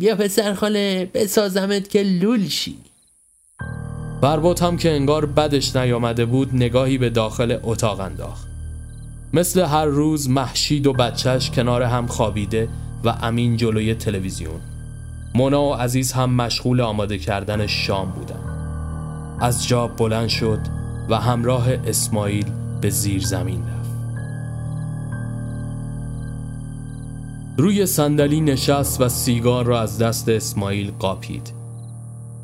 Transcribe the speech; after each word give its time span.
بیا 0.00 0.16
پسر 0.16 0.54
خاله 0.54 1.10
بسازمت 1.14 1.88
که 1.88 2.02
لول 2.02 2.48
شی. 2.48 2.76
هم 4.62 4.76
که 4.76 4.90
انگار 4.90 5.26
بدش 5.26 5.76
نیامده 5.76 6.24
بود 6.24 6.54
نگاهی 6.54 6.98
به 6.98 7.10
داخل 7.10 7.58
اتاق 7.62 8.00
انداخت. 8.00 8.46
مثل 9.32 9.60
هر 9.60 9.84
روز 9.84 10.30
محشید 10.30 10.86
و 10.86 10.92
بچهش 10.92 11.50
کنار 11.50 11.82
هم 11.82 12.06
خوابیده 12.06 12.68
و 13.04 13.08
امین 13.22 13.56
جلوی 13.56 13.94
تلویزیون. 13.94 14.60
مونا 15.34 15.62
و 15.62 15.74
عزیز 15.74 16.12
هم 16.12 16.34
مشغول 16.34 16.80
آماده 16.80 17.18
کردن 17.18 17.66
شام 17.66 18.10
بودن. 18.10 18.40
از 19.40 19.68
جا 19.68 19.86
بلند 19.86 20.28
شد 20.28 20.60
و 21.08 21.16
همراه 21.16 21.68
اسماعیل 21.86 22.46
به 22.80 22.90
زیر 22.90 23.22
زمین 23.22 23.62
رفت. 23.68 23.79
روی 27.60 27.86
صندلی 27.86 28.40
نشست 28.40 29.00
و 29.00 29.08
سیگار 29.08 29.64
را 29.64 29.80
از 29.80 29.98
دست 29.98 30.28
اسماعیل 30.28 30.92
قاپید. 30.98 31.52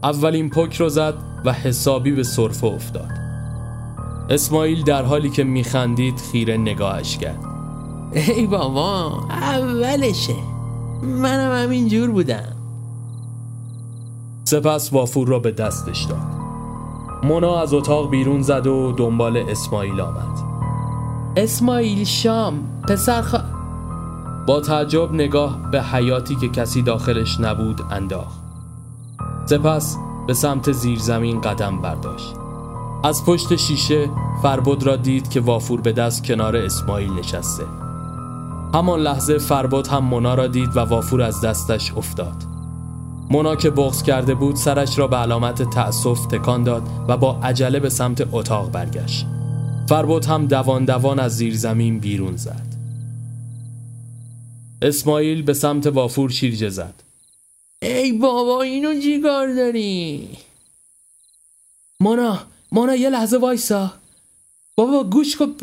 اولین 0.03 0.51
پک 0.51 0.75
رو 0.75 0.89
زد 0.89 1.15
و 1.45 1.53
حسابی 1.53 2.13
به 2.13 2.23
صرفه 2.23 2.67
افتاد. 2.67 3.11
اسماعیل 4.31 4.83
در 4.83 5.03
حالی 5.03 5.31
که 5.31 5.45
میخندید 5.45 6.19
خیره 6.33 6.57
نگاهش 6.57 7.19
کرد. 7.19 7.41
ای 8.13 8.47
بابا 8.47 9.21
اولشه. 9.31 10.37
منم 11.03 11.65
همین 11.65 11.89
جور 11.89 12.11
بودم. 12.11 12.57
سپس 14.45 14.93
وافور 14.93 15.29
را 15.29 15.39
به 15.39 15.51
دستش 15.53 16.03
داد. 16.05 16.27
مونا 17.23 17.61
از 17.61 17.75
اتاق 17.75 18.11
بیرون 18.11 18.43
زد 18.43 18.67
و 18.67 18.93
دنبال 18.93 19.37
اسماعیل 19.37 20.01
آمد. 20.01 20.39
اسماعیل 21.37 22.05
شام 22.05 22.59
پسر. 22.89 23.23
با 24.47 24.61
تعجب 24.61 25.13
نگاه 25.13 25.71
به 25.71 25.83
حیاتی 25.83 26.37
که 26.37 26.49
کسی 26.49 26.83
داخلش 26.83 27.41
نبود 27.41 27.81
انداخت. 27.91 28.41
سپس 29.47 29.97
به 30.27 30.35
سمت 30.35 30.73
زیرزمین 30.73 31.41
قدم 31.41 31.81
برداشت. 31.81 32.35
از 33.05 33.25
پشت 33.25 33.57
شیشه 33.57 34.11
فربود 34.43 34.83
را 34.83 34.97
دید 34.97 35.31
که 35.31 35.41
وافور 35.41 35.81
به 35.81 35.93
دست 35.93 36.25
کنار 36.25 36.57
اسماعیل 36.57 37.13
نشسته. 37.13 37.65
همان 38.75 39.01
لحظه 39.01 39.39
فربود 39.39 39.87
هم 39.87 40.05
مونا 40.05 40.35
را 40.35 40.47
دید 40.47 40.77
و 40.77 40.81
وافور 40.81 41.23
از 41.23 41.41
دستش 41.41 41.93
افتاد. 41.97 42.45
مونا 43.31 43.57
که 43.57 43.71
بغض 43.71 44.03
کرده 44.03 44.35
بود 44.35 44.57
سرش 44.57 44.99
را 44.99 45.07
به 45.07 45.17
علامت 45.17 45.71
تأسف 45.71 46.27
تکان 46.27 46.65
داد 46.65 46.83
و 47.09 47.17
با 47.17 47.39
عجله 47.43 47.81
به 47.81 47.89
سمت 47.89 48.29
اتاق 48.33 48.71
برگشت. 48.71 49.27
فربود 49.89 50.25
هم 50.25 50.47
دوان 50.47 50.85
دوان 50.85 51.19
از 51.19 51.37
زیرزمین 51.37 51.99
بیرون 51.99 52.37
زد. 52.37 52.76
اسماعیل 54.83 55.43
به 55.43 55.55
سمت 55.55 55.87
وافور 55.87 56.31
شیرجه 56.31 56.69
زد 56.69 56.95
ای 57.83 58.13
بابا 58.13 58.63
اینو 58.63 59.01
جیگار 59.01 59.55
داری 59.55 60.29
مونا 62.01 62.47
مونا 62.73 62.97
یه 62.97 63.11
لحظه 63.11 63.37
وایسا 63.37 63.93
بابا 64.77 65.05
گوش 65.05 65.37
کن 65.37 65.55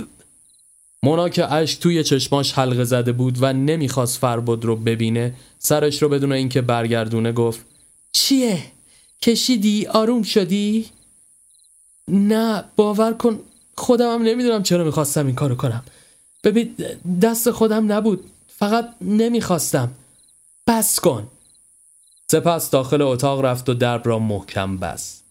مونا 1.04 1.30
که 1.30 1.54
اشک 1.54 1.80
توی 1.80 2.04
چشماش 2.04 2.54
حلقه 2.54 2.84
زده 2.84 3.12
بود 3.12 3.38
و 3.42 3.54
نمی‌خواست 3.54 4.20
فربود 4.20 4.66
رو 4.66 4.76
ببینه 4.76 5.34
سرش 5.60 6.02
رو 6.02 6.10
بدون 6.10 6.32
اینکه 6.32 6.62
برگردونه 6.62 7.32
گفت 7.32 7.66
چیه؟ 8.12 8.64
کشیدی؟ 9.22 9.88
آروم 9.88 10.24
شدی؟ 10.24 10.86
نه 12.08 12.64
باور 12.76 13.14
کن 13.14 13.40
خودم 13.78 14.14
هم 14.14 14.24
نمی‌دونم 14.24 14.64
چرا 14.64 14.84
می‌خواستم 14.84 15.26
این 15.26 15.36
کارو 15.36 15.56
کنم 15.56 15.84
ببین 16.44 16.76
دست 17.22 17.52
خودم 17.52 17.92
نبود 17.92 18.30
فقط 18.58 18.96
نمی‌خواستم. 19.02 19.92
بس 20.68 21.00
کن. 21.00 21.28
سپس 22.32 22.70
داخل 22.70 23.02
اتاق 23.02 23.46
رفت 23.46 23.70
و 23.70 23.74
درب 23.74 24.08
را 24.08 24.20
محکم 24.20 24.78
بست. 24.78 25.24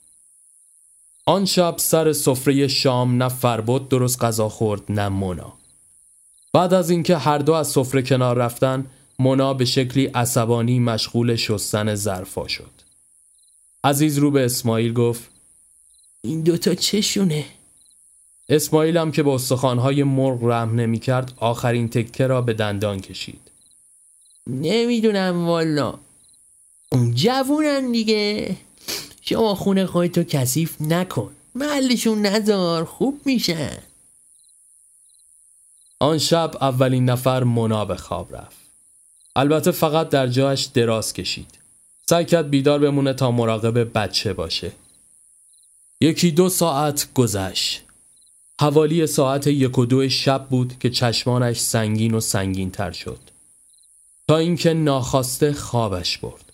آن 1.27 1.45
شب 1.45 1.75
سر 1.79 2.13
سفره 2.13 2.69
شام 2.69 3.23
نه 3.23 3.29
فربود 3.29 3.89
درست 3.89 4.25
غذا 4.25 4.49
خورد 4.49 4.83
نه 4.89 5.09
مونا. 5.09 5.53
بعد 6.53 6.75
از 6.75 6.91
اینکه 6.91 7.17
هر 7.17 7.39
دو 7.39 7.53
از 7.53 7.69
سفره 7.69 8.03
کنار 8.03 8.37
رفتن 8.37 8.87
مونا 9.19 9.55
به 9.55 9.65
شکلی 9.65 10.07
عصبانی 10.07 10.79
مشغول 10.79 11.37
شستن 11.37 11.95
ظرفا 11.95 12.49
شد. 12.49 12.71
عزیز 13.85 14.19
رو 14.19 14.31
به 14.31 14.45
اسماعیل 14.45 14.93
گفت 14.93 15.31
این 16.23 16.43
دوتا 16.43 16.75
چشونه؟ 16.75 17.45
اسماعیل 18.53 18.97
هم 18.97 19.13
که 19.13 19.23
به 19.23 19.31
استخوانهای 19.31 20.03
مرغ 20.03 20.45
رحم 20.45 20.75
نمی 20.75 20.99
کرد 20.99 21.33
آخرین 21.37 21.89
تکه 21.89 22.27
را 22.27 22.43
به 22.43 22.53
دندان 22.53 23.01
کشید. 23.01 23.41
نمی‌دونم 24.47 25.47
والا. 25.47 25.95
اون 26.93 27.15
جوونن 27.15 27.93
دیگه. 27.93 28.57
شما 29.23 29.55
خونه 29.55 29.87
خودتو 29.87 30.23
کثیف 30.23 30.77
نکن. 30.81 31.33
محلشون 31.55 32.27
نزار 32.27 32.85
خوب 32.85 33.21
میشن. 33.25 33.79
آن 36.01 36.19
شب 36.19 36.51
اولین 36.61 37.05
نفر 37.05 37.45
منا 37.45 37.85
به 37.85 37.97
خواب 37.97 38.37
رفت. 38.37 38.57
البته 39.37 39.71
فقط 39.71 40.09
در 40.09 40.27
جایش 40.27 40.65
دراز 40.65 41.13
کشید. 41.13 41.59
سعی 42.07 42.25
کرد 42.25 42.51
بیدار 42.51 42.79
بمونه 42.79 43.13
تا 43.13 43.31
مراقب 43.31 43.99
بچه 43.99 44.33
باشه. 44.33 44.73
یکی 46.01 46.31
دو 46.31 46.49
ساعت 46.49 47.09
گذشت. 47.15 47.83
حوالی 48.61 49.07
ساعت 49.07 49.47
یک 49.47 49.79
و 49.79 49.87
دو 49.87 50.09
شب 50.09 50.47
بود 50.51 50.75
که 50.81 50.91
چشمانش 50.91 51.61
سنگین 51.61 52.15
و 52.15 52.21
سنگین 52.21 52.71
تر 52.71 52.91
شد. 52.91 53.19
تا 54.29 54.37
اینکه 54.37 54.75
ناخواسته 54.75 55.53
خوابش 55.53 56.19
برد. 56.19 56.53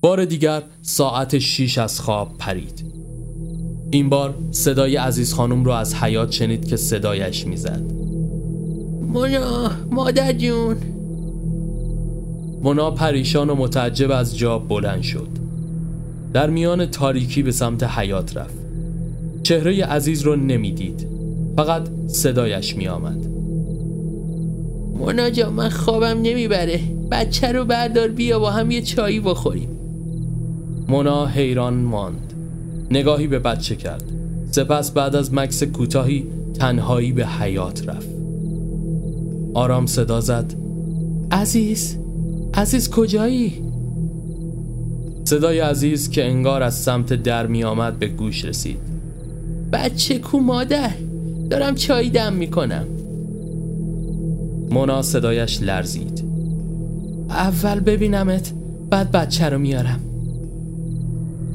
بار 0.00 0.24
دیگر 0.24 0.62
ساعت 0.82 1.38
شیش 1.38 1.78
از 1.78 2.00
خواب 2.00 2.38
پرید. 2.38 2.84
این 3.90 4.08
بار 4.08 4.34
صدای 4.50 4.96
عزیز 4.96 5.34
خانم 5.34 5.64
رو 5.64 5.70
از 5.70 5.94
حیات 5.94 6.32
شنید 6.32 6.68
که 6.68 6.76
صدایش 6.76 7.46
می‌زد. 7.46 7.82
مونا 9.02 9.70
مادر 9.90 10.32
جون. 10.32 10.76
مونا 12.62 12.90
پریشان 12.90 13.50
و 13.50 13.54
متعجب 13.54 14.10
از 14.10 14.38
جا 14.38 14.58
بلند 14.58 15.02
شد. 15.02 15.28
در 16.32 16.50
میان 16.50 16.86
تاریکی 16.86 17.42
به 17.42 17.52
سمت 17.52 17.82
حیات 17.82 18.36
رفت. 18.36 18.69
چهره 19.42 19.84
عزیز 19.84 20.22
رو 20.22 20.36
نمی‌دید. 20.36 21.06
فقط 21.56 21.82
صدایش 22.06 22.76
می 22.76 22.88
آمد 22.88 23.26
مونا 24.98 25.30
جا 25.30 25.50
من 25.50 25.68
خوابم 25.68 26.18
نمی‌بره. 26.22 26.80
بچه 27.10 27.52
رو 27.52 27.64
بردار 27.64 28.08
بیا 28.08 28.38
با 28.38 28.50
هم 28.50 28.70
یه 28.70 28.82
چایی 28.82 29.20
بخوریم. 29.20 29.68
مونا 30.88 31.26
حیران 31.26 31.74
ماند. 31.74 32.32
نگاهی 32.90 33.26
به 33.26 33.38
بچه 33.38 33.76
کرد. 33.76 34.04
سپس 34.50 34.90
بعد 34.90 35.16
از 35.16 35.34
مکس 35.34 35.62
کوتاهی 35.62 36.26
تنهایی 36.58 37.12
به 37.12 37.26
حیات 37.26 37.88
رفت. 37.88 38.08
آرام 39.54 39.86
صدا 39.86 40.20
زد. 40.20 40.54
عزیز 41.32 41.96
عزیز 42.54 42.90
کجایی؟ 42.90 43.62
صدای 45.24 45.58
عزیز 45.58 46.10
که 46.10 46.24
انگار 46.24 46.62
از 46.62 46.74
سمت 46.74 47.12
در 47.12 47.46
می 47.46 47.64
آمد 47.64 47.98
به 47.98 48.06
گوش 48.08 48.44
رسید. 48.44 48.78
بچه 49.72 50.18
کو 50.18 50.38
مادر. 50.38 50.90
دارم 51.50 51.74
چای 51.74 52.10
دم 52.10 52.32
می‌کنم. 52.32 52.84
مونا 54.70 55.02
صدایش 55.02 55.62
لرزید. 55.62 56.24
اول 57.30 57.80
ببینمت 57.80 58.52
بعد 58.90 59.12
بچه 59.12 59.48
رو 59.48 59.58
میارم. 59.58 60.00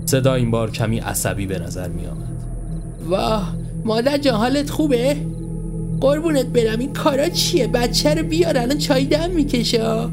صدا 0.06 0.34
این 0.34 0.52
بار 0.52 0.72
کمی 0.72 1.00
عصبی 1.00 1.46
به 1.46 1.60
نظر 1.60 1.88
می 1.88 2.06
آمد 2.06 2.44
واه 3.10 3.56
مادر 3.86 4.18
جان 4.18 4.36
حالت 4.36 4.70
خوبه؟ 4.70 5.16
قربونت 6.02 6.46
برم 6.46 6.80
این 6.80 6.94
کارا 6.94 7.30
چیه؟ 7.30 7.68
بچه 7.68 8.14
رو 8.14 8.24
بیار 8.24 8.58
الان 8.58 8.78
چای 8.78 9.06
دم 9.06 9.30
می‌کشه. 9.32 10.08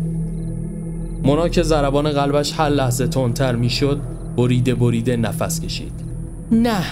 مونا 1.24 1.48
که 1.48 1.62
ضربان 1.62 2.10
قلبش 2.10 2.52
هر 2.56 2.68
لحظه 2.68 3.06
تندتر 3.06 3.56
می‌شد 3.56 4.00
بریده 4.36 4.74
بریده 4.74 5.16
نفس 5.16 5.60
کشید. 5.60 5.92
نه 6.52 6.82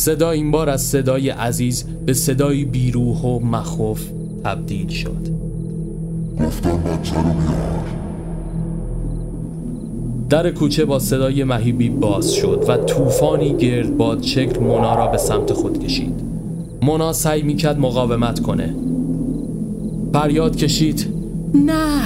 صدا 0.00 0.30
این 0.30 0.50
بار 0.50 0.70
از 0.70 0.82
صدای 0.82 1.30
عزیز 1.30 1.84
به 2.06 2.14
صدای 2.14 2.64
بیروح 2.64 3.22
و 3.22 3.38
مخوف 3.38 4.02
تبدیل 4.44 4.88
شد. 4.88 5.28
در 10.28 10.50
کوچه 10.50 10.84
با 10.84 10.98
صدای 10.98 11.44
مهیبی 11.44 11.88
باز 11.88 12.32
شد 12.32 12.64
و 12.68 12.76
طوفانی 12.76 13.56
گردباد 13.56 14.22
شکل 14.22 14.60
مونا 14.60 14.94
را 14.94 15.06
به 15.06 15.18
سمت 15.18 15.52
خود 15.52 15.84
کشید. 15.84 16.20
مونا 16.82 17.12
سعی 17.12 17.42
می‌کرد 17.42 17.78
مقاومت 17.78 18.40
کنه. 18.40 18.74
فریاد 20.12 20.56
کشید. 20.56 21.06
نه 21.54 22.02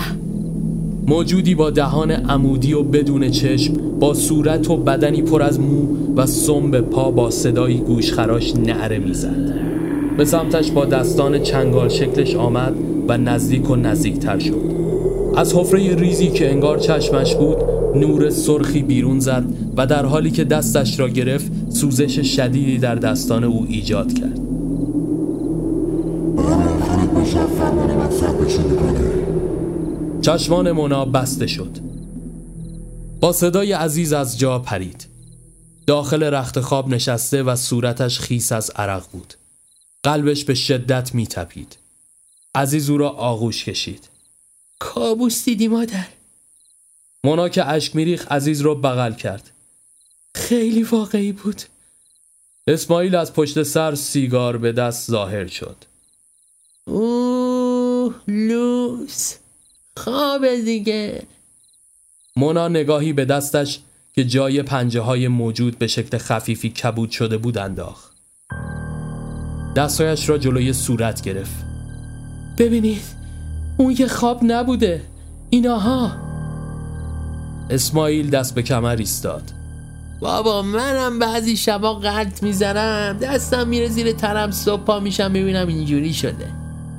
موجودی 1.06 1.54
با 1.54 1.70
دهان 1.70 2.10
عمودی 2.10 2.72
و 2.72 2.82
بدون 2.82 3.30
چشم 3.30 3.74
با 4.00 4.14
صورت 4.14 4.70
و 4.70 4.76
بدنی 4.76 5.22
پر 5.22 5.42
از 5.42 5.60
مو 5.60 5.86
و 6.16 6.26
سم 6.26 6.70
پا 6.80 7.10
با 7.10 7.30
صدایی 7.30 7.76
گوشخراش 7.76 8.56
نعره 8.56 8.98
می‌زد. 8.98 9.54
به 10.16 10.24
سمتش 10.24 10.70
با 10.70 10.84
دستان 10.84 11.38
چنگال 11.42 11.88
شکلش 11.88 12.34
آمد 12.34 12.74
و 13.08 13.18
نزدیک 13.18 13.70
و 13.70 13.76
نزدیکتر 13.76 14.38
شد. 14.38 14.74
از 15.36 15.54
حفره 15.54 15.94
ریزی 15.94 16.28
که 16.28 16.50
انگار 16.50 16.78
چشمش 16.78 17.34
بود 17.34 17.56
نور 17.94 18.30
سرخی 18.30 18.82
بیرون 18.82 19.20
زد 19.20 19.44
و 19.76 19.86
در 19.86 20.06
حالی 20.06 20.30
که 20.30 20.44
دستش 20.44 21.00
را 21.00 21.08
گرفت 21.08 21.52
سوزش 21.68 22.36
شدیدی 22.36 22.78
در 22.78 22.94
دستان 22.94 23.44
او 23.44 23.66
ایجاد 23.68 24.12
کرد. 24.12 24.43
چشمان 30.24 30.72
مونا 30.72 31.04
بسته 31.04 31.46
شد. 31.46 31.78
با 33.20 33.32
صدای 33.32 33.72
عزیز 33.72 34.12
از 34.12 34.38
جا 34.38 34.58
پرید. 34.58 35.06
داخل 35.86 36.22
رخت 36.22 36.60
خواب 36.60 36.88
نشسته 36.88 37.42
و 37.42 37.56
صورتش 37.56 38.18
خیس 38.18 38.52
از 38.52 38.70
عرق 38.70 39.06
بود. 39.12 39.34
قلبش 40.02 40.44
به 40.44 40.54
شدت 40.54 41.14
می 41.14 41.26
تپید 41.26 41.76
عزیز 42.54 42.90
او 42.90 42.98
را 42.98 43.10
آغوش 43.10 43.64
کشید. 43.64 44.08
کابوس 44.78 45.44
دیدی 45.44 45.68
مادر؟ 45.68 46.06
مونا 47.24 47.48
که 47.48 47.68
اشک 47.68 47.96
میریخ 47.96 48.32
عزیز 48.32 48.60
رو 48.60 48.74
بغل 48.74 49.12
کرد. 49.12 49.50
خیلی 50.34 50.82
واقعی 50.82 51.32
بود. 51.32 51.62
اسماعیل 52.66 53.14
از 53.14 53.32
پشت 53.32 53.62
سر 53.62 53.94
سیگار 53.94 54.56
به 54.58 54.72
دست 54.72 55.10
ظاهر 55.10 55.46
شد. 55.46 55.76
اوه 56.86 58.14
لوس. 58.28 59.34
خواب 59.96 60.46
دیگه. 60.64 61.22
مونا 62.36 62.68
نگاهی 62.68 63.12
به 63.12 63.24
دستش 63.24 63.80
که 64.14 64.24
جای 64.24 64.62
پنجه 64.62 65.00
های 65.00 65.28
موجود 65.28 65.78
به 65.78 65.86
شکل 65.86 66.18
خفیفی 66.18 66.70
کبود 66.70 67.10
شده 67.10 67.38
بود 67.38 67.58
انداخت. 67.58 68.12
دستایش 69.76 70.28
را 70.28 70.38
جلوی 70.38 70.72
صورت 70.72 71.22
گرفت. 71.22 71.64
ببینید 72.58 73.02
اون 73.76 73.96
یه 73.98 74.06
خواب 74.06 74.40
نبوده. 74.42 75.02
ایناها. 75.50 76.16
اسماعیل 77.70 78.30
دست 78.30 78.54
به 78.54 78.62
کمر 78.62 78.96
ایستاد. 78.96 79.42
بابا 80.20 80.62
منم 80.62 81.18
بعضی 81.18 81.56
شبا 81.56 81.94
قلط 81.94 82.42
می‌زنم. 82.42 83.18
دستم 83.18 83.68
میره 83.68 83.88
زیر 83.88 84.12
ترم 84.12 84.50
صبح 84.50 84.84
پا 84.84 85.00
میشم 85.00 85.32
ببینم 85.32 85.68
اینجوری 85.68 86.12
شده. 86.12 86.52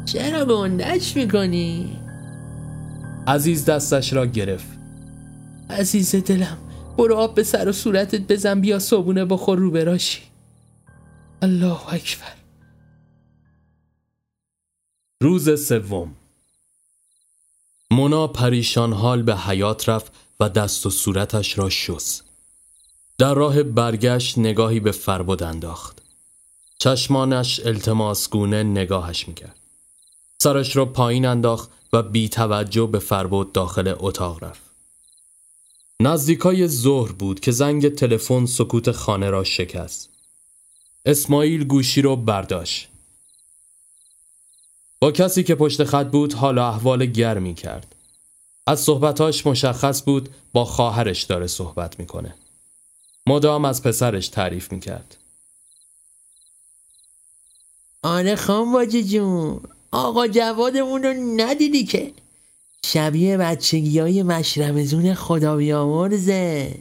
چرا 0.05 0.45
به 0.45 0.53
اون 0.53 0.77
دش 0.77 1.15
می‌کنی؟ 1.15 1.99
عزیز 3.27 3.65
دستش 3.65 4.13
را 4.13 4.25
گرفت. 4.25 4.67
عزیز 5.69 6.15
دلم 6.15 6.57
برو 6.97 7.15
آب 7.15 7.35
به 7.35 7.43
سر 7.43 7.69
و 7.69 7.71
صورتت 7.71 8.21
بزن 8.21 8.61
بیا 8.61 8.79
صبونه 8.79 9.25
بخور 9.25 9.57
رو 9.57 9.71
براشی 9.71 10.21
الله 11.41 11.93
اکبر. 11.93 12.33
روز 15.21 15.67
سوم. 15.67 16.15
مونا 17.91 18.27
پریشان 18.27 18.93
حال 18.93 19.21
به 19.21 19.35
حیات 19.35 19.89
رفت 19.89 20.11
و 20.39 20.49
دست 20.49 20.85
و 20.85 20.89
صورتش 20.89 21.57
را 21.57 21.69
شست. 21.69 22.23
در 23.17 23.33
راه 23.33 23.63
برگشت 23.63 24.37
نگاهی 24.37 24.79
به 24.79 24.91
فربد 24.91 25.43
انداخت. 25.43 26.01
چشمانش 26.79 27.61
التماسگونه 27.65 28.63
نگاهش 28.63 29.27
می‌کرد. 29.27 29.55
سرش 30.39 30.75
را 30.75 30.85
پایین 30.85 31.25
انداخت 31.25 31.74
و 31.93 32.03
بی 32.03 32.29
توجه 32.29 32.85
به 32.85 32.99
فربد 32.99 33.51
داخل 33.51 33.95
اتاق 33.97 34.43
رفت. 34.43 34.61
نزدیکای 35.99 36.67
ظهر 36.67 37.11
بود 37.11 37.39
که 37.39 37.51
زنگ 37.51 37.89
تلفن 37.89 38.45
سکوت 38.45 38.91
خانه 38.91 39.29
را 39.29 39.43
شکست. 39.43 40.09
اسماعیل 41.05 41.63
گوشی 41.63 42.01
رو 42.01 42.15
برداشت. 42.15 42.87
با 44.99 45.11
کسی 45.11 45.43
که 45.43 45.55
پشت 45.55 45.83
خط 45.83 46.07
بود 46.07 46.33
حالا 46.33 46.67
احوال 46.67 47.05
گرمی 47.05 47.53
کرد. 47.53 47.95
از 48.67 48.79
صحبتاش 48.79 49.47
مشخص 49.47 50.03
بود 50.03 50.29
با 50.53 50.65
خواهرش 50.65 51.23
داره 51.23 51.47
صحبت 51.47 51.99
می‌کنه. 51.99 52.35
مدام 53.27 53.65
از 53.65 53.83
پسرش 53.83 54.27
تعریف 54.27 54.71
می‌کرد. 54.71 55.17
آره 58.03 58.35
خان 58.35 58.87
جون. 58.87 59.61
آقا 59.95 60.27
جوادمون 60.27 61.03
رو 61.03 61.13
ندیدی 61.13 61.83
که؟ 61.83 62.13
شبیه 62.85 63.37
بچگی 63.37 63.99
های 63.99 64.23
مشرمزون 64.23 65.13
خدا 65.13 65.55
بیامرزه 65.55 66.75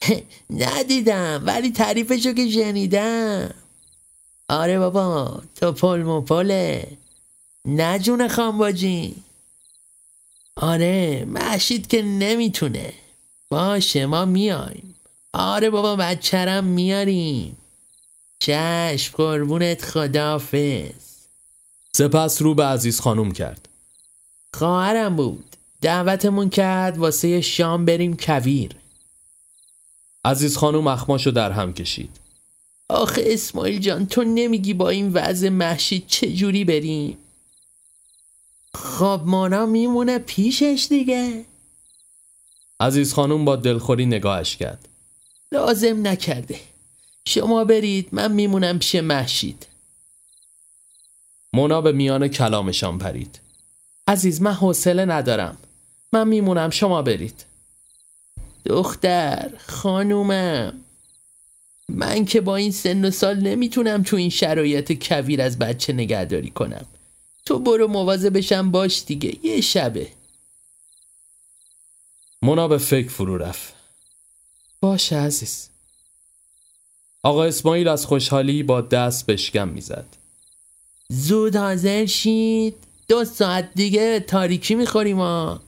ندیدم 0.50 1.42
ولی 1.46 1.70
تعریفشو 1.70 2.32
که 2.32 2.50
شنیدم. 2.50 3.54
آره 4.48 4.78
بابا 4.78 5.42
تو 5.56 5.72
پل 5.72 6.02
مپله 6.02 6.86
نه 7.64 7.98
جون 7.98 8.28
خانباجی 8.28 9.14
آره 10.56 11.24
محشید 11.28 11.86
که 11.86 12.02
نمی‌تونه. 12.02 12.92
باشه 13.50 14.06
ما 14.06 14.24
میایم. 14.24 14.94
آره 15.32 15.70
بابا 15.70 15.96
بچرم 15.96 16.64
میاریم. 16.64 17.56
چشم 18.38 19.16
قربونت 19.16 19.84
خدافز 19.84 21.05
سپس 21.96 22.42
رو 22.42 22.54
به 22.54 22.64
عزیز 22.64 23.00
خانوم 23.00 23.30
کرد. 23.30 23.68
خواهرم 24.54 25.16
بود. 25.16 25.56
دعوتمون 25.80 26.50
کرد 26.50 26.98
واسه 26.98 27.40
شام 27.40 27.84
بریم 27.84 28.16
کویر. 28.16 28.76
عزیز 30.24 30.56
خانوم 30.56 30.86
اخماشو 30.86 31.30
در 31.30 31.50
هم 31.50 31.72
کشید. 31.72 32.10
آخه 32.88 33.22
اسماعیل 33.26 33.78
جان 33.78 34.06
تو 34.06 34.24
نمیگی 34.24 34.74
با 34.74 34.88
این 34.88 35.12
وضع 35.12 35.48
محشید 35.48 36.04
چجوری 36.06 36.64
بریم؟ 36.64 37.18
خب 38.74 39.20
مانا 39.24 39.66
میمونه 39.66 40.18
پیشش 40.18 40.86
دیگه. 40.90 41.44
عزیز 42.80 43.14
خانوم 43.14 43.44
با 43.44 43.56
دلخوری 43.56 44.06
نگاهش 44.06 44.56
کرد. 44.56 44.88
لازم 45.52 46.06
نکرده. 46.06 46.60
شما 47.28 47.64
برید 47.64 48.08
من 48.12 48.32
میمونم 48.32 48.78
پیش 48.78 48.94
محشید. 48.94 49.66
مونا 51.56 51.80
به 51.80 51.92
میان 51.92 52.28
کلامشان 52.28 52.98
پرید. 52.98 53.40
عزیز 54.08 54.42
من 54.42 54.52
حوصله 54.52 55.04
ندارم. 55.04 55.56
من 56.12 56.28
میمونم 56.28 56.70
شما 56.70 57.02
برید. 57.02 57.44
دختر 58.64 59.50
خانومم. 59.66 60.72
من 61.88 62.24
که 62.24 62.40
با 62.40 62.56
این 62.56 62.72
سن 62.72 63.04
و 63.04 63.10
سال 63.10 63.40
نمی‌تونم 63.40 64.02
تو 64.02 64.16
این 64.16 64.30
شرایط 64.30 65.08
کویر 65.08 65.42
از 65.42 65.58
بچه 65.58 65.92
نگهداری 65.92 66.50
کنم. 66.50 66.86
تو 67.46 67.58
برو 67.58 67.88
مواظبشم 67.88 68.70
باش 68.70 69.04
دیگه. 69.06 69.46
یه 69.46 69.60
شبه. 69.60 70.08
مونا 72.42 72.68
به 72.68 72.78
فکر 72.78 73.08
فرو 73.08 73.38
رفت. 73.38 73.74
باشه 74.80 75.16
عزیز. 75.16 75.68
آقا 77.22 77.44
اسماعیل 77.44 77.88
از 77.88 78.06
خوشحالی 78.06 78.62
با 78.62 78.80
دست 78.80 79.26
بشکم 79.26 79.68
می‌زد. 79.68 80.06
زود 81.08 81.56
حاضر 81.56 82.06
شید. 82.06 82.74
دو 83.08 83.24
ساعت 83.24 83.68
دیگه 83.74 84.20
تاریکی 84.20 84.74
می‌خوریم 84.74 85.18
ها. 85.18 85.60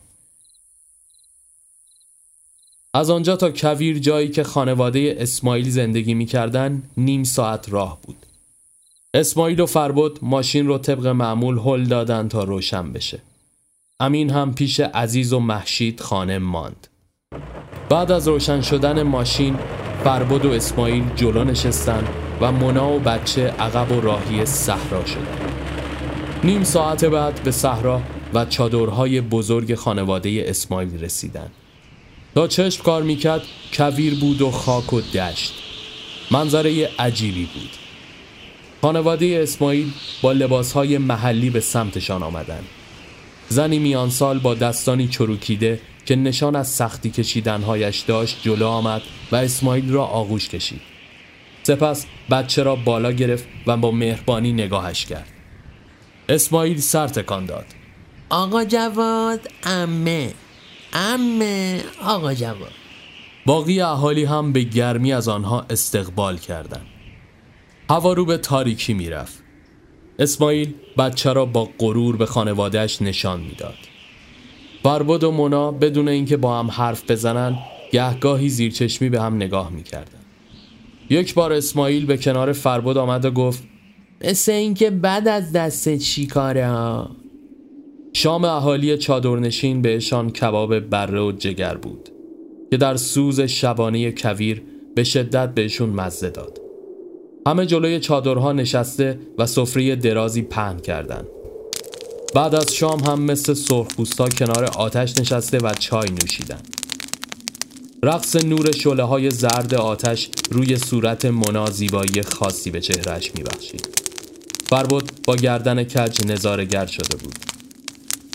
از 2.95 3.11
آنجا 3.11 3.37
تا 3.37 3.50
کویر 3.50 3.99
جایی 3.99 4.28
که 4.28 4.45
خانواده 4.45 5.16
اسماعیل 5.18 5.71
زندگی 5.71 6.14
می‌کردن 6.14 6.83
نیم 6.97 7.25
ساعت 7.25 7.68
راه 7.68 7.99
بود. 8.02 8.16
اسماعیل 9.14 9.61
و 9.61 9.66
فربد 9.66 10.18
ماشین 10.23 10.66
رو 10.66 10.78
طبق 10.78 11.07
معمول 11.07 11.59
هل 11.59 11.85
دادن 11.85 12.28
تا 12.28 12.45
روشن 12.45 12.92
بشه. 12.92 13.23
امین 14.00 14.30
هم 14.30 14.54
پیش 14.54 14.80
عزیز 14.80 15.33
و 15.33 15.40
محشید 15.40 16.00
خانه 16.00 16.38
ماند. 16.38 16.87
بعد 17.90 18.12
از 18.12 18.28
روشن 18.28 18.61
شدن 18.61 19.02
ماشین 19.02 19.59
فربد 20.04 20.45
و 20.45 20.50
اسماعیل 20.50 21.04
جلو 21.16 21.45
نشستن 21.45 22.27
و 22.40 22.52
مونا 22.52 22.92
و 22.92 22.99
بچه 22.99 23.42
عقب 23.42 23.92
و 23.92 24.00
راهی 24.00 24.47
صحرا 24.47 25.04
شدن. 25.07 25.38
نیم 26.45 26.64
ساعت 26.64 27.04
بعد 27.04 27.42
به 27.45 27.50
صحرا 27.50 28.02
و 28.35 28.45
چادرهای 28.45 29.21
بزرگ 29.21 29.75
خانواده 29.75 30.45
اسماعیل 30.47 31.04
رسیدن. 31.04 31.50
تا 32.35 32.49
چشم 32.49 32.83
کار 32.83 33.02
می‌کرد 33.02 33.42
کویر 33.73 34.14
بود 34.14 34.42
و 34.42 34.50
خاک 34.50 34.92
و 34.92 35.00
دشت. 35.00 35.54
منظره 36.30 36.90
عجیبی 36.99 37.49
بود. 37.54 37.71
خانواده 38.83 39.40
اسماعیل 39.42 39.92
با 40.23 40.33
لباسهای 40.33 40.99
محلی 40.99 41.50
به 41.50 41.61
سمتشان 41.61 42.23
آمدند 42.23 42.64
زنی 43.49 43.78
میان 43.78 44.11
سال 44.11 44.38
با 44.38 44.54
دستانی 44.54 45.09
چروکیده 45.09 45.80
که 46.07 46.16
نشان 46.16 46.57
از 46.57 46.68
سختی 46.68 47.11
کشیدنهایش 47.11 48.00
داشت 48.00 48.38
جلو 48.42 48.66
آمد 48.66 49.02
و 49.33 49.37
اسماعیل 49.37 49.92
را 49.92 50.04
آغوش 50.04 50.49
کشید. 50.49 50.80
سپس 51.69 52.07
بچه 52.31 52.63
را 52.63 52.77
بالا 52.77 53.13
گرفت 53.13 53.49
و 53.67 53.77
با 53.77 53.91
مهربانی 53.91 54.53
نگاهش 54.53 55.07
کرد. 55.07 55.29
اسماعیل 56.29 56.81
سر 56.81 57.09
تکان 57.09 57.47
داد. 57.47 57.67
آقا 58.31 58.65
جواد 58.65 59.41
امه. 59.65 60.35
امه 60.93 61.81
آقا 62.05 62.35
جواد. 62.35 62.73
باقی 63.47 63.81
اهالی 63.81 64.25
هم 64.25 64.53
به 64.53 64.63
گرمی 64.63 65.13
از 65.13 65.29
آنها 65.29 65.67
استقبال 65.71 66.39
کردند. 66.39 66.87
هوا 67.91 68.13
رو 68.13 68.25
به 68.25 68.39
تاریکی 68.39 68.95
می‌رفت. 68.95 69.43
اسماعیل 70.19 70.75
بچه 70.99 71.33
را 71.33 71.47
با 71.47 71.69
غرور 71.79 72.17
به 72.17 72.27
خانوادهش 72.27 73.03
نشان 73.03 73.41
می‌داد. 73.41 73.79
فربد 74.83 75.25
و 75.25 75.31
مونا 75.31 75.71
بدون 75.71 76.09
اینکه 76.09 76.37
با 76.37 76.59
هم 76.59 76.71
حرف 76.71 77.11
بزنن 77.11 77.59
گهگاهی 77.93 78.49
زیرچشمی 78.49 79.09
به 79.09 79.23
هم 79.23 79.37
نگاه 79.37 79.71
می‌کردن. 79.71 80.18
یک 81.11 81.35
بار 81.35 81.53
اسماعیل 81.53 82.07
به 82.07 82.17
کنار 82.17 82.53
فربد 82.53 82.97
آمد 82.97 83.25
و 83.25 83.31
گفت 83.31 83.62
مثل 84.25 84.53
اینکه 84.53 84.91
بعد 84.91 85.29
از 85.29 85.53
دست 85.53 85.97
چی 85.97 86.27
کاره 86.27 86.67
ها؟ 86.67 87.11
شام 88.12 88.45
اهالی 88.45 88.99
چادرنشین 88.99 89.83
بهشان 89.83 90.31
کباب 90.31 90.81
بره 90.81 91.21
و 91.21 91.33
جگر 91.33 91.75
بود 91.75 92.09
که 92.71 92.77
در 92.77 92.97
سوز 92.97 93.41
شبانه 93.41 94.12
کویر 94.12 94.62
به 94.95 95.05
شدت 95.05 95.55
بهشون 95.55 95.91
مزه 95.91 96.31
داد. 96.31 96.61
همه 97.47 97.67
جلوی 97.67 98.00
چادرها 98.00 98.53
نشسته 98.53 99.19
و 99.38 99.47
سفره 99.47 99.97
درازی 99.97 100.43
پهن 100.43 100.79
کردند. 100.79 101.27
بعد 102.35 102.55
از 102.55 102.75
شام 102.75 103.00
هم 103.00 103.23
مثل 103.23 103.55
سرخپوستا 103.55 104.29
کنار 104.29 104.65
آتش 104.65 105.19
نشسته 105.19 105.59
و 105.59 105.73
چای 105.79 106.09
نوشیدن 106.11 106.61
رقص 108.02 108.37
نور 108.37 108.73
شله 108.73 109.02
های 109.02 109.31
زرد 109.31 109.75
آتش 109.75 110.28
روی 110.50 110.76
صورت 110.76 111.25
منا 111.25 111.71
زیبایی 111.71 112.23
خاصی 112.23 112.71
به 112.71 112.81
چهرهش 112.81 113.33
میبخشید 113.35 113.88
فربود 114.69 115.12
با 115.25 115.37
گردن 115.37 115.85
کج 115.85 116.26
نظارگر 116.26 116.87
شده 116.87 117.17
بود 117.17 117.35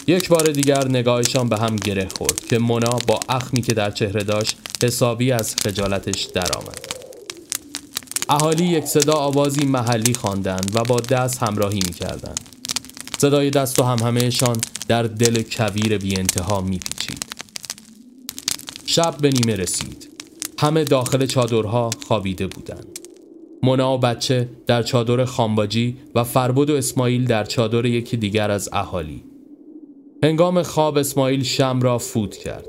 یک 0.08 0.30
بار 0.30 0.52
دیگر 0.52 0.88
نگاهشان 0.88 1.50
به 1.50 1.58
هم 1.58 1.76
گره 1.76 2.08
خورد 2.18 2.40
که 2.40 2.60
مونا 2.60 2.98
با 3.08 3.20
اخمی 3.30 3.62
که 3.62 3.74
در 3.74 3.92
چهره 3.92 4.24
داشت 4.24 4.58
حسابی 4.84 5.32
از 5.32 5.56
خجالتش 5.56 6.24
درآمد. 6.24 6.80
اهالی 8.30 8.66
یک 8.66 8.86
صدا 8.86 9.14
آوازی 9.14 9.66
محلی 9.66 10.14
خواندند 10.14 10.72
و 10.76 10.84
با 10.84 11.00
دست 11.00 11.44
همراهی 11.44 11.80
می‌کردند. 11.88 12.40
صدای 13.18 13.50
دست 13.50 13.80
و 13.80 13.84
همهمهشان 13.84 14.58
در 14.88 15.04
دل 15.04 15.42
کویر 15.42 15.98
بی 15.98 16.18
انتها 16.18 16.62
میپیچید. 16.62 17.23
شب 18.96 19.18
به 19.18 19.30
نیمه 19.30 19.56
رسید. 19.56 20.10
همه 20.58 20.84
داخل 20.84 21.26
چادرها 21.26 21.90
خوابیده 22.08 22.48
بودند. 22.48 23.00
مونا 23.64 23.96
و 23.96 23.98
بچه 23.98 24.50
در 24.68 24.84
چادر 24.84 25.26
خامباجی 25.26 25.98
و 26.16 26.24
فربود 26.24 26.70
و 26.70 26.76
اسماعیل 26.76 27.26
در 27.26 27.44
چادر 27.44 27.86
یکی 27.86 28.18
دیگر 28.18 28.52
از 28.52 28.70
اهالی. 28.74 29.24
هنگام 30.24 30.64
خواب 30.64 30.98
اسماعیل 30.98 31.44
شم 31.44 31.80
را 31.82 31.98
فوت 31.98 32.38
کرد. 32.38 32.68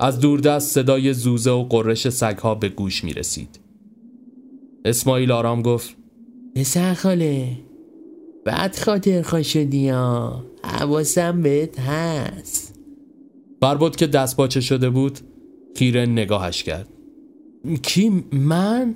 از 0.00 0.20
دوردست 0.20 0.74
صدای 0.74 1.12
زوزه 1.12 1.50
و 1.50 1.62
قررش 1.62 2.08
سگها 2.08 2.54
به 2.54 2.68
گوش 2.68 3.04
می 3.04 3.12
رسید. 3.12 3.60
اسماعیل 4.84 5.32
آرام 5.32 5.62
گفت 5.62 5.96
پسر 6.54 6.94
خاله 6.94 7.56
بعد 8.44 8.78
خاطر 8.78 9.22
خواه 9.22 9.42
شدی 9.42 9.88
ها 9.88 10.44
حواسم 10.64 11.42
بهت 11.42 11.78
هست 11.80 12.74
بربود 13.60 13.96
که 13.96 14.06
دست 14.06 14.36
باچه 14.36 14.60
شده 14.60 14.90
بود 14.90 15.18
خیره 15.76 16.06
نگاهش 16.06 16.62
کرد. 16.62 16.88
کی؟ 17.82 18.24
من؟ 18.32 18.94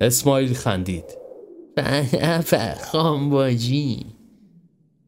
اسماعیل 0.00 0.52
خندید. 0.52 1.04
خامباجی 2.92 4.06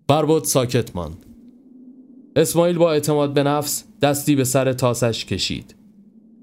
بربود 0.09 0.45
ساکت 0.45 0.97
ماند. 0.97 1.27
اسماعیل 2.37 2.79
با 2.79 2.93
اعتماد 2.93 3.35
به 3.35 3.43
نفس 3.43 3.85
دستی 4.03 4.37
به 4.37 4.45
سر 4.45 4.73
تاسش 4.73 5.25
کشید. 5.25 5.75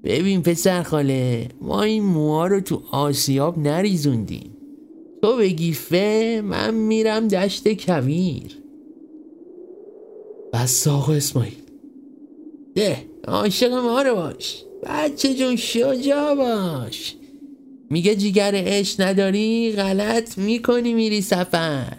ببین 0.04 0.42
پسر 0.42 0.82
خاله 0.82 1.48
ما 1.60 1.82
این 1.82 2.04
موها 2.04 2.46
رو 2.46 2.60
تو 2.60 2.82
آسیاب 2.90 3.58
نریزوندیم. 3.58 4.50
تو 5.22 5.36
بگی 5.36 5.72
فه 5.72 6.42
من 6.44 6.74
میرم 6.74 7.28
دشت 7.28 7.86
کویر. 7.86 8.58
بس 10.52 10.88
آقا 10.88 11.12
اسماعیل. 11.12 11.54
ده. 12.74 13.13
عاشق 13.28 13.72
ما 13.72 14.02
رو 14.02 14.14
باش. 14.14 14.62
بچه 14.86 15.34
جون 15.34 15.56
شجا 15.56 16.34
باش. 16.34 17.14
میگه 17.90 18.14
جیگر 18.14 18.52
اش 18.66 19.00
نداری 19.00 19.72
غلط 19.72 20.38
می‌کنی 20.38 20.94
میری 20.94 21.20
سفر. 21.20 21.98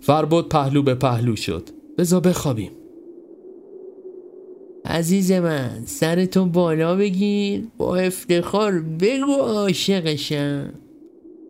فربود 0.00 0.48
پهلو 0.48 0.82
به 0.82 0.94
پهلو 0.94 1.36
شد. 1.36 1.68
بزا 1.98 2.20
بخوابیم. 2.20 2.70
عزیز 4.84 5.32
من 5.32 5.82
سرتو 5.86 6.46
بالا 6.46 6.96
بگیر. 6.96 7.62
با 7.78 7.96
افتخار 7.96 8.80
بگو 8.80 9.32
عاشقشم. 9.32 10.74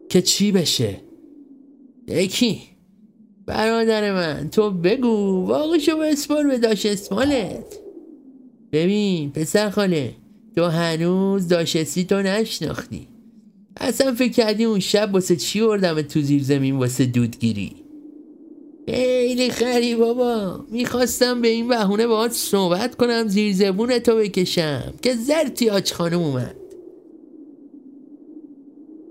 که 0.09 0.23
چی 0.23 0.53
بشه؟ 0.53 1.01
یکی. 2.09 2.63
برادر 3.47 4.13
من 4.13 4.51
تو 4.51 4.71
بگو. 4.71 5.47
واقعشو 5.47 5.99
اسپار 5.99 6.47
به 6.47 6.59
داشت 6.59 6.87
اسمالت. 6.87 7.84
ببین 8.75 9.31
پسر 9.31 9.71
خاله 9.71 10.14
تو 10.57 10.64
هنوز 10.64 11.49
داشتی 11.49 12.04
تو 12.04 12.23
نشناختی. 12.23 13.09
اصلا 13.76 14.14
فکر 14.14 14.33
کردی 14.33 14.64
اون 14.64 14.81
شب 14.81 15.11
واسه 15.12 15.37
چی 15.37 15.61
بردم 15.61 16.02
تو 16.02 16.21
زیر 16.21 16.43
زمین 16.43 16.76
واسه 16.76 17.07
دودگیری؟ 17.07 17.73
خیلی 18.88 19.50
خری 19.50 19.95
بابا. 19.95 20.64
می‌خواستم 20.71 21.43
به 21.43 21.49
این 21.49 21.69
بهونه 21.69 22.07
باهات 22.07 22.33
صحبت 22.33 22.95
کنم 22.95 23.28
زیر 23.28 23.54
زبون 23.54 23.99
تو 23.99 24.16
بکشم 24.16 24.95
که 25.02 25.14
زرتی 25.14 25.71
آج 25.71 25.93
خانم 25.93 26.21
اومد. 26.21 26.57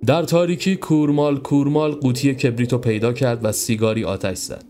در 0.06 0.24
تاریکی 0.24 0.76
کورمال 0.76 1.38
کورمال 1.40 1.92
قوطی 1.92 2.36
کبریتو 2.36 2.78
پیدا 2.78 3.14
کرد 3.14 3.46
و 3.46 3.52
سیگاری 3.52 4.04
آتش 4.04 4.38
زد. 4.38 4.66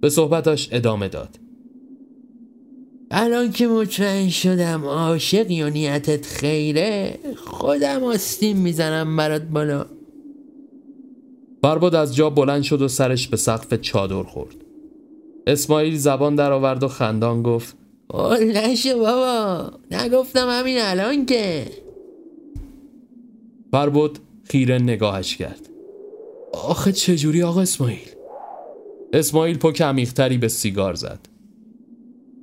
به 0.00 0.10
صحبتش 0.10 0.68
ادامه 0.72 1.08
داد. 1.08 1.47
الان 3.10 3.52
که 3.52 3.66
مطمئن 3.66 4.28
شدم 4.28 4.84
عاشقی 4.84 5.62
و 5.62 5.70
نیتت 5.70 6.26
خیره 6.26 7.18
خودم 7.36 8.04
آستین 8.04 8.56
می‌زنم 8.56 9.16
برات 9.16 9.42
بالا. 9.42 9.86
برباد 11.62 11.94
از 11.94 12.16
جا 12.16 12.30
بلند 12.30 12.62
شد 12.62 12.82
و 12.82 12.88
سرش 12.88 13.28
به 13.28 13.36
سقف 13.36 13.74
چادر 13.74 14.22
خورد. 14.22 14.54
اسماعیل 15.46 15.96
زبان 15.96 16.34
در 16.34 16.52
آورد 16.52 16.82
و 16.82 16.88
خندان 16.88 17.42
گفت 17.42 17.76
نشه 18.40 18.94
بابا. 18.94 19.70
نگفتم 19.90 20.46
همین 20.50 20.76
الان 20.80 21.26
که. 21.26 21.66
بربود 23.72 24.18
خیره 24.44 24.78
نگاهش 24.78 25.36
کرد. 25.36 25.68
آخه 26.52 26.92
چجوری 26.92 27.42
آقا 27.42 27.60
اسماعیل؟ 27.60 28.08
اسماعیل 29.12 29.58
پک 29.58 29.82
عمیقتری 29.82 30.38
به 30.38 30.48
سیگار 30.48 30.94
زد. 30.94 31.18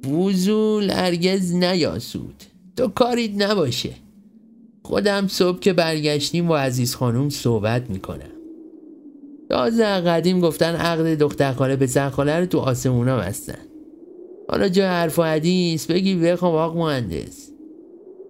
وزول 0.07 0.89
هرگز 0.89 1.53
نیاسود. 1.53 2.43
تو 2.77 2.87
کاریت 2.87 3.31
نباشه. 3.41 3.93
خودم 4.83 5.27
صبح 5.27 5.59
که 5.59 5.73
برگشتیم 5.73 6.47
با 6.47 6.59
عزیز 6.59 6.95
خانوم 6.95 7.29
صحبت 7.29 7.89
می‌کنم. 7.89 8.31
تازه 9.49 9.85
قدیم 9.85 10.39
گفتن 10.39 10.75
عقد 10.75 11.17
دختر 11.17 11.51
خاله 11.51 11.75
پسر 11.75 12.09
خاله 12.09 12.39
رو 12.39 12.45
تو 12.45 12.59
آسمونا 12.59 13.17
بستن. 13.17 13.57
حالا 14.49 14.69
جا 14.69 14.87
حرف 14.87 15.19
و 15.19 15.23
حدیث 15.23 15.85
بگی 15.85 16.15
بخوام 16.15 16.55
آق 16.55 16.77
مهندس. 16.77 17.51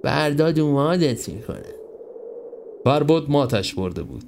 فردا 0.04 0.52
دومادت 0.52 1.30
می‌کنه. 1.30 1.76
فربود 2.84 3.32
ماتش 3.32 3.74
برده 3.74 4.04
بود. 4.04 4.24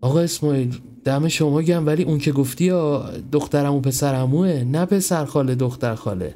آقا 0.00 0.20
اسماعیل 0.20 0.78
دم 1.04 1.28
شما 1.28 1.62
گم 1.62 1.86
ولی 1.86 2.02
اون 2.02 2.18
که 2.18 2.32
گفتی 2.32 2.64
یا 2.64 3.10
دخترم 3.32 3.74
و 3.74 3.80
پسرموه 3.80 4.48
نه 4.48 4.86
پسر 4.86 5.24
خاله 5.24 5.54
دختر 5.54 5.94
خاله. 5.94 6.34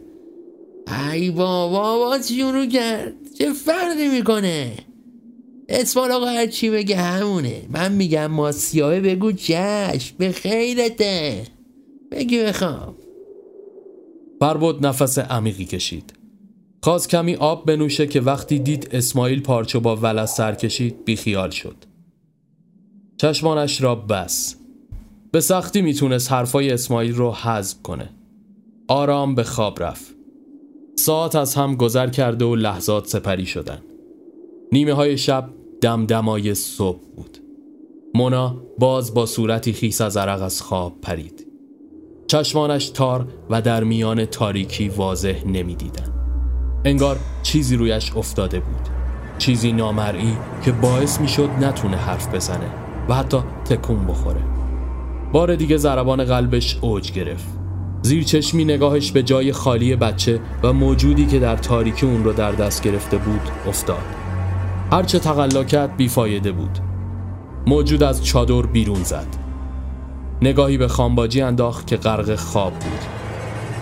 ای 1.13 1.31
بابا 1.31 1.99
باز 1.99 2.33
شروع 2.33 2.67
کرد؟ 2.67 3.13
چه 3.39 3.53
فرقی 3.53 4.09
می‌کنه؟ 4.09 4.73
اسمال 5.69 6.13
آقا 6.13 6.27
هر 6.27 6.47
چی 6.47 6.71
بگه 6.71 6.97
همونه. 6.97 7.63
من 7.71 7.93
میگم 7.93 8.27
ما 8.27 8.53
سیاهه 8.53 9.01
بگو 9.01 9.33
جشن 9.33 10.15
به 10.19 10.33
خیرته. 10.33 11.43
بگی 12.11 12.43
بخوام. 12.43 12.95
فربود 14.41 14.87
نفس 14.87 15.19
عمیقی 15.19 15.65
کشید. 15.65 16.15
خواست 16.83 17.09
کمی 17.09 17.35
آب 17.35 17.67
بنوشه 17.67 18.07
که 18.07 18.21
وقتی 18.21 18.59
دید 18.59 18.89
اسماعیل 18.93 19.41
پارچو 19.43 19.81
با 19.81 19.97
ولس 19.97 20.37
سر 20.37 20.55
کشید 20.55 21.05
بیخیال 21.05 21.51
شد. 21.51 21.77
چشمانش 23.25 23.83
را 23.83 23.95
بس. 23.95 24.57
به 25.33 25.41
سختی 25.41 25.83
می‌تونست 25.83 26.33
حرفای 26.33 26.71
اسماعیل 26.71 27.15
رو 27.15 27.33
حذف 27.33 27.83
کنه. 27.83 28.11
آرام 28.89 29.35
به 29.35 29.45
خواب 29.45 29.83
رفت. 29.83 30.15
ساعت 30.97 31.37
از 31.37 31.55
هم 31.55 31.77
گذر 31.77 32.09
کرده 32.09 32.45
و 32.45 32.55
لحظات 32.55 33.07
سپری 33.07 33.47
شدن. 33.47 33.79
نیمه 34.73 34.93
های 34.93 35.19
شب 35.19 35.49
دمدمای 35.81 36.55
صبح 36.55 37.01
بود. 37.17 37.39
مونا 38.15 38.57
باز 38.79 39.15
با 39.15 39.27
صورتی 39.27 39.73
خیس 39.73 40.01
از 40.01 40.17
عرق 40.17 40.43
از 40.43 40.63
خواب 40.63 41.01
پرید. 41.03 41.47
چشمانش 42.27 42.89
تار 42.89 43.29
و 43.51 43.63
در 43.63 43.85
میان 43.85 44.25
تاریکی 44.25 44.89
واضح 44.89 45.47
نمی‌دیدن. 45.47 46.13
انگار 46.85 47.19
چیزی 47.43 47.77
رویش 47.77 48.17
افتاده 48.17 48.61
بود. 48.61 48.89
چیزی 49.39 49.73
نامرئی 49.73 50.37
که 50.65 50.73
باعث 50.73 51.21
می‌شد 51.21 51.51
نتونه 51.61 51.97
حرف 51.97 52.35
بزنه. 52.35 52.84
و 53.09 53.15
حتی 53.15 53.39
تکون 53.65 54.07
بخوره. 54.07 54.41
بار 55.33 55.57
دیگه 55.57 55.77
ضربان 55.77 56.25
قلبش 56.25 56.79
اوج 56.81 57.13
گرفت. 57.13 57.49
زیر 58.03 58.25
چشمی 58.25 58.65
نگاهش 58.65 59.13
به 59.13 59.23
جای 59.23 59.53
خالی 59.53 59.97
بچه 59.97 60.41
و 60.63 60.73
موجودی 60.73 61.27
که 61.27 61.39
در 61.39 61.57
تاریکی 61.57 62.07
اون 62.07 62.25
رو 62.25 62.33
در 62.33 62.53
دست 62.53 62.83
گرفته 62.83 63.17
بود 63.17 63.51
افتاد. 63.69 64.05
هرچه 64.93 65.19
تقلا 65.19 65.65
کرد 65.65 65.97
بیفایده 65.97 66.53
بود. 66.53 66.79
موجود 67.67 68.03
از 68.03 68.25
چادر 68.25 68.63
بیرون 68.63 69.03
زد. 69.03 69.27
نگاهی 70.43 70.79
به 70.79 70.89
خانباجی 70.89 71.41
انداخت 71.41 71.87
که 71.87 71.97
غرق 71.97 72.35
خواب 72.35 72.73
بود. 72.73 73.01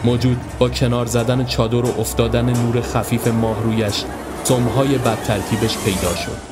موجود 0.05 0.37
با 0.59 0.69
کنار 0.69 1.07
زدن 1.07 1.45
چادر 1.45 1.85
و 1.85 2.01
افتادن 2.01 2.45
نور 2.45 2.81
خفیف 2.81 3.29
ماه 3.29 3.63
رویش 3.63 4.05
سمهای 4.45 4.99
بد 4.99 5.23
ترکیبش 5.23 5.79
پیدا 5.85 6.15
شد. 6.15 6.52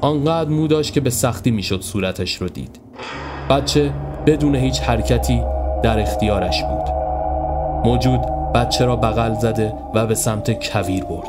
آنقدر 0.00 0.50
مو 0.50 0.66
داشت 0.66 0.92
که 0.92 1.00
به 1.00 1.10
سختی 1.10 1.50
می‌شد 1.50 1.80
صورتش 1.80 2.34
رو 2.34 2.48
دید. 2.48 2.80
بچه 3.50 3.92
بدون 4.26 4.54
هیچ 4.54 4.80
حرکتی 4.80 5.42
در 5.82 6.00
اختیارش 6.00 6.62
بود. 6.62 6.94
موجود 7.84 8.20
بچه 8.54 8.84
را 8.84 8.96
بغل 8.96 9.34
زده 9.34 9.72
و 9.94 10.06
به 10.06 10.14
سمت 10.14 10.70
کویر 10.70 11.04
برد. 11.04 11.28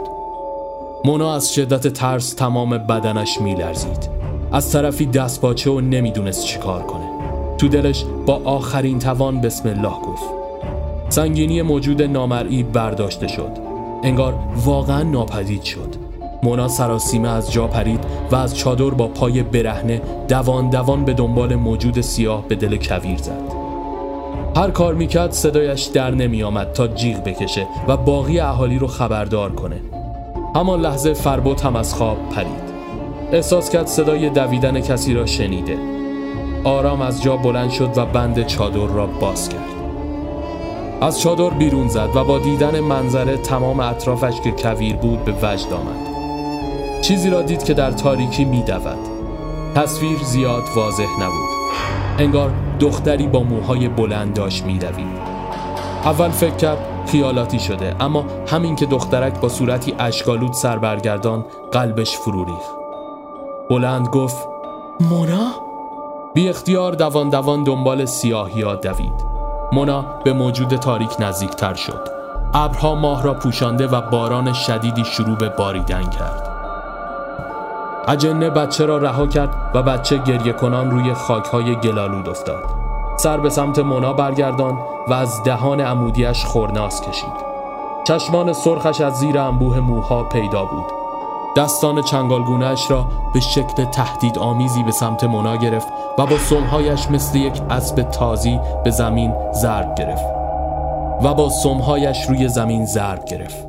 مونا 1.06 1.36
از 1.36 1.54
شدت 1.54 1.88
ترس 1.88 2.34
تمام 2.34 2.78
بدنش 2.78 3.42
میلرزید. 3.42 4.10
از 4.52 4.72
طرفی 4.72 5.06
دست 5.06 5.42
باچه 5.42 5.72
و 5.72 5.82
نمی‌دونست 5.82 6.46
چیکار 6.46 6.84
کنه. 6.84 7.08
تو 7.58 7.68
دلش 7.68 8.06
با 8.26 8.42
آخرین 8.46 9.00
توان 9.00 9.42
بسم 9.42 9.70
الله 9.70 10.00
گفت. 10.08 10.24
سنگینی 11.10 11.62
موجود 11.62 12.02
نامرئی 12.02 12.64
برداشته 12.64 13.28
شد. 13.28 13.52
انگار 14.04 14.34
واقعا 14.66 15.04
ناپدید 15.04 15.64
شد. 15.64 16.07
مونا 16.44 16.68
سراسیمه 16.68 17.30
از 17.30 17.52
جا 17.52 17.68
پرید 17.68 18.00
و 18.32 18.36
از 18.36 18.58
چادر 18.58 18.90
با 18.90 19.08
پای 19.08 19.44
برهنه 19.44 20.02
دوان 20.28 20.70
دوان 20.70 21.06
به 21.06 21.14
دنبال 21.14 21.56
موجود 21.56 22.02
سیاه 22.02 22.48
به 22.48 22.56
دل 22.56 22.78
کویر 22.78 23.18
زد. 23.18 23.58
هر 24.56 24.72
کار 24.72 24.94
می‌کرد 24.94 25.32
صدایش 25.32 25.84
در 25.84 26.12
نمی 26.12 26.44
آمد 26.44 26.72
تا 26.72 26.88
جیغ 26.88 27.24
بکشه 27.24 27.68
و 27.88 27.98
باقی 27.98 28.40
اهالی 28.40 28.80
رو 28.80 28.88
خبردار 28.88 29.52
کنه. 29.52 29.82
همان 30.56 30.82
لحظه 30.82 31.14
فربوت 31.14 31.66
هم 31.66 31.76
از 31.76 31.94
خواب 31.94 32.18
پرید. 32.36 32.68
احساس 33.32 33.70
کرد 33.70 33.88
صدای 33.88 34.30
دویدن 34.30 34.80
کسی 34.80 35.14
را 35.14 35.26
شنیده. 35.26 35.78
آرام 36.64 37.02
از 37.02 37.24
جا 37.24 37.38
بلند 37.38 37.70
شد 37.70 37.98
و 37.98 38.06
بند 38.06 38.46
چادر 38.46 38.88
را 38.88 39.08
باز 39.08 39.50
کرد. 39.50 39.62
از 41.02 41.22
چادر 41.22 41.50
بیرون 41.50 41.88
زد 41.88 42.10
و 42.16 42.24
با 42.24 42.40
دیدن 42.40 42.80
منظره 42.80 43.38
تمام 43.38 43.80
اطرافش 43.80 44.42
که 44.42 44.52
کویر 44.52 44.96
بود 44.96 45.26
به 45.26 45.32
وجد 45.32 45.74
آمد. 45.74 46.07
چیزی 47.08 47.30
را 47.30 47.42
دید 47.42 47.64
که 47.64 47.74
در 47.74 47.92
تاریکی 47.92 48.46
میدود. 48.46 48.98
تصویر 49.76 50.18
زیاد 50.24 50.64
واضح 50.76 51.08
نبود. 51.22 51.50
انگار 52.20 52.52
دختری 52.80 53.28
با 53.28 53.44
موهای 53.44 53.88
بلند 53.88 54.34
داشت 54.34 54.66
میدوید 54.66 55.18
اول 56.04 56.30
فکر 56.30 56.56
کرد 56.56 56.78
خیالاتی 57.06 57.60
شده 57.60 57.96
اما 58.00 58.26
همین 58.48 58.76
که 58.76 58.86
دخترک 58.86 59.40
با 59.40 59.50
صورتی 59.50 59.96
اشکالود 60.00 60.54
سر 60.54 60.78
برگردان 60.78 61.46
قلبش 61.72 62.18
فرو 62.18 62.46
ریخت. 62.46 62.76
بلند 63.70 64.08
گفت 64.08 64.48
مونا؟ 65.00 65.48
بی 66.34 66.50
اختیار 66.50 66.92
دوان 66.92 67.30
دوان 67.30 67.64
دنبال 67.64 68.06
سیاهیا 68.06 68.76
دوید. 68.76 69.26
مونا 69.72 70.06
به 70.24 70.34
موجود 70.34 70.76
تاریک 70.76 71.12
نزدیکتر 71.20 71.74
شد. 71.74 72.08
ابرها 72.54 72.96
ماه 72.96 73.24
را 73.24 73.34
پوشانده 73.34 73.88
و 73.88 74.02
باران 74.02 74.54
شدیدی 74.54 75.06
شروع 75.06 75.38
به 75.38 75.50
باریدن 75.50 76.10
کرد. 76.10 76.57
اجنه 78.08 78.50
بچه 78.50 78.86
را 78.86 78.98
رها 78.98 79.28
کرد 79.28 79.72
و 79.74 79.84
بچه 79.84 80.18
گریه 80.18 80.54
کنان 80.54 80.92
روی 80.92 81.14
خاکهای 81.14 81.76
گلالود 81.76 82.30
افتاد. 82.30 82.64
سر 83.18 83.38
به 83.38 83.50
سمت 83.50 83.80
مونا 83.80 84.14
برگردان 84.14 84.78
و 85.08 85.14
از 85.14 85.44
دهان 85.44 85.82
عمودیش 85.82 86.46
خورناس 86.46 87.02
کشید. 87.02 87.48
چشمان 88.04 88.54
سرخش 88.54 89.02
از 89.02 89.14
زیر 89.14 89.40
انبوه 89.40 89.80
موها 89.80 90.24
پیدا 90.24 90.66
بود. 90.66 90.86
دستان 91.58 92.02
چنگالگونهش 92.02 92.92
را 92.92 93.06
به 93.34 93.40
شکل 93.40 93.86
تهدید 93.86 94.40
آمیزی 94.40 94.84
به 94.84 94.92
سمت 94.92 95.24
مونا 95.24 95.56
گرفت 95.56 95.88
و 96.18 96.26
با 96.26 96.38
سمهایش 96.38 97.12
مثل 97.12 97.38
یک 97.38 97.62
اسب 97.70 98.02
تازی 98.02 98.60
به 98.84 98.92
زمین 98.92 99.34
ضرب 99.54 99.96
گرفت 99.96 100.26
و 101.24 101.34
با 101.34 101.50
سمهایش 101.50 102.30
روی 102.30 102.48
زمین 102.48 102.86
ضرب 102.86 103.26
گرفت. 103.26 103.67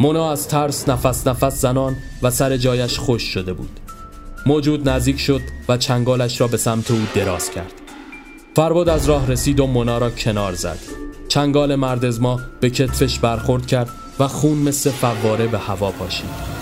مونا 0.00 0.30
از 0.30 0.48
ترس 0.48 0.88
نفس 0.88 1.26
نفس 1.26 1.60
زنان 1.60 1.96
و 2.22 2.30
سر 2.30 2.56
جایش 2.56 2.98
خوش 2.98 3.22
شده 3.22 3.52
بود. 3.52 3.80
موجود 4.46 4.88
نزدیک 4.88 5.20
شد 5.20 5.40
و 5.68 5.76
چنگالش 5.76 6.40
را 6.40 6.48
به 6.48 6.56
سمت 6.56 6.90
او 6.90 6.98
دراز 7.14 7.50
کرد. 7.50 7.72
فرباد 8.56 8.88
از 8.88 9.08
راه 9.08 9.26
رسید 9.26 9.60
و 9.60 9.66
مونا 9.66 9.98
را 9.98 10.10
کنار 10.10 10.52
زد. 10.52 10.78
چنگال 11.28 11.74
مردزما 11.74 12.40
به 12.60 12.70
کتفش 12.70 13.18
برخورد 13.18 13.66
کرد 13.66 13.88
و 14.18 14.28
خون 14.28 14.58
مثل 14.58 14.90
فواره 14.90 15.46
به 15.46 15.58
هوا 15.58 15.90
پاشید. 15.90 16.56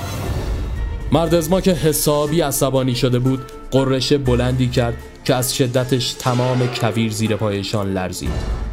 مردزما 1.12 1.61
که 1.61 1.73
حسابی 1.73 2.40
عصبانی 2.40 2.94
شده 2.94 3.18
بود 3.18 3.40
قررش 3.70 4.12
بلندی 4.12 4.68
کرد 4.68 4.97
که 5.25 5.35
از 5.35 5.55
شدتش 5.57 6.12
تمام 6.12 6.66
کویر 6.66 7.12
زیر 7.12 7.37
پایشان 7.37 7.92
لرزید. 7.92 8.64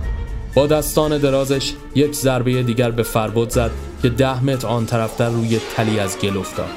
با 0.56 0.68
دستان 0.68 1.18
درازش 1.18 1.74
یک 1.96 2.14
ضربه 2.14 2.64
دیگر 2.64 2.92
به 2.92 3.04
فربود 3.04 3.50
زد 3.50 3.72
که 4.02 4.10
ده 4.10 4.44
متر 4.44 4.68
آن 4.68 4.86
طرفتر 4.86 5.30
روی 5.30 5.60
تلی 5.76 6.00
از 6.00 6.18
گل 6.18 6.38
افتاد. 6.38 6.70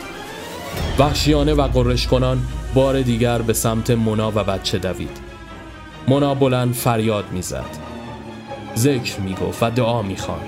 وحشیانه 0.99 1.55
و 1.55 1.63
قررش 1.63 2.07
کنان 2.07 2.43
بار 2.75 3.03
دیگر 3.03 3.43
به 3.43 3.53
سمت 3.53 3.91
مونا 3.91 4.29
و 4.31 4.45
بچه 4.45 4.79
دوید. 4.79 5.17
مونا 6.09 6.35
بلند 6.35 6.75
فریاد 6.75 7.25
می‌زد. 7.33 7.79
ذکر 8.77 9.21
می‌گفت 9.21 9.63
و 9.63 9.71
دعا 9.71 10.03
می‌خوان 10.03 10.41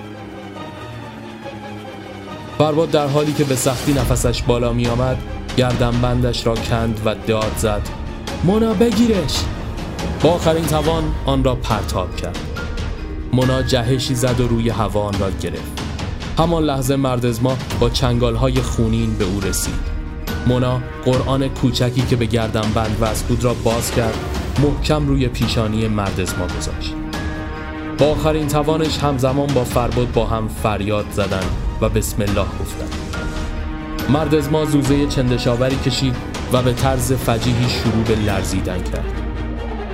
فرباد 2.58 2.90
در 2.90 3.06
حالی 3.06 3.32
که 3.32 3.44
به 3.44 3.56
سختی 3.56 3.92
نفسش 3.92 4.42
بالا 4.42 4.72
میآمد 4.72 5.16
گردنبندش 5.56 6.46
را 6.46 6.54
کند 6.54 7.00
و 7.04 7.14
داد 7.14 7.52
زد. 7.56 7.88
مونا 8.44 8.74
بگیرش! 8.74 9.38
با 10.22 10.30
آخرین 10.30 10.66
توان 10.66 11.04
آن 11.26 11.44
را 11.44 11.54
پرتاب 11.54 12.16
کرد. 12.16 12.38
مونا 13.32 13.62
جهشی 13.62 14.14
زد 14.14 14.40
و 14.40 14.48
روی 14.48 14.68
هوا 14.68 15.02
آن 15.02 15.18
را 15.18 15.30
گرفت. 15.30 15.85
همان 16.38 16.64
لحظه 16.64 16.96
مردزما 16.96 17.56
با 17.80 17.90
چنگالهای 17.90 18.62
خونین 18.62 19.14
به 19.14 19.24
او 19.24 19.40
رسید. 19.40 19.96
مونا 20.46 20.80
قرآن 21.04 21.48
کوچکی 21.48 22.00
که 22.00 22.16
به 22.16 22.26
گردن 22.26 22.72
بند 22.74 22.96
وز 23.00 23.22
بود 23.22 23.44
را 23.44 23.54
باز 23.54 23.90
کرد 23.90 24.14
محکم 24.62 25.06
روی 25.06 25.28
پیشانی 25.28 25.88
مردزما 25.88 26.44
گذاشت. 26.44 26.94
با 27.98 28.06
آخرین 28.06 28.48
توانش 28.48 28.98
همزمان 28.98 29.46
با 29.46 29.64
فربود 29.64 30.12
با 30.12 30.26
هم 30.26 30.48
فریاد 30.48 31.06
زدن 31.10 31.44
و 31.80 31.88
بسم 31.88 32.22
الله 32.22 32.46
گفتن 32.60 32.88
مردزما 34.08 34.64
زوزه 34.64 35.06
چندشاوری 35.06 35.76
کشید 35.76 36.16
و 36.52 36.62
به 36.62 36.72
طرز 36.72 37.12
فجیحی 37.12 37.68
شروع 37.68 38.04
به 38.04 38.14
لرزیدن 38.14 38.82
کرد. 38.82 39.12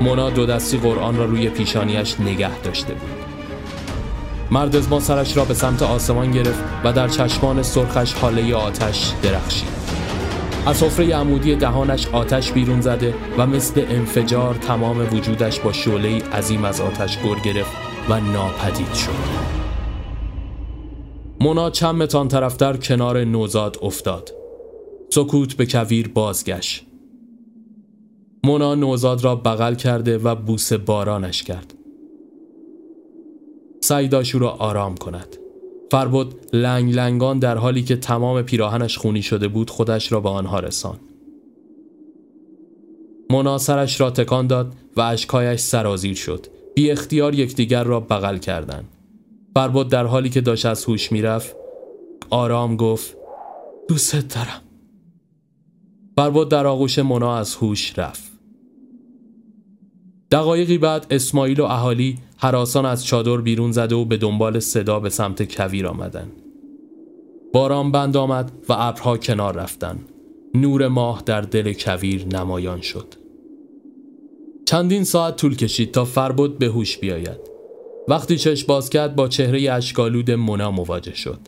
مونا 0.01 0.31
دو 0.31 0.47
دستی 0.47 0.79
قرآن 0.79 1.17
را 1.17 1.25
روی 1.25 1.49
پیشانیش 1.49 2.21
نگه 2.21 2.59
داشته 2.59 2.95
بود. 2.95 3.22
مرد 4.53 4.99
سرش 5.01 5.37
را 5.37 5.45
به 5.45 5.55
سمت 5.55 5.83
آسمان 5.83 6.31
گرفت 6.31 6.65
و 6.85 6.93
در 6.93 7.09
چشمان 7.09 7.63
سرخش 7.63 8.15
حاله 8.15 8.55
آتش 8.55 9.13
درخشید. 9.23 9.69
از 10.67 10.83
حفره 10.83 11.15
عمودی 11.15 11.57
دهانش 11.57 12.07
آتش 12.09 12.53
بیرون 12.53 12.81
زده 12.81 13.15
و 13.39 13.47
مثل 13.47 13.85
انفجار 13.89 14.55
تمام 14.55 14.99
وجودش 15.13 15.61
با 15.61 15.73
شعله 15.73 16.23
عظیم 16.23 16.65
از 16.65 16.81
آتش 16.81 17.19
گر 17.19 17.53
گرفت 17.53 17.73
و 18.09 18.21
ناپدید 18.21 18.95
شد. 18.95 19.11
مونا 21.41 21.71
چند 21.71 21.95
متان 21.95 22.29
طرفتر 22.29 22.77
کنار 22.77 23.25
نوزاد 23.25 23.79
افتاد. 23.83 24.33
سکوت 25.11 25.55
به 25.55 25.67
کویر 25.67 26.09
بازگشت. 26.09 26.87
مونا 28.45 28.75
نوزاد 28.75 29.25
را 29.25 29.37
بغل 29.37 29.75
کرده 29.75 30.19
و 30.19 30.35
بوس 30.35 30.73
بارانش 30.73 31.43
کرد. 31.43 31.75
سعی 33.85 34.09
داشت 34.09 34.35
او 34.35 34.41
را 34.41 34.51
آرام 34.51 34.97
کند. 34.97 35.37
فربود 35.91 36.35
لنگ 36.53 36.95
لنگان 36.95 37.39
در 37.39 37.57
حالی 37.57 37.83
که 37.83 37.97
تمام 37.97 38.43
پیراهنش 38.43 38.99
خونی 38.99 39.23
شده 39.23 39.49
بود 39.49 39.71
خودش 39.71 40.13
را 40.13 40.21
به 40.21 40.29
آنها 40.29 40.61
رسان 40.61 40.99
سرش 43.59 44.01
را 44.01 44.11
تکان 44.11 44.47
داد 44.47 44.75
و 44.97 45.01
اشکایش 45.01 45.61
سرازیر 45.61 46.15
شد. 46.15 46.47
بی 46.75 46.91
اختیار 46.91 47.35
یکدیگر 47.35 47.85
را 47.85 48.01
بغل 48.01 48.39
کردند. 48.39 48.89
فربود 49.55 49.89
در 49.89 50.05
حالی 50.07 50.31
که 50.31 50.41
داشت 50.41 50.67
از 50.67 50.85
هوش 50.85 51.13
می‌رفت 51.13 51.57
آرام 52.31 52.77
گفت 52.77 53.17
دوست 53.89 54.35
دارم. 54.35 54.63
فربود 56.17 56.49
در 56.49 56.67
آغوش 56.67 56.99
مونا 56.99 57.37
از 57.37 57.55
هوش 57.55 57.99
رفت. 57.99 58.32
دقایقی 60.33 60.79
بعد 60.79 61.07
اسماعیل 61.11 61.61
و 61.61 61.65
اهالی 61.65 62.19
حراسان 62.37 62.87
از 62.87 63.05
چادر 63.07 63.37
بیرون 63.37 63.73
زده 63.73 63.95
و 63.95 64.05
به 64.05 64.17
دنبال 64.17 64.61
صدا 64.61 65.01
به 65.01 65.11
سمت 65.11 65.57
کویر 65.57 65.87
آمدن. 65.87 66.33
باران 67.53 67.93
بند 67.93 68.17
آمد 68.17 68.53
و 68.69 68.73
ابرها 68.79 69.17
کنار 69.17 69.55
رفتن. 69.55 69.99
نور 70.55 70.89
ماه 70.89 71.23
در 71.27 71.41
دل 71.41 71.73
کویر 71.73 72.27
نمایان 72.27 72.81
شد. 72.81 73.15
چندین 74.65 75.05
ساعت 75.05 75.37
طول 75.37 75.57
کشید 75.57 75.93
تا 75.93 76.05
فربود 76.05 76.59
به 76.59 76.67
هوش 76.67 76.99
بیاید. 76.99 77.41
وقتی 78.09 78.37
چشم 78.39 78.67
باز 78.67 78.91
کرد 78.91 79.17
با 79.17 79.29
چهره 79.29 79.73
اشکالود 79.73 80.31
مونا 80.31 80.71
مواجه 80.71 81.15
شد. 81.15 81.41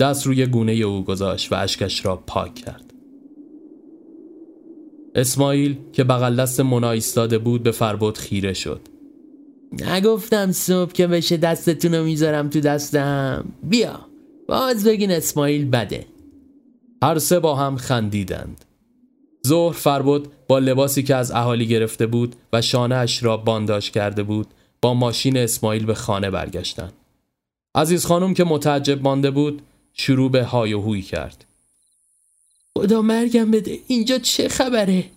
دست 0.00 0.26
روی 0.26 0.46
گونه 0.46 0.72
او 0.72 1.04
گذاشت 1.04 1.52
و 1.52 1.56
اشکش 1.56 2.06
را 2.06 2.16
پاک 2.16 2.54
کرد. 2.54 2.89
اسماعیل 5.14 5.76
که 5.92 6.04
بغل 6.04 6.36
دست 6.36 6.60
مونا 6.60 6.90
ایستاده 6.90 7.38
بود 7.38 7.62
به 7.62 7.70
فربود 7.70 8.18
خیره 8.18 8.52
شد. 8.52 8.80
نگفتم 9.72 10.52
صبح 10.52 10.92
که 10.92 11.06
بشه 11.06 11.36
دستتون 11.36 11.94
رو 11.94 12.04
می‌ذارم 12.04 12.48
تو 12.48 12.60
دستم. 12.60 13.44
بیا 13.62 14.00
باز 14.48 14.84
بگین 14.84 15.10
اسماعیل 15.10 15.70
بده. 15.70 16.06
هر 17.02 17.18
سه 17.18 17.40
با 17.40 17.54
هم 17.54 17.76
خندیدند. 17.76 18.64
ظهر 19.46 19.72
فربود 19.72 20.28
با 20.48 20.58
لباسی 20.58 21.02
که 21.02 21.14
از 21.14 21.30
اهالی 21.30 21.66
گرفته 21.66 22.06
بود 22.06 22.36
و 22.52 22.62
شانه 22.62 22.94
اش 22.94 23.22
را 23.22 23.36
بانداش 23.36 23.90
کرده 23.90 24.22
بود 24.22 24.46
با 24.82 24.94
ماشین 24.94 25.36
اسماعیل 25.36 25.86
به 25.86 25.94
خانه 25.94 26.30
برگشتند. 26.30 26.92
عزیز 27.74 28.06
خانم 28.06 28.34
که 28.34 28.44
متعجب 28.44 29.02
مانده 29.02 29.30
بود 29.30 29.62
شروع 29.92 30.30
به 30.30 30.44
های 30.44 30.72
و 30.72 30.80
هوی 30.80 31.02
کرد. 31.02 31.44
خدا 32.78 33.02
مرگم 33.02 33.50
بده. 33.50 33.78
اینجا 33.86 34.18
چه 34.18 34.48
خبره؟ 34.48 35.10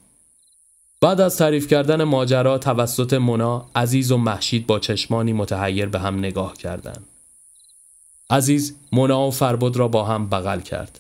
بعد 1.02 1.22
از 1.22 1.38
تعریف 1.38 1.68
کردن 1.68 2.04
ماجرا 2.04 2.58
توسط 2.58 3.14
مونا 3.14 3.70
عزیز 3.76 4.12
و 4.12 4.18
محشید 4.18 4.68
با 4.68 4.80
چشمانی 4.80 5.34
متحیر 5.34 5.86
به 5.86 6.00
هم 6.00 6.20
نگاه 6.20 6.58
کردند. 6.58 7.06
عزیز 8.30 8.76
مونا 8.92 9.28
و 9.28 9.32
فربود 9.32 9.78
را 9.78 9.88
با 9.88 10.04
هم 10.06 10.30
بغل 10.30 10.60
کرد. 10.60 11.00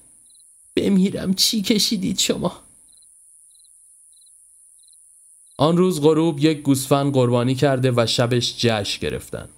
بمیرم 0.75 1.33
چی 1.33 1.61
کشیدید 1.61 2.19
شما؟ 2.19 2.59
آن 5.57 5.77
روز 5.77 6.01
غروب 6.01 6.39
یک 6.39 6.61
گوسفند 6.61 7.13
قربانی 7.13 7.55
کرده 7.55 7.91
و 7.95 8.05
شبش 8.05 8.55
جشن 8.57 8.99
گرفتن. 9.01 9.49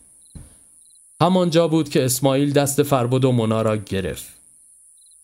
همانجا 1.22 1.68
بود 1.68 1.90
که 1.90 2.06
اسماعیل 2.06 2.54
دست 2.54 2.84
فربود 2.84 3.26
و 3.26 3.32
مونا 3.32 3.62
را 3.62 3.78
گرفت. 3.78 4.35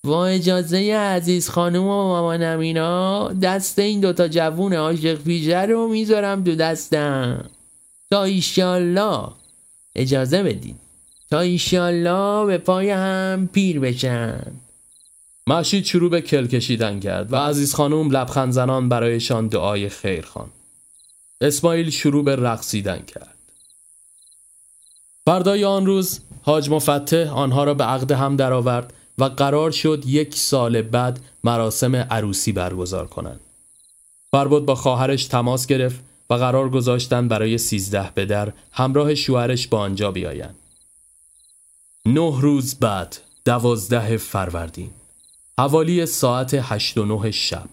با 0.03 0.27
اجازه 0.27 0.93
عزیز 0.93 1.49
خانم 1.49 1.83
و 1.83 2.07
مامانم 2.07 2.59
اینا 2.59 3.33
دست 3.33 3.79
این 3.79 3.99
دوتا 3.99 4.27
جوون 4.27 4.73
عاشق 4.73 5.15
پیشه 5.15 5.61
رو 5.61 5.87
می‌ذارم 5.87 6.43
تو 6.43 6.55
دستم. 6.55 7.49
تا 8.11 8.23
ایشالله 8.23 9.27
اجازه 9.95 10.43
بدین. 10.43 10.75
تا 11.31 11.39
ایشالله 11.39 12.45
به 12.45 12.57
پای 12.57 12.89
هم 12.89 13.49
پیر 13.53 13.79
بشن. 13.79 14.41
مشید 15.47 15.85
شروع 15.85 16.09
به 16.09 16.21
کل 16.21 16.47
کشیدن 16.47 16.99
کرد 16.99 17.33
و 17.33 17.35
عزیز 17.35 17.73
خانم 17.73 18.11
لبخند 18.11 18.53
زنان 18.53 18.89
برایشان 18.89 19.47
دعای 19.47 19.89
خیر 19.89 20.25
خوان. 20.25 20.49
اسماعیل 21.41 21.89
شروع 21.89 22.23
به 22.23 22.35
رقصیدن 22.35 22.99
کرد. 22.99 23.35
فردای 25.25 25.65
آن 25.65 25.85
روز 25.85 26.19
حاج 26.41 26.69
مفتح 26.69 27.33
آنها 27.33 27.63
را 27.63 27.73
به 27.73 27.83
عقد 27.83 28.11
هم 28.11 28.35
درآورد 28.35 28.93
و 29.17 29.23
قرار 29.23 29.71
شد 29.71 30.03
یک 30.05 30.35
سال 30.35 30.81
بعد 30.81 31.19
مراسم 31.43 31.95
عروسی 31.95 32.51
برگزار 32.51 33.07
کنند. 33.07 33.39
فربود 34.31 34.65
با 34.65 34.75
خواهرش 34.75 35.25
تماس 35.25 35.67
گرفت 35.67 35.99
و 36.29 36.33
قرار 36.33 36.69
گذاشتن 36.69 37.27
برای 37.27 37.57
سیزده 37.57 38.11
به 38.15 38.25
در 38.25 38.53
همراه 38.71 39.15
شوهرش 39.15 39.67
با 39.67 39.79
آنجا 39.79 40.11
بیایند. 40.11 40.55
نه 42.05 42.41
روز 42.41 42.75
بعد 42.75 43.17
دوازده 43.45 44.17
فروردین 44.17 44.89
حوالی 45.59 46.05
ساعت 46.05 46.53
هشت 46.53 46.97
و 46.97 47.05
نه 47.05 47.31
شب 47.31 47.69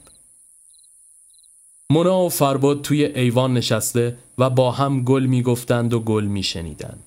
مونا 1.91 2.21
و 2.21 2.29
فربود 2.29 2.83
توی 2.83 3.05
ایوان 3.05 3.55
نشسته 3.55 4.19
و 4.39 4.51
با 4.51 4.71
هم 4.71 5.05
گل 5.05 5.27
می 5.27 5.43
گفتند 5.43 5.95
و 5.95 6.01
گل 6.01 6.25
می 6.25 6.43
شنیدند. 6.43 7.05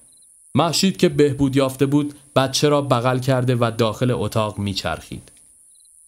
محشید 0.55 0.97
که 0.97 1.09
بهبود 1.09 1.55
یافته 1.55 1.85
بود 1.85 2.13
بچه 2.35 2.69
را 2.69 2.81
بغل 2.81 3.19
کرده 3.19 3.55
و 3.55 3.71
داخل 3.77 4.11
اتاق 4.11 4.57
میچرخید. 4.57 5.31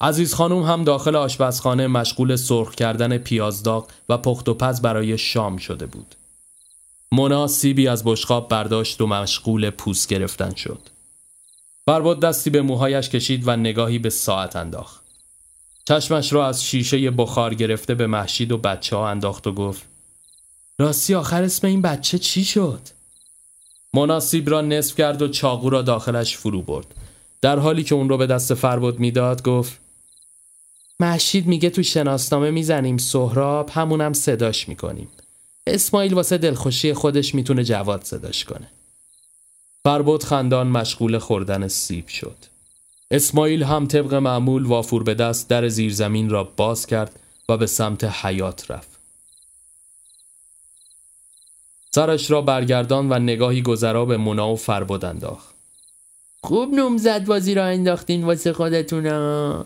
عزیز 0.02 0.34
خانم 0.34 0.64
هم 0.64 0.84
داخل 0.84 1.16
آشپزخانه 1.16 1.88
مشغول 1.88 2.36
سرخ 2.36 2.76
کردن 2.76 3.18
پیازداغ 3.18 3.90
و 4.10 4.18
پخت 4.18 4.50
و 4.50 4.54
پز 4.54 4.82
برای 4.82 5.18
شام 5.18 5.58
شده 5.58 5.86
بود. 5.86 6.16
مونا 7.12 7.48
سیبی 7.48 7.88
از 7.88 8.04
بشقاب 8.04 8.50
برداشت 8.50 9.02
و 9.02 9.08
مشغول 9.08 9.70
پوست 9.70 10.08
گرفتن 10.08 10.56
شد. 10.56 10.80
فرباد 11.86 12.20
دستی 12.20 12.50
به 12.50 12.62
موهایش 12.62 13.10
کشید 13.10 13.48
و 13.48 13.56
نگاهی 13.56 14.00
به 14.00 14.10
ساعت 14.10 14.56
انداخت. 14.56 15.04
چشمش 15.86 16.34
را 16.34 16.48
از 16.48 16.66
شیشه 16.66 17.12
بخار 17.12 17.54
گرفته 17.54 17.96
به 17.96 18.08
محشید 18.08 18.52
و 18.52 18.58
بچه 18.58 18.96
ها 18.96 19.10
انداخت 19.10 19.48
و 19.48 19.52
گفت 19.52 19.84
راستی 20.78 21.16
آخر 21.16 21.44
اسم 21.44 21.68
این 21.68 21.82
بچه 21.82 22.20
چی 22.20 22.46
شد؟ 22.46 22.82
مناسیب 23.94 24.50
را 24.50 24.62
نصف 24.62 24.96
کرد 24.96 25.22
و 25.22 25.28
چاقو 25.28 25.70
را 25.70 25.82
داخلش 25.82 26.38
فرو 26.38 26.62
برد. 26.62 26.96
در 27.42 27.60
حالی 27.60 27.84
که 27.84 27.96
اون 27.96 28.10
رو 28.10 28.18
به 28.18 28.28
دست 28.28 28.54
فربود 28.54 29.00
می‌داد 29.00 29.44
گفت 29.44 29.80
محشید 31.00 31.48
میگه 31.48 31.70
تو 31.70 31.84
شناسنامه 31.84 32.52
می‌زنیم 32.52 32.98
سهراب 32.98 33.70
همونم 33.70 34.14
صداش 34.14 34.70
می‌کنیم. 34.70 35.08
اسماعیل 35.68 36.14
واسه 36.14 36.38
دلخوشی 36.38 36.94
خودش 36.94 37.36
می‌تونه 37.36 37.64
جواد 37.64 38.04
صداش 38.04 38.46
کنه. 38.46 38.68
فربود 39.84 40.24
خندان 40.24 40.68
مشغول 40.68 41.18
خوردن 41.18 41.68
سیب 41.68 42.08
شد. 42.08 42.38
اسماعیل 43.12 43.64
هم 43.64 43.88
طبق 43.88 44.14
معمول 44.14 44.66
وافور 44.66 45.04
به 45.04 45.14
دست 45.14 45.50
در 45.50 45.68
زیرزمین 45.68 46.30
را 46.30 46.44
باز 46.44 46.86
کرد 46.86 47.20
و 47.50 47.58
به 47.58 47.68
سمت 47.68 48.04
حیات 48.04 48.72
رفت. 48.72 48.93
سرش 51.96 52.32
را 52.32 52.42
برگردان 52.42 53.12
و 53.12 53.20
نگاهی 53.20 53.62
گذرا 53.62 54.06
به 54.06 54.18
مونا 54.18 54.54
و 54.54 54.56
فربود 54.56 55.06
انداخت. 55.06 55.54
خوب 56.44 56.74
نومزد 56.74 57.26
بازی 57.26 57.54
را 57.54 57.66
انداختین 57.66 58.24
واسه 58.24 58.54
خودتونا. 58.54 59.66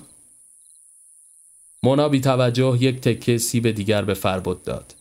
مونا 1.84 2.10
بی 2.10 2.22
توجه 2.22 2.78
یک 2.80 3.02
تکه 3.02 3.38
سیب 3.38 3.72
دیگر 3.72 4.02
به 4.02 4.13
فربود 4.13 4.63
داد. 4.63 4.96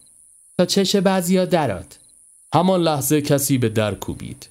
تا 0.58 0.66
چش 0.66 0.96
بعضیا 0.96 1.44
درات 1.44 1.98
همان 2.54 2.80
لحظه 2.80 3.20
کسی 3.20 3.58
به 3.58 3.68
در 3.68 3.94
کوبید. 3.94 4.48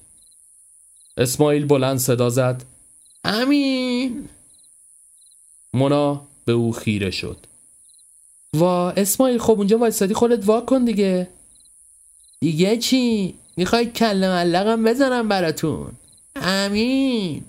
اسماعیل 1.16 1.66
بلند 1.66 1.98
صدا 1.98 2.30
زد. 2.30 2.64
امین. 3.24 4.28
مونا 5.74 6.26
به 6.44 6.52
او 6.52 6.72
خیره 6.72 7.10
شد. 7.10 7.38
وا 8.54 8.90
اسماعیل 8.90 9.38
خب 9.38 9.58
اونجا 9.58 9.78
وایسادی 9.78 10.14
خودت 10.14 10.48
وا 10.48 10.60
کن 10.60 10.84
دیگه. 10.84 11.35
دیگه 12.46 12.76
چی؟ 12.76 13.34
می‌خوای 13.56 13.86
کل 13.86 14.16
ملقم 14.16 14.84
بزنم 14.84 15.28
براتون 15.28 15.92
امین 16.36 17.44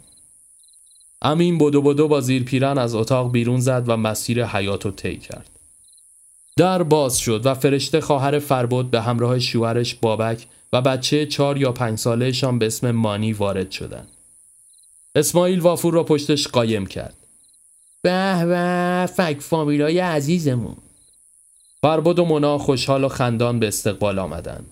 امین 1.22 1.58
بدو 1.58 1.82
بدو 1.82 2.08
با 2.08 2.22
زیر 2.22 2.44
پیرن 2.44 2.78
از 2.78 2.96
اتاق 2.96 3.32
بیرون 3.32 3.60
زد 3.60 3.84
و 3.88 3.98
مسیر 3.98 4.46
حیات 4.46 4.86
رو 4.86 4.92
طی 4.92 5.18
کرد 5.18 5.50
در 6.58 6.84
باز 6.84 7.18
شد 7.18 7.46
و 7.46 7.54
فرشته 7.54 8.02
خواهر 8.02 8.40
فربود 8.40 8.92
به 8.92 9.02
همراه 9.02 9.40
شوهرش 9.40 9.96
بابک 9.96 10.46
و 10.74 10.82
بچه 10.82 11.26
چهار 11.26 11.58
یا 11.58 11.72
پنج 11.72 12.00
سالهشان 12.00 12.60
به 12.60 12.66
اسم 12.66 12.92
مانی 12.92 13.34
وارد 13.34 13.72
شدند. 13.72 14.08
اسماعیل 15.16 15.60
وافور 15.60 15.94
را 15.94 16.04
پشتش 16.04 16.48
قایم 16.48 16.86
کرد. 16.86 17.18
به 18.02 18.46
به 18.46 19.06
فک 19.14 19.38
فامیلای 19.40 20.00
عزیزمون 20.00 20.76
فربد 21.82 22.20
و 22.20 22.26
مونا 22.26 22.58
خوشحال 22.58 23.04
و 23.04 23.08
خندان 23.08 23.60
به 23.60 23.68
استقبال 23.68 24.20
آمدن 24.20 24.66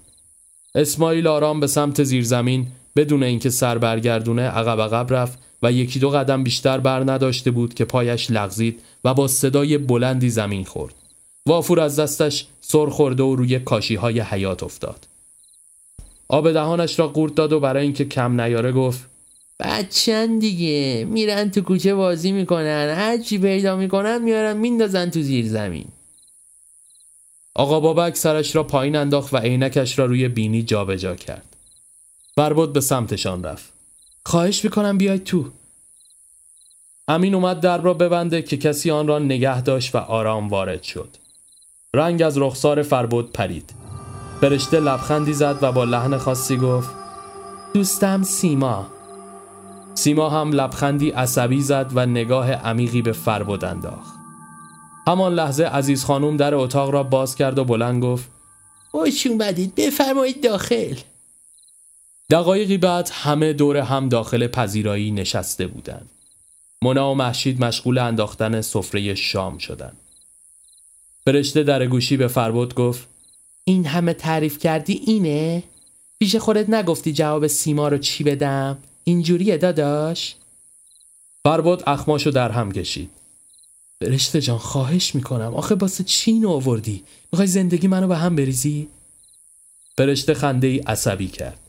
اسماعیل 0.75 1.27
آرام 1.27 1.59
به 1.59 1.67
سمت 1.67 2.03
زیرزمین 2.03 2.67
بدون 2.95 3.23
اینکه 3.23 3.49
سر 3.49 3.77
برگردونه 3.77 4.41
عقب 4.41 4.81
عقب 4.81 5.13
رفت 5.13 5.39
و 5.63 5.71
یکی 5.71 5.99
دو 5.99 6.09
قدم 6.09 6.43
بیشتر 6.43 6.77
بر 6.77 6.99
نداشته 6.99 7.51
بود 7.51 7.73
که 7.73 7.85
پایش 7.85 8.31
لغزید 8.31 8.81
و 9.03 9.13
با 9.13 9.27
صدای 9.27 9.77
بلندی 9.77 10.29
زمین 10.29 10.63
خورد. 10.63 10.93
وافور 11.45 11.79
از 11.79 11.99
دستش 11.99 12.45
سر 12.61 12.85
خورده 12.85 13.23
و 13.23 13.35
روی 13.35 13.59
کاشی 13.59 13.95
های 13.95 14.19
حیات 14.19 14.63
افتاد. 14.63 15.07
آب 16.27 16.51
دهانش 16.51 16.99
را 16.99 17.07
قورت 17.07 17.35
داد 17.35 17.53
و 17.53 17.59
برای 17.59 17.83
اینکه 17.83 18.05
کم 18.05 18.41
نیاره 18.41 18.71
گفت 18.71 19.09
بچن 19.59 20.39
دیگه 20.39 21.07
میرن 21.09 21.51
تو 21.51 21.61
کوچه 21.61 21.95
بازی 21.95 22.31
می‌کنن 22.31 22.95
هر 22.97 23.17
چی 23.17 23.37
پیدا 23.37 23.75
می‌کنن 23.75 24.23
میارن 24.23 24.57
میندازن 24.57 25.09
تو 25.09 25.21
زیر 25.21 25.47
زمین 25.47 25.85
آقا 27.55 27.79
بابک 27.79 28.15
سرش 28.15 28.55
را 28.55 28.63
پایین 28.63 28.95
انداخت 28.95 29.33
و 29.33 29.37
عینکش 29.37 29.99
را 29.99 30.05
روی 30.05 30.27
بینی 30.27 30.63
جابجا 30.63 31.09
جا 31.09 31.15
کرد. 31.15 31.55
بربود 32.35 32.73
به 32.73 32.81
سمتشان 32.81 33.43
رفت. 33.43 33.73
خواهش 34.25 34.63
می‌کنم 34.63 34.97
بیاید 34.97 35.23
تو. 35.23 35.45
امین 37.07 37.35
اومد 37.35 37.59
در 37.59 37.81
را 37.81 37.93
ببنده 37.93 38.41
که 38.41 38.57
کسی 38.57 38.91
آن 38.91 39.07
را 39.07 39.19
نگه 39.19 39.61
داشت 39.61 39.95
و 39.95 39.97
آرام 39.97 40.47
وارد 40.47 40.83
شد. 40.83 41.09
رنگ 41.93 42.21
از 42.21 42.37
رخسار 42.37 42.81
فربود 42.81 43.31
پرید. 43.31 43.73
فرشته 44.41 44.79
لبخندی 44.79 45.33
زد 45.33 45.57
و 45.61 45.71
با 45.71 45.83
لحن 45.83 46.17
خاصی 46.17 46.57
گفت 46.57 46.89
دوستم 47.73 48.23
سیما 48.23 48.87
سیما 49.93 50.29
هم 50.29 50.51
لبخندی 50.51 51.09
عصبی 51.09 51.61
زد 51.61 51.91
و 51.93 52.05
نگاه 52.05 52.51
عمیقی 52.51 53.01
به 53.01 53.11
فربود 53.11 53.65
انداخت. 53.65 54.14
همان 55.07 55.35
لحظه 55.35 55.63
عزیز 55.63 56.03
خانوم 56.03 56.37
در 56.37 56.55
اتاق 56.55 56.89
را 56.89 57.03
باز 57.03 57.35
کرد 57.35 57.59
و 57.59 57.63
بلند 57.63 58.03
گفت 58.03 58.29
خوش 58.91 59.27
اومدید 59.27 59.75
بفرمایید 59.75 60.43
داخل 60.43 60.95
دقایقی 62.29 62.77
بعد 62.77 63.09
همه 63.13 63.53
دور 63.53 63.77
هم 63.77 64.09
داخل 64.09 64.47
پذیرایی 64.47 65.11
نشسته 65.11 65.67
بودند. 65.67 66.09
مونا 66.81 67.11
و 67.11 67.15
محشید 67.15 67.63
مشغول 67.63 67.97
انداختن 67.97 68.61
سفره 68.61 69.15
شام 69.15 69.57
شدند. 69.57 69.97
فرشته 71.25 71.63
در 71.63 71.85
گوشی 71.85 72.17
به 72.17 72.27
فربود 72.27 72.75
گفت 72.75 73.07
این 73.63 73.85
همه 73.85 74.13
تعریف 74.13 74.59
کردی 74.59 75.01
اینه؟ 75.05 75.63
پیش 76.19 76.35
خودت 76.35 76.69
نگفتی 76.69 77.13
جواب 77.13 77.47
سیما 77.47 77.87
رو 77.87 77.97
چی 77.97 78.23
بدم؟ 78.23 78.77
اینجوریه 79.03 79.57
داداش؟ 79.57 80.35
فربود 81.43 81.83
اخماشو 81.87 82.31
در 82.31 82.51
هم 82.51 82.71
کشید. 82.71 83.09
فرشته 83.99 84.41
جان 84.41 84.57
خواهش 84.57 85.15
می‌کنم 85.15 85.53
آخه 85.53 85.75
باسه 85.75 86.03
چی 86.03 86.45
آوردی؟ 86.45 87.03
می‌خوای 87.31 87.47
زندگی 87.47 87.87
منو 87.87 88.07
به 88.07 88.17
هم 88.17 88.35
بریزی؟ 88.35 88.87
فرشته 89.97 90.33
خنده 90.33 90.67
ای 90.67 90.77
عصبی 90.77 91.27
کرد. 91.27 91.59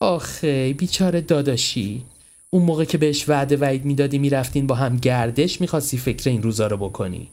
آخه 0.00 0.72
بیچاره 0.78 1.20
داداشی 1.20 2.04
اون 2.50 2.62
موقع 2.62 2.84
که 2.84 2.98
بهش 2.98 3.28
وعده 3.28 3.56
وعید 3.56 3.84
می‌دادی 3.84 4.18
می‌رفتین 4.18 4.66
با 4.66 4.74
هم 4.74 4.96
گردش 4.96 5.60
می‌خواستی 5.60 5.98
فکر 5.98 6.30
این 6.30 6.42
روزا 6.42 6.66
رو 6.66 6.76
بکنی 6.76 7.28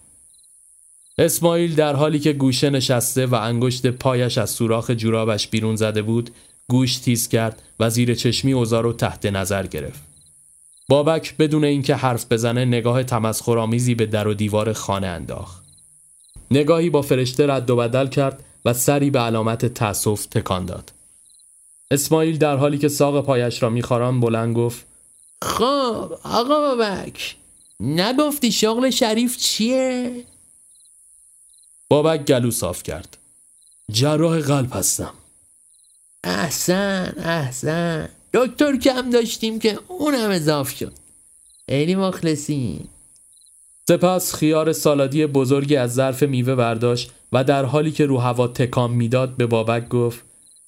اسماعیل 1.17 1.75
در 1.75 1.95
حالی 1.95 2.19
که 2.19 2.33
گوشه 2.33 2.69
نشسته 2.69 3.25
و 3.25 3.35
انگشت 3.35 3.87
پایش 3.87 4.37
از 4.37 4.49
سوراخ 4.49 4.91
جورابش 4.91 5.47
بیرون 5.47 5.75
زده 5.75 6.01
بود 6.01 6.29
گوش 6.67 6.97
تیز 6.97 7.27
کرد 7.27 7.61
و 7.79 7.89
زیر 7.89 8.15
چشمی 8.15 8.53
اوزا 8.53 8.81
رو 8.81 8.93
تحت 8.93 9.25
نظر 9.25 9.67
گرفت 9.67 10.10
بابک 10.91 11.37
بدون 11.37 11.63
اینکه 11.63 11.95
حرف 11.95 12.25
بزنه 12.31 12.65
نگاه 12.65 13.03
تمسخرآمیزی 13.03 13.95
به 13.95 14.05
در 14.05 14.27
و 14.27 14.33
دیوار 14.33 14.73
خانه 14.73 15.07
انداخت. 15.07 15.63
نگاهی 16.51 16.89
با 16.89 17.01
فرشته 17.01 17.47
رد 17.47 17.69
و 17.69 17.75
بدل 17.75 18.07
کرد 18.07 18.43
و 18.65 18.73
سری 18.73 19.09
به 19.09 19.19
علامت 19.19 19.65
تأسف 19.65 20.25
تکان 20.25 20.65
داد. 20.65 20.91
اسماعیل 21.91 22.37
در 22.37 22.55
حالی 22.55 22.77
که 22.77 22.87
ساق 22.87 23.25
پایش 23.25 23.63
را 23.63 23.69
میخاران 23.69 24.19
بلند 24.19 24.55
گفت 24.55 24.85
خب 25.41 26.13
آقا 26.23 26.75
بابک 26.75 27.35
نگفتی 27.79 28.51
شغل 28.51 28.89
شریف 28.89 29.37
چیه؟ 29.37 30.23
بابک 31.89 32.25
گلو 32.25 32.51
صاف 32.51 32.83
کرد. 32.83 33.17
جراح 33.91 34.39
قلب 34.39 34.73
هستم. 34.73 35.13
احسن 36.23 37.13
احسن. 37.17 38.09
دکتر 38.33 38.77
کم 38.77 39.09
داشتیم 39.09 39.59
که 39.59 39.79
اونم 39.87 40.29
اضاف 40.29 40.69
شد. 40.77 40.93
خیلی 41.69 41.95
مخلصیم. 41.95 42.89
سپس 43.87 44.35
خیار 44.35 44.73
سالادی 44.73 45.25
بزرگی 45.25 45.75
از 45.75 45.93
ظرف 45.93 46.23
میوه 46.23 46.55
برداشت 46.55 47.11
و 47.31 47.43
در 47.43 47.65
حالی 47.65 47.91
که 47.91 48.05
رو 48.05 48.17
هوا 48.17 48.47
تکام 48.47 48.93
می‌داد 48.93 49.37
به 49.37 49.45
بابک 49.45 49.87
گفت 49.89 50.21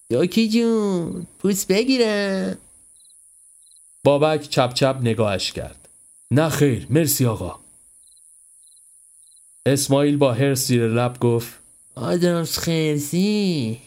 دوکی 0.09 0.49
جون 0.49 1.27
پوست 1.39 1.67
بگیرم 1.67 2.57
بابک 4.03 4.49
چپ 4.49 4.73
چپ 4.73 4.97
نگاهش 5.01 5.51
کرد. 5.51 5.89
نه 6.31 6.49
خیر 6.49 6.87
مرسی 6.89 7.25
آقا. 7.25 7.59
اسماعیل 9.65 10.17
با 10.17 10.33
هر 10.33 10.55
سیر 10.55 10.87
لب 10.87 11.19
گفت 11.19 11.53
آدمس 11.95 12.57
خیرسی. 12.57 13.77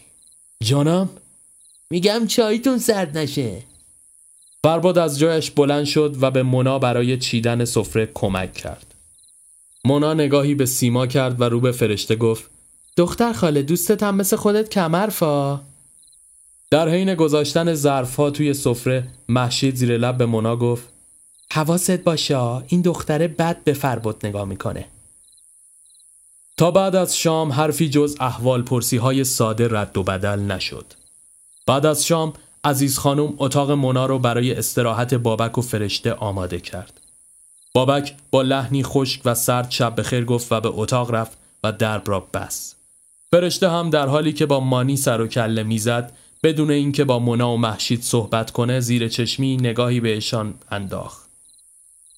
جانم؟ 0.63 1.09
میگم 1.89 2.27
چایتون 2.27 2.77
سرد 2.77 3.17
نشه. 3.17 3.63
فرباد 4.63 4.97
از 4.97 5.19
جایش 5.19 5.51
بلند 5.51 5.85
شد 5.85 6.15
و 6.21 6.31
به 6.31 6.43
مونا 6.43 6.79
برای 6.79 7.17
چیدن 7.17 7.65
سفره 7.65 8.11
کمک 8.13 8.53
کرد. 8.53 8.95
مونا 9.85 10.13
نگاهی 10.13 10.55
به 10.55 10.65
سیما 10.65 11.07
کرد 11.07 11.41
و 11.41 11.43
رو 11.43 11.59
به 11.59 11.71
فرشته 11.71 12.15
گفت 12.15 12.49
دختر 12.97 13.33
خاله 13.33 13.61
دوستت 13.61 14.03
هم 14.03 14.15
مثل 14.15 14.35
خودت 14.35 14.69
کمرفا 14.69 15.61
در 16.71 16.89
حین 16.89 17.15
گذاشتن 17.15 17.73
ظرفها 17.73 18.29
توی 18.29 18.53
سفره 18.53 19.07
محشید 19.29 19.75
زیر 19.75 19.97
لب 19.97 20.17
به 20.17 20.25
مونا 20.25 20.55
گفت 20.55 20.89
حواست 21.51 21.91
باشه 21.91 22.37
این 22.67 22.81
دختره 22.81 23.27
بد 23.27 23.63
به 23.63 23.73
فربد 23.73 24.25
نگاه 24.25 24.45
می‌کنه. 24.45 24.85
تا 26.57 26.71
بعد 26.71 26.95
از 26.95 27.17
شام 27.17 27.51
حرفی 27.51 27.89
جز 27.89 28.15
احوال 28.19 28.61
پرسی 28.61 28.97
های 28.97 29.23
ساده 29.23 29.67
رد 29.71 29.97
و 29.97 30.03
بدل 30.03 30.39
نشد. 30.39 30.85
بعد 31.65 31.85
از 31.85 32.05
شام 32.05 32.33
عزیز 32.63 32.97
خانم 32.97 33.33
اتاق 33.37 33.71
مونا 33.71 34.05
رو 34.05 34.19
برای 34.19 34.53
استراحت 34.53 35.13
بابک 35.13 35.57
و 35.57 35.61
فرشته 35.61 36.13
آماده 36.13 36.59
کرد. 36.59 36.99
بابک 37.73 38.15
با 38.31 38.41
لحنی 38.41 38.83
خشک 38.83 39.21
و 39.25 39.35
سرد 39.35 39.71
شب 39.71 39.99
بخیر 39.99 40.25
گفت 40.25 40.51
و 40.51 40.61
به 40.61 40.69
اتاق 40.69 41.11
رفت 41.11 41.37
و 41.63 41.71
درب 41.71 42.09
را 42.09 42.19
بس 42.19 42.75
فرشته 43.31 43.69
هم 43.69 43.89
در 43.89 44.07
حالی 44.07 44.33
که 44.33 44.45
با 44.45 44.59
مانی 44.59 44.97
سر 44.97 45.21
و 45.21 45.27
کله 45.27 45.63
می‌زد 45.63 46.13
بدون 46.43 46.71
اینکه 46.71 47.03
با 47.03 47.19
مونا 47.19 47.53
و 47.53 47.57
محشید 47.57 48.01
صحبت 48.01 48.51
کنه 48.51 48.79
زیر 48.79 49.07
چشمی 49.07 49.57
نگاهی 49.57 49.99
بهشان 49.99 50.53
انداخت. 50.71 51.29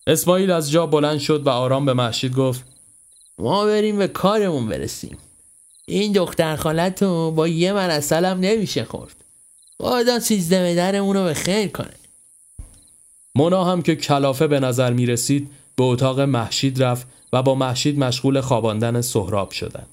اسماعیل 0.07 0.51
از 0.51 0.71
جا 0.71 0.85
بلند 0.85 1.19
شد 1.19 1.47
و 1.47 1.49
آرام 1.49 1.85
به 1.85 1.93
محشید 1.93 2.35
گفت 2.35 2.63
ما 3.37 3.65
بریم 3.65 3.97
به 3.97 4.07
کارمون 4.07 4.67
برسیم. 4.67 5.17
این 5.85 6.11
دختر 6.11 6.55
خالتو 6.55 7.31
با 7.31 7.47
یه 7.47 7.73
من 7.73 7.89
هم 8.11 8.39
نمیشه 8.39 8.83
خورد. 8.85 9.18
خدا 9.81 10.19
سیزده 10.19 10.75
درمون 10.75 11.15
رو 11.15 11.23
به 11.23 11.33
خیر 11.33 11.67
کنه 11.67 11.93
مونا 13.35 13.63
هم 13.63 13.81
که 13.81 13.95
کلافه 13.95 14.47
به 14.47 14.59
نظر 14.59 14.93
می 14.93 15.05
رسید 15.05 15.49
به 15.75 15.83
اتاق 15.83 16.19
محشید 16.19 16.83
رفت 16.83 17.07
و 17.33 17.43
با 17.43 17.55
محشید 17.55 17.99
مشغول 17.99 18.41
خواباندن 18.41 19.01
سهراب 19.01 19.51
شدند. 19.51 19.87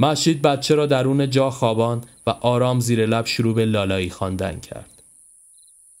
محشید 0.00 0.42
بچه 0.42 0.74
را 0.74 0.86
درون 0.86 1.30
جا 1.30 1.50
خوابان 1.50 2.04
و 2.26 2.30
آرام 2.30 2.80
زیر 2.80 3.06
لب 3.06 3.26
شروع 3.26 3.54
به 3.54 3.64
لالایی 3.64 4.10
خواندن 4.10 4.60
کرد. 4.60 5.02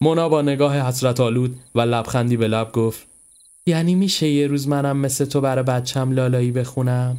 مونا 0.00 0.28
با 0.28 0.42
نگاه 0.42 0.78
حسرت 0.78 1.20
آلود 1.20 1.60
و 1.74 1.80
لبخندی 1.80 2.36
به 2.36 2.48
لب 2.48 2.72
گفت 2.72 3.06
یعنی 3.66 3.94
میشه 3.94 4.28
یه 4.28 4.46
روز 4.46 4.68
منم 4.68 4.96
مثل 4.96 5.24
تو 5.24 5.40
برای 5.40 5.64
بچم 5.64 6.12
لالایی 6.12 6.50
بخونم؟ 6.50 7.18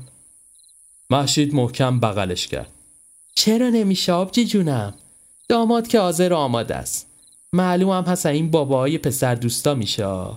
محشید 1.09 1.55
محکم 1.55 1.99
بغلش 1.99 2.47
کرد. 2.47 2.69
چرا 3.35 3.69
نمیشه 3.69 4.13
آبجی 4.13 4.45
جونم؟ 4.45 4.93
داماد 5.51 5.87
که 5.87 5.99
حاضر 5.99 6.33
آماده 6.33 6.75
است. 6.75 7.07
هم 7.57 8.03
هست 8.07 8.25
این 8.25 8.51
باباهای 8.51 8.97
پسر 8.97 9.35
دوستا 9.35 9.73
میشه. 9.73 10.27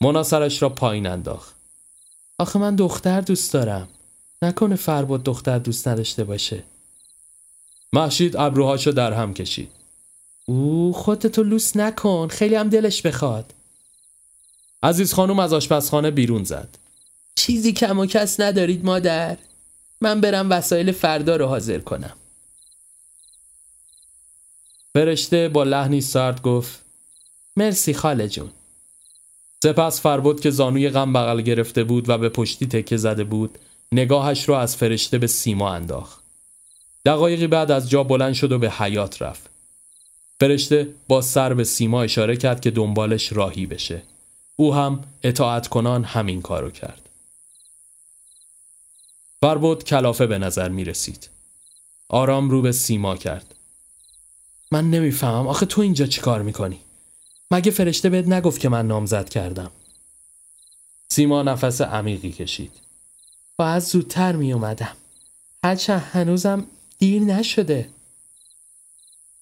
مونا 0.00 0.22
سرش 0.22 0.62
را 0.62 0.68
پایین 0.68 1.06
انداخت. 1.06 1.54
آخه 2.38 2.58
من 2.58 2.76
دختر 2.76 3.20
دوست 3.20 3.52
دارم. 3.52 3.88
نکنه 4.42 4.76
فرباد 4.76 5.22
دختر 5.22 5.58
دوست 5.58 5.88
نداشته 5.88 6.24
باشه 6.24 6.62
محشید 7.92 8.36
ابروهاشو 8.36 8.90
در 8.90 9.12
هم 9.12 9.34
کشید 9.34 9.70
او 10.46 10.92
خودتو 10.92 11.42
لوس 11.42 11.76
نکن 11.76 12.28
خیلی 12.28 12.54
هم 12.54 12.68
دلش 12.68 13.02
بخواد 13.02 13.54
عزیز 14.82 15.12
خانم 15.12 15.38
از 15.38 15.52
آشپزخانه 15.52 16.10
بیرون 16.10 16.44
زد 16.44 16.68
چیزی 17.34 17.72
کم 17.72 17.98
و 17.98 18.06
کس 18.06 18.40
ندارید 18.40 18.84
مادر 18.84 19.36
من 20.00 20.20
برم 20.20 20.50
وسایل 20.50 20.92
فردا 20.92 21.36
رو 21.36 21.46
حاضر 21.46 21.78
کنم 21.78 22.16
فرشته 24.94 25.48
با 25.48 25.64
لحنی 25.64 26.00
سرد 26.00 26.42
گفت 26.42 26.80
مرسی 27.56 27.94
خاله 27.94 28.28
جون 28.28 28.50
سپس 29.62 30.00
فربود 30.00 30.40
که 30.40 30.50
زانوی 30.50 30.90
غم 30.90 31.12
بغل 31.12 31.40
گرفته 31.40 31.84
بود 31.84 32.08
و 32.08 32.18
به 32.18 32.28
پشتی 32.28 32.66
تکه 32.66 32.96
زده 32.96 33.24
بود 33.24 33.58
نگاهش 33.92 34.48
را 34.48 34.60
از 34.60 34.76
فرشته 34.76 35.18
به 35.18 35.26
سیما 35.26 35.74
انداخت. 35.74 36.24
دقایقی 37.04 37.46
بعد 37.46 37.70
از 37.70 37.90
جا 37.90 38.04
بلند 38.04 38.34
شد 38.34 38.52
و 38.52 38.58
به 38.58 38.70
حیات 38.70 39.22
رفت. 39.22 39.50
فرشته 40.40 40.88
با 41.08 41.20
سر 41.20 41.54
به 41.54 41.64
سیما 41.64 42.02
اشاره 42.02 42.36
کرد 42.36 42.60
که 42.60 42.70
دنبالش 42.70 43.32
راهی 43.32 43.66
بشه. 43.66 44.02
او 44.56 44.74
هم 44.74 45.04
اطاعت 45.22 45.68
کنان 45.68 46.04
همین 46.04 46.42
کارو 46.42 46.70
کرد. 46.70 47.08
فربود 49.40 49.84
کلافه 49.84 50.26
به 50.26 50.38
نظر 50.38 50.68
می 50.68 50.84
رسید. 50.84 51.30
آرام 52.08 52.50
رو 52.50 52.62
به 52.62 52.72
سیما 52.72 53.16
کرد. 53.16 53.54
من 54.70 54.90
نمی‌فهمم 54.90 55.46
آخه 55.46 55.66
تو 55.66 55.80
اینجا 55.80 56.06
چی 56.06 56.20
کار 56.20 56.42
می‌کنی؟ 56.42 56.80
مگه 57.50 57.70
فرشته 57.70 58.08
بهت 58.08 58.26
نگفت 58.26 58.60
که 58.60 58.68
من 58.68 58.86
نامزد 58.86 59.28
کردم؟ 59.28 59.70
سیما 61.08 61.42
نفس 61.42 61.80
عمیقی 61.80 62.32
کشید. 62.32 62.72
باید 63.56 63.82
زودتر 63.82 64.36
می 64.36 64.52
اومدم. 64.52 64.96
هرچند 65.64 66.00
هنوزم 66.00 66.66
دیر 66.98 67.22
نشده. 67.22 67.88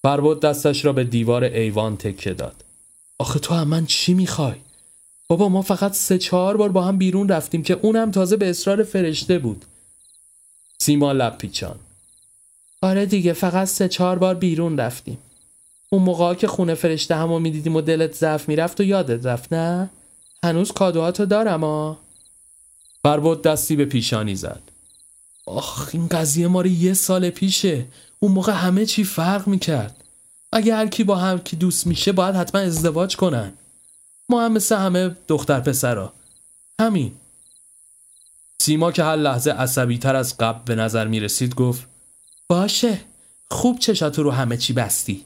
فربود 0.03 0.39
دستش 0.39 0.85
را 0.85 0.93
به 0.93 1.03
دیوار 1.03 1.43
ایوان 1.43 1.97
تکه 1.97 2.33
داد. 2.33 2.65
آخه 3.17 3.39
تو 3.39 3.53
هم 3.53 3.67
من 3.67 3.85
چی 3.85 4.13
می‌خوای؟ 4.13 4.55
بابا 5.27 5.49
ما 5.49 5.61
فقط 5.61 5.93
سه 5.93 6.17
چهار 6.17 6.57
بار 6.57 6.69
با 6.69 6.83
هم 6.83 6.97
بیرون 6.97 7.29
رفتیم 7.29 7.63
که 7.63 7.73
اونم 7.73 8.11
تازه 8.11 8.37
به 8.37 8.49
اصرار 8.49 8.83
فرشته 8.83 9.39
بود. 9.39 9.65
سیما 10.77 11.11
لب 11.11 11.37
پیچان. 11.37 11.79
آره 12.81 13.05
دیگه 13.05 13.33
فقط 13.33 13.67
سه 13.67 13.87
چهار 13.87 14.19
بار 14.19 14.35
بیرون 14.35 14.79
رفتیم. 14.79 15.17
اون 15.89 16.01
موقع 16.01 16.33
که 16.33 16.47
خونه 16.47 16.73
فرشته 16.73 17.15
همو 17.15 17.39
می‌دیدیم 17.39 17.75
و 17.75 17.81
دلت 17.81 18.15
ضعف 18.15 18.49
می‌رفت 18.49 18.79
و 18.79 18.83
یادت 18.83 19.25
رفت 19.25 19.53
نه؟ 19.53 19.89
هنوز 20.43 20.71
کادوهاتو 20.71 21.25
دارم 21.25 21.63
آ. 21.63 21.93
فربود 23.03 23.41
دستی 23.41 23.75
به 23.75 23.85
پیشانی 23.85 24.35
زد. 24.35 24.61
آخ 25.45 25.89
این 25.93 26.07
قضیه 26.07 26.47
ما 26.47 26.65
یه 26.65 26.93
سال 26.93 27.29
پیشه. 27.29 27.85
اون 28.19 28.31
موقع 28.31 28.53
همه 28.53 28.85
چی 28.85 29.03
فرق 29.03 29.47
می‌کرد. 29.47 30.03
اگه 30.51 30.75
هر 30.75 30.87
کی 30.87 31.03
با 31.03 31.15
هر 31.15 31.37
کی 31.37 31.55
دوست 31.55 31.87
میشه 31.87 32.11
باید 32.11 32.35
حتما 32.35 32.61
ازدواج 32.61 33.15
کنن. 33.15 33.53
ما 34.29 34.45
هم 34.45 34.53
مثل 34.53 34.75
همه 34.75 35.15
دختر 35.27 35.59
پسرا. 35.59 36.13
همین. 36.81 37.11
سیما 38.61 38.91
که 38.91 39.03
هر 39.03 39.15
لحظه 39.15 39.51
عصبی 39.51 39.97
تر 39.97 40.15
از 40.15 40.37
قبل 40.37 40.59
به 40.65 40.75
نظر 40.75 41.07
می 41.07 41.19
رسید 41.19 41.55
گفت 41.55 41.87
باشه. 42.49 43.01
خوب 43.51 43.79
چشاتو 43.79 44.23
رو 44.23 44.31
همه 44.31 44.57
چی 44.57 44.73
بستی. 44.73 45.25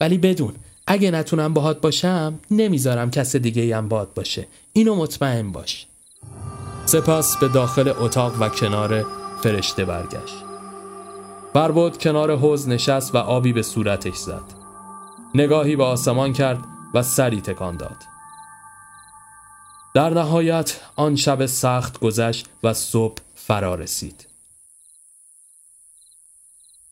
ولی 0.00 0.18
بدون 0.18 0.54
اگه 0.86 1.10
نتونم 1.10 1.54
باهات 1.54 1.80
باشم 1.80 2.34
نمی‌ذارم 2.50 3.10
کس 3.10 3.36
دیگه 3.36 3.76
هم 3.76 3.88
باد 3.88 4.14
باشه. 4.14 4.46
اینو 4.72 4.94
مطمئن 4.94 5.52
باش. 5.52 5.86
سپس 6.86 7.36
به 7.36 7.48
داخل 7.48 7.92
اتاق 7.98 8.42
و 8.42 8.48
کنار 8.48 9.06
فرشته 9.42 9.84
برگشت. 9.84 10.34
بربود 11.54 11.98
کنار 11.98 12.36
حوز 12.36 12.68
نشست 12.68 13.14
و 13.14 13.18
آبی 13.18 13.52
به 13.52 13.62
صورتش 13.62 14.16
زد. 14.16 14.44
نگاهی 15.34 15.76
به 15.76 15.84
آسمان 15.84 16.32
کرد 16.32 16.64
و 16.94 17.02
سری 17.02 17.40
تکان 17.40 17.76
داد. 17.76 17.96
در 19.94 20.10
نهایت 20.10 20.80
آن 20.96 21.16
شب 21.16 21.46
سخت 21.46 22.00
گذشت 22.00 22.46
و 22.62 22.74
صبح 22.74 23.18
فرا 23.34 23.74
رسید. 23.74 24.33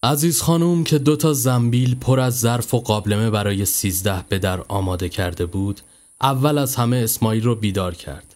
عزیز 0.05 0.43
خانوم 0.43 0.85
که 0.85 0.99
دو 0.99 1.17
تا 1.17 1.33
زنبیل 1.33 1.95
پر 1.95 2.21
از 2.21 2.41
ظرف 2.41 2.75
و 2.75 2.81
قابلمه 2.81 3.31
برای 3.31 3.65
سیزده 3.65 4.25
به 4.29 4.39
در 4.39 4.61
آماده 4.61 5.09
کرده 5.09 5.47
بود 5.47 5.81
اول 6.21 6.59
از 6.59 6.77
همه 6.77 6.97
اسماعیل 6.97 7.45
رو 7.45 7.55
بیدار 7.55 7.95
کرد. 7.95 8.35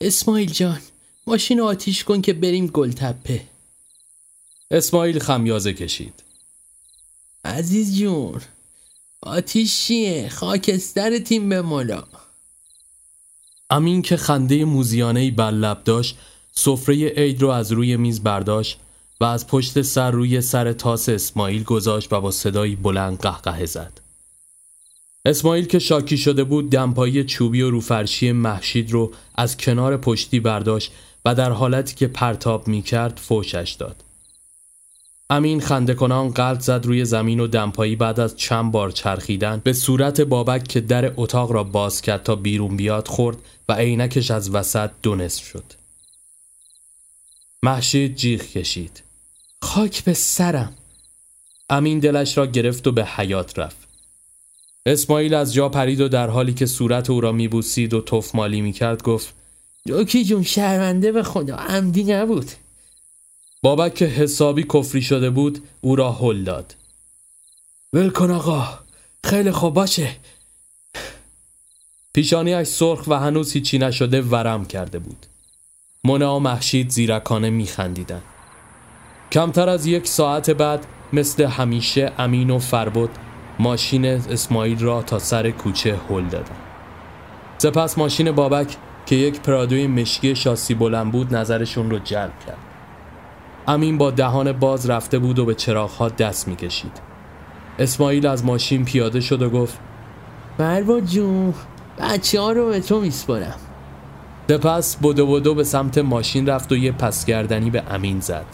اسماعیل 0.00 0.50
جان 0.50 0.80
ماشین 1.26 1.60
آتیش 1.60 2.04
کن 2.04 2.20
که 2.20 2.32
بریم 2.32 2.66
گلتپه 2.66 3.42
اسماعیل 4.70 5.18
خمیازه 5.18 5.72
کشید. 5.72 6.22
عزیز 7.44 7.98
جون 7.98 8.40
آتیش 9.20 9.80
چیه؟ 9.80 10.28
خاکستر 10.28 11.18
تیم 11.18 11.48
به 11.48 11.62
ملا. 11.62 12.04
امین 13.70 14.02
که 14.02 14.16
خنده 14.16 14.64
موزیانه 14.64 15.30
بر 15.30 15.50
لب 15.50 15.84
داشت 15.84 16.18
سفره 16.52 17.08
عید 17.08 17.42
رو 17.42 17.48
از 17.48 17.72
روی 17.72 17.96
میز 17.96 18.22
برداشت 18.22 18.78
و 19.20 19.24
از 19.24 19.46
پشت 19.46 19.82
سر 19.82 20.10
روی 20.10 20.40
سر 20.40 20.72
تاس 20.72 21.08
اسماعیل 21.08 21.62
گذاشت 21.62 22.12
و 22.12 22.20
با 22.20 22.30
صدایی 22.30 22.76
بلند 22.76 23.18
قهقه 23.18 23.66
زد. 23.66 24.00
اسماعیل 25.24 25.66
که 25.66 25.78
شاکی 25.78 26.16
شده 26.16 26.44
بود 26.44 26.70
دمپایی 26.70 27.24
چوبی 27.24 27.62
و 27.62 27.70
روفرشی 27.70 28.32
محشید 28.32 28.92
رو 28.92 29.12
از 29.34 29.56
کنار 29.56 29.96
پشتی 29.96 30.40
برداشت 30.40 30.92
و 31.24 31.34
در 31.34 31.50
حالتی 31.50 31.94
که 31.94 32.06
پرتاب 32.06 32.68
می 32.68 32.82
کرد 32.82 33.20
فوشش 33.22 33.76
داد. 33.78 34.04
امین 35.30 35.60
خنده 35.60 35.94
کنان 35.94 36.28
قلط 36.30 36.60
زد 36.60 36.86
روی 36.86 37.04
زمین 37.04 37.40
و 37.40 37.46
دمپایی 37.46 37.96
بعد 37.96 38.20
از 38.20 38.36
چند 38.36 38.72
بار 38.72 38.90
چرخیدن 38.90 39.60
به 39.64 39.72
صورت 39.72 40.20
بابک 40.20 40.68
که 40.68 40.80
در 40.80 41.12
اتاق 41.16 41.52
را 41.52 41.64
باز 41.64 42.02
کرد 42.02 42.22
تا 42.22 42.36
بیرون 42.36 42.76
بیاد 42.76 43.08
خورد 43.08 43.36
و 43.68 43.72
عینکش 43.72 44.30
از 44.30 44.50
وسط 44.50 44.90
دونست 45.02 45.40
شد. 45.40 45.83
محشید 47.64 48.16
جیغ 48.16 48.40
کشید. 48.40 49.02
خاک 49.62 50.04
به 50.04 50.14
سرم. 50.14 50.74
امین 51.70 51.98
دلش 51.98 52.38
را 52.38 52.46
گرفت 52.46 52.86
و 52.86 52.92
به 52.92 53.04
حیات 53.04 53.58
رفت. 53.58 53.88
اسماعیل 54.86 55.34
از 55.34 55.54
جا 55.54 55.68
پرید 55.68 56.00
و 56.00 56.08
در 56.08 56.28
حالی 56.28 56.54
که 56.54 56.66
صورت 56.66 57.10
او 57.10 57.20
را 57.20 57.32
میبوسید 57.32 57.94
و 57.94 58.00
تفمالی 58.00 58.60
می‌کرد 58.60 59.02
گفت 59.02 59.34
دوکی 59.86 60.24
جون 60.24 60.42
شرمنده 60.42 61.12
به 61.12 61.22
خدا 61.22 61.56
عمدی 61.56 62.04
نبود 62.04 62.50
بابک 63.62 63.94
که 63.94 64.06
حسابی 64.06 64.62
کفری 64.62 65.02
شده 65.02 65.30
بود 65.30 65.62
او 65.80 65.96
را 65.96 66.12
هل 66.12 66.44
داد 66.44 66.74
ول 67.92 68.10
کن 68.10 68.30
آقا 68.30 68.78
خیلی 69.24 69.50
خوب 69.50 69.74
باشه 69.74 70.16
پیشانیش 72.12 72.68
سرخ 72.68 73.04
و 73.06 73.14
هنوز 73.14 73.52
هیچی 73.52 73.78
نشده 73.78 74.22
ورم 74.22 74.64
کرده 74.64 74.98
بود 74.98 75.26
مونا 76.06 76.36
و 76.36 76.40
محشید 76.40 76.90
زیرکانه 76.90 77.50
میخندیدن. 77.50 78.20
کمتر 79.32 79.68
از 79.68 79.86
یک 79.86 80.06
ساعت 80.06 80.50
بعد 80.50 80.86
مثل 81.12 81.44
همیشه 81.44 82.12
امین 82.18 82.50
و 82.50 82.58
فربود 82.58 83.10
ماشین 83.58 84.06
اسماعیل 84.06 84.80
را 84.80 85.02
تا 85.02 85.18
سر 85.18 85.50
کوچه 85.50 85.96
هل 86.10 86.24
دادن. 86.24 86.56
سپس 87.58 87.98
ماشین 87.98 88.32
بابک 88.32 88.76
که 89.06 89.16
یک 89.16 89.40
پرادوی 89.40 89.86
مشکی 89.86 90.36
شاسی 90.36 90.74
بلند 90.74 91.12
بود 91.12 91.34
نظرشون 91.34 91.90
رو 91.90 91.98
جلب 91.98 92.32
کرد. 92.46 92.58
امین 93.68 93.98
با 93.98 94.10
دهان 94.10 94.52
باز 94.52 94.90
رفته 94.90 95.18
بود 95.18 95.38
و 95.38 95.44
به 95.44 95.54
چراغها 95.54 96.08
دست 96.08 96.48
می‌کشید. 96.48 97.00
اسماعیل 97.78 98.26
از 98.26 98.44
ماشین 98.44 98.84
پیاده 98.84 99.20
شد 99.20 99.42
و 99.42 99.50
گفت 99.50 99.78
مروا 100.58 101.00
جون 101.00 101.54
بچه 101.98 102.40
ها 102.40 102.52
رو 102.52 102.68
به 102.68 102.80
تو 102.80 103.00
میسپرم 103.00 103.56
سپس 104.48 104.96
بدو 104.96 105.26
بدو 105.26 105.54
به 105.54 105.64
سمت 105.64 105.98
ماشین 105.98 106.48
رفت 106.48 106.72
و 106.72 106.76
یه 106.76 106.92
پسگردنی 106.92 107.70
به 107.70 107.82
امین 107.90 108.20
زد 108.20 108.44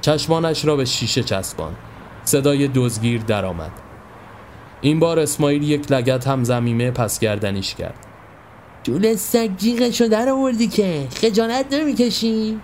چشمانش 0.00 0.64
را 0.64 0.76
به 0.76 0.84
شیشه 0.84 1.22
چسبان 1.22 1.74
صدای 2.24 2.68
دزگیر 2.74 3.22
درآمد. 3.22 3.70
این 4.80 4.98
بار 4.98 5.18
اسماعیل 5.18 5.62
یک 5.62 5.92
لگت 5.92 6.26
هم 6.26 6.44
زمیمه 6.44 6.90
پسگردنیش 6.90 7.74
کرد 7.74 8.06
جول 8.82 9.16
سگ 9.16 9.50
جیغشو 9.56 10.08
در 10.08 10.28
آوردی 10.28 10.68
که 10.68 11.06
خجالت 11.14 11.74
نمی‌کشی؟ 11.74 12.60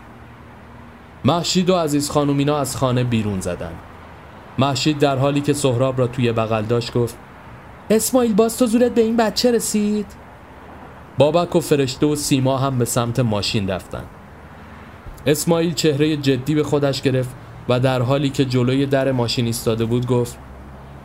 محشید 1.24 1.70
و 1.70 1.76
عزیز 1.76 2.10
خانومینا 2.10 2.58
از 2.58 2.76
خانه 2.76 3.04
بیرون 3.04 3.40
زدن 3.40 3.72
محشید 4.58 4.98
در 4.98 5.16
حالی 5.16 5.40
که 5.40 5.52
سهراب 5.52 5.98
را 5.98 6.06
توی 6.06 6.32
بغل 6.32 6.62
داشت 6.62 6.92
گفت 6.92 7.16
اسماعیل 7.90 8.34
باز 8.34 8.58
تو 8.58 8.66
زورت 8.66 8.94
به 8.94 9.00
این 9.00 9.16
بچه 9.16 9.52
رسید؟ 9.52 10.23
بابک 11.18 11.56
و 11.56 11.60
فرشته 11.60 12.06
و 12.06 12.16
سیما 12.16 12.58
هم 12.58 12.78
به 12.78 12.84
سمت 12.84 13.20
ماشین 13.20 13.70
رفتن. 13.70 14.04
اسماعیل 15.26 15.74
چهره 15.74 16.16
جدی 16.16 16.54
به 16.54 16.62
خودش 16.62 17.02
گرفت 17.02 17.30
و 17.68 17.80
در 17.80 18.02
حالی 18.02 18.30
که 18.30 18.44
جلوی 18.44 18.86
در 18.86 19.12
ماشین 19.12 19.46
ایستاده 19.46 19.84
بود 19.84 20.06
گفت 20.06 20.38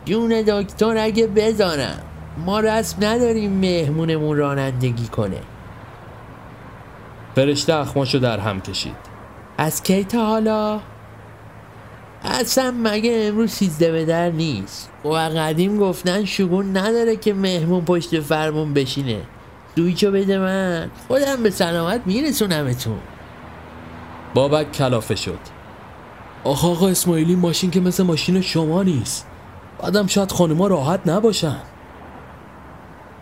جون 0.04 0.42
دکتر 0.42 0.96
اگه 0.96 1.26
بزانم 1.26 2.00
ما 2.46 2.60
رسم 2.60 3.04
نداریم 3.04 3.52
مهمونمون 3.52 4.36
رانندگی 4.36 5.06
کنه. 5.06 5.40
فرشته 7.34 7.74
اخماشو 7.74 8.18
در 8.18 8.38
هم 8.38 8.60
کشید. 8.60 8.96
از 9.58 9.82
کی 9.82 10.04
تا 10.04 10.26
حالا؟ 10.26 10.80
اصلا 12.24 12.74
مگه 12.82 13.24
امروز 13.28 13.50
سیزده 13.50 13.92
به 13.92 14.04
در 14.04 14.30
نیست؟ 14.30 14.90
و 15.04 15.08
قدیم 15.08 15.78
گفتن 15.78 16.24
شگون 16.24 16.76
نداره 16.76 17.16
که 17.16 17.34
مهمون 17.34 17.84
پشت 17.84 18.20
فرمون 18.20 18.74
بشینه. 18.74 19.20
سویچو 19.76 20.10
بده 20.10 20.38
من. 20.38 20.90
خودم 21.08 21.42
به 21.42 21.50
سلامت 21.50 22.00
میرسونمتون. 22.06 22.98
بابک 24.34 24.72
کلافه 24.72 25.14
شد. 25.14 25.38
آخ 26.44 26.64
آقا 26.64 26.88
اسماعیلی 26.88 27.34
ماشین 27.34 27.70
که 27.70 27.80
مثل 27.80 28.02
ماشین 28.02 28.40
شما 28.40 28.82
نیست. 28.82 29.26
بعدم 29.82 30.06
شاید 30.06 30.32
خانوما 30.32 30.66
راحت 30.66 31.00
نباشن. 31.06 31.60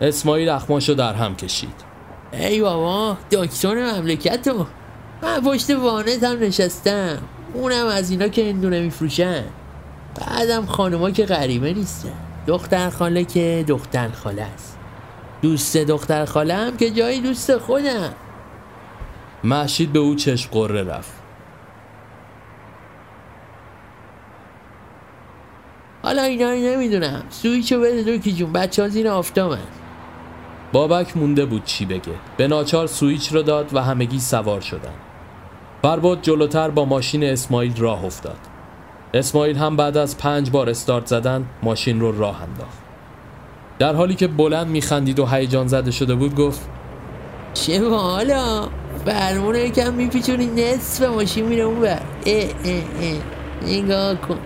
اسماعیل 0.01 0.49
اخماشو 0.49 0.93
در 0.93 1.13
هم 1.13 1.35
کشید. 1.35 1.89
ای 2.33 2.61
بابا 2.61 3.17
دکتر 3.31 3.93
مملکتو. 3.93 4.65
من 5.23 5.41
پشت 5.41 5.69
وانت 5.69 6.23
هم 6.23 6.39
نشستم. 6.39 7.17
اونم 7.53 7.85
از 7.85 8.11
اینا 8.11 8.27
که 8.27 8.49
اندونه 8.49 8.79
میفروشن. 8.79 9.43
بعدم 10.15 10.65
خانوما 10.65 11.11
که 11.11 11.25
غریبه 11.25 11.73
نیستن. 11.73 12.13
دختر 12.47 12.89
خاله 12.89 13.25
که 13.25 13.65
دختر 13.67 14.09
خاله 14.09 14.41
است. 14.41 14.78
دوست 15.41 15.77
دختر 15.77 16.25
خاله 16.25 16.53
هم 16.53 16.77
که 16.77 16.89
جایی 16.89 17.21
دوست 17.21 17.57
خودم. 17.57 18.13
محشید 19.43 19.93
به 19.93 19.99
او 19.99 20.15
چشم 20.15 20.49
قره 20.51 20.83
رفت. 20.83 21.13
حالا 26.03 26.21
اینا 26.21 26.51
نمی‌دونم. 26.51 27.23
سویچو 27.29 27.79
بده 27.79 28.03
دوکی 28.03 28.33
جون. 28.33 28.53
بچه 28.53 28.81
ها 28.81 28.87
زیر 28.87 29.07
آفتابن. 29.07 29.67
بابک 30.71 31.17
مونده 31.17 31.45
بود 31.45 31.63
چی 31.63 31.85
بگه. 31.85 32.13
به 32.37 32.47
ناچار 32.47 32.87
سویچ 32.87 33.33
رو 33.33 33.41
داد 33.41 33.73
و 33.73 33.81
همگی 33.81 34.19
سوار 34.19 34.61
شدن. 34.61 34.93
فرباد 35.81 36.21
جلوتر 36.21 36.69
با 36.69 36.85
ماشین 36.85 37.23
اسماعیل 37.23 37.75
راه 37.77 38.05
افتاد. 38.05 38.37
اسماعیل 39.13 39.57
هم 39.57 39.75
بعد 39.75 39.97
از 39.97 40.17
پنج 40.17 40.49
بار 40.49 40.69
استارت 40.69 41.05
زدن 41.05 41.45
ماشین 41.63 41.99
رو 41.99 42.19
راه 42.19 42.43
انداخت. 42.43 42.78
در 43.79 43.95
حالی 43.95 44.15
که 44.15 44.27
بلند 44.27 44.67
میخندید 44.67 45.19
و 45.19 45.25
هیجان 45.25 45.67
زده 45.67 45.91
شده 45.91 46.15
بود 46.15 46.35
گفت 46.35 46.69
چه 47.53 47.89
حالا 47.89 48.67
فرمون 49.05 49.53
رو 49.55 49.59
یکم 49.59 49.93
میپیچونی 49.93 50.45
نصف 50.45 51.07
ماشین 51.07 51.45
میره 51.45 51.63
اون 51.63 51.79
بر 51.79 52.01
اه 52.25 52.43
اه 52.65 52.81
اه. 53.01 53.17
نگاه 53.67 54.15
کن. 54.15 54.37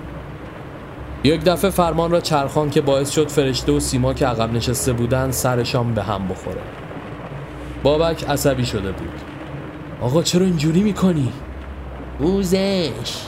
یک 1.23 1.43
دفعه 1.43 1.69
فرمان 1.69 2.11
را 2.11 2.21
چرخان 2.21 2.69
که 2.69 2.81
باعث 2.81 3.11
شد 3.11 3.27
فرشته 3.27 3.71
و 3.71 3.79
سیما 3.79 4.13
که 4.13 4.27
عقب 4.27 4.53
نشسته 4.53 4.93
بودن 4.93 5.31
سرشان 5.31 5.93
به 5.93 6.03
هم 6.03 6.27
بخوره. 6.27 6.61
بابک 7.83 8.29
عصبی 8.29 8.65
شده 8.65 8.91
بود. 8.91 9.21
آقا 10.01 10.23
چرا 10.23 10.45
اینجوری 10.45 10.83
می‌کنی؟ 10.83 11.33
بوزش. 12.19 13.21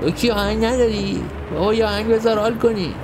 تو 0.00 0.10
کی 0.10 0.30
آهنگ 0.30 0.64
نداری؟ 0.64 1.22
بابا 1.54 1.74
یا 1.74 1.86
آهنگ 1.86 2.08
بذار 2.08 2.38
حال 2.38 2.54
کنی. 2.54 2.94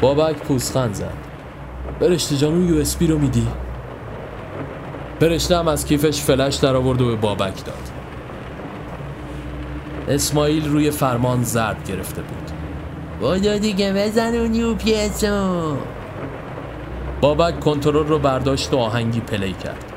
بابک 0.00 0.36
پوزخند 0.36 0.94
زد. 0.94 1.12
فرشته 2.00 2.36
جان 2.36 2.52
اون 2.52 2.68
USB 2.68 3.06
رو 3.06 3.18
میدی؟ 3.18 3.46
فرشته 5.20 5.58
هم 5.58 5.68
از 5.68 5.86
کیفش 5.86 6.20
فلش 6.20 6.54
در 6.54 6.76
آورد 6.76 7.00
و 7.00 7.06
به 7.06 7.16
بابک 7.16 7.64
داد. 7.64 7.90
اسماعیل 10.08 10.68
روی 10.68 10.90
فرمان 10.90 11.42
ضرب 11.42 11.90
گرفته 11.90 12.22
بود. 12.22 12.50
بدو 13.20 13.58
دیگه 13.58 13.92
بزن 13.92 14.34
اون 14.34 14.54
UPS 14.54 14.94
و 14.94 15.76
بابک 17.20 17.60
کنترل 17.60 18.06
رو 18.06 18.18
برداشت 18.18 18.74
و 18.74 18.76
آهنگی 18.76 19.20
play 19.20 19.52
کرد. 19.52 19.87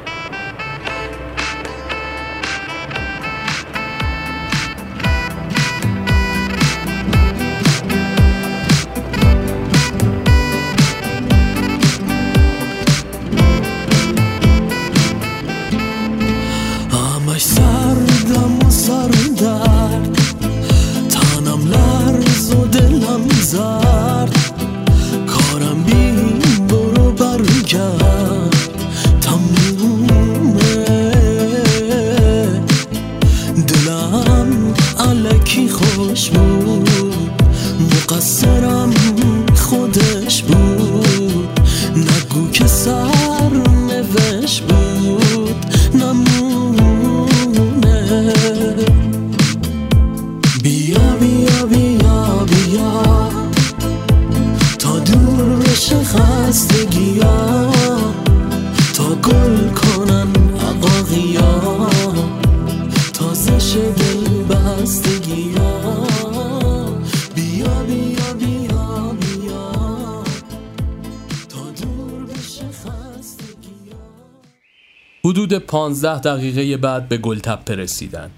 حدود 75.52 75.66
پانزده 75.66 76.20
دقیقه 76.20 76.78
بعد 76.78 77.10
به 77.10 77.18
گلتپه 77.18 77.76
رسیدن. 77.76 78.32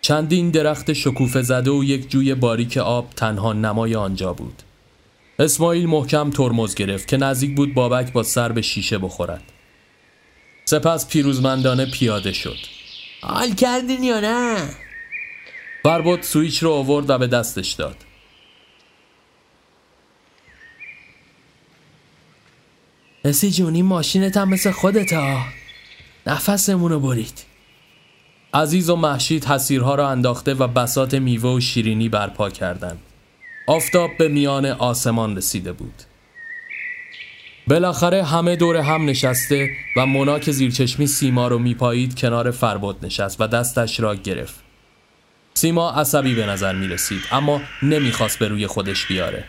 چندین 0.00 0.50
درخت 0.50 0.92
شکوفه 0.92 1.42
زده 1.42 1.70
و 1.70 1.84
یک 1.84 2.10
جوی 2.10 2.34
باریک 2.34 2.76
آب 2.76 3.10
تنها 3.10 3.52
نمای 3.52 3.94
آنجا 3.94 4.32
بود. 4.32 4.62
اسماعیل 5.38 5.86
محکم 5.86 6.30
ترمز 6.30 6.74
گرفت 6.74 7.08
که 7.08 7.16
نزدیک 7.16 7.56
بود 7.56 7.74
بابک 7.74 8.12
با 8.12 8.22
سر 8.22 8.52
به 8.52 8.62
شیشه 8.62 8.98
بخورد. 8.98 9.42
سپس 10.64 11.08
پیروزمندانه 11.08 11.86
پیاده 11.86 12.32
شد. 12.32 12.58
حال 13.22 13.54
کردین 13.54 14.02
یا 14.02 14.20
نه؟ 14.20 14.68
فرباد 15.82 16.22
سویچ 16.22 16.62
رو 16.62 16.70
آورد 16.70 17.10
و 17.10 17.18
به 17.18 17.26
دستش 17.26 17.72
داد. 17.72 17.96
اسی 23.24 23.50
جونی 23.50 23.82
ماشینت 23.82 24.36
هم 24.36 24.48
مثل 24.48 24.70
خودت 24.70 25.12
ها 26.26 26.32
نفسمونو 26.32 27.00
برید 27.00 27.44
عزیز 28.54 28.90
و 28.90 28.96
محشید 28.96 29.44
حسیرها 29.44 29.94
را 29.94 30.08
انداخته 30.08 30.54
و 30.54 30.66
بسات 30.66 31.14
میوه 31.14 31.50
و 31.50 31.60
شیرینی 31.60 32.08
برپا 32.08 32.50
کردند. 32.50 32.98
آفتاب 33.66 34.10
به 34.18 34.28
میان 34.28 34.66
آسمان 34.66 35.36
رسیده 35.36 35.72
بود. 35.72 35.94
بالاخره 37.66 38.24
همه 38.24 38.56
دور 38.56 38.76
هم 38.76 39.04
نشسته 39.04 39.70
و 39.96 40.06
مونا 40.06 40.38
که 40.38 40.52
زیرچشمی 40.52 41.06
سیما 41.06 41.48
رو 41.48 41.58
میپایید 41.58 42.18
کنار 42.18 42.50
فرباد 42.50 42.96
نشست 43.02 43.40
و 43.40 43.46
دستش 43.46 44.00
را 44.00 44.14
گرفت. 44.14 44.60
سیما 45.54 45.90
عصبی 45.90 46.34
به 46.34 46.46
نظر 46.46 46.74
می 46.74 46.88
رسید 46.88 47.22
اما 47.32 47.60
نمی‌خواست 47.82 48.38
به 48.38 48.48
روی 48.48 48.66
خودش 48.66 49.06
بیاره. 49.06 49.44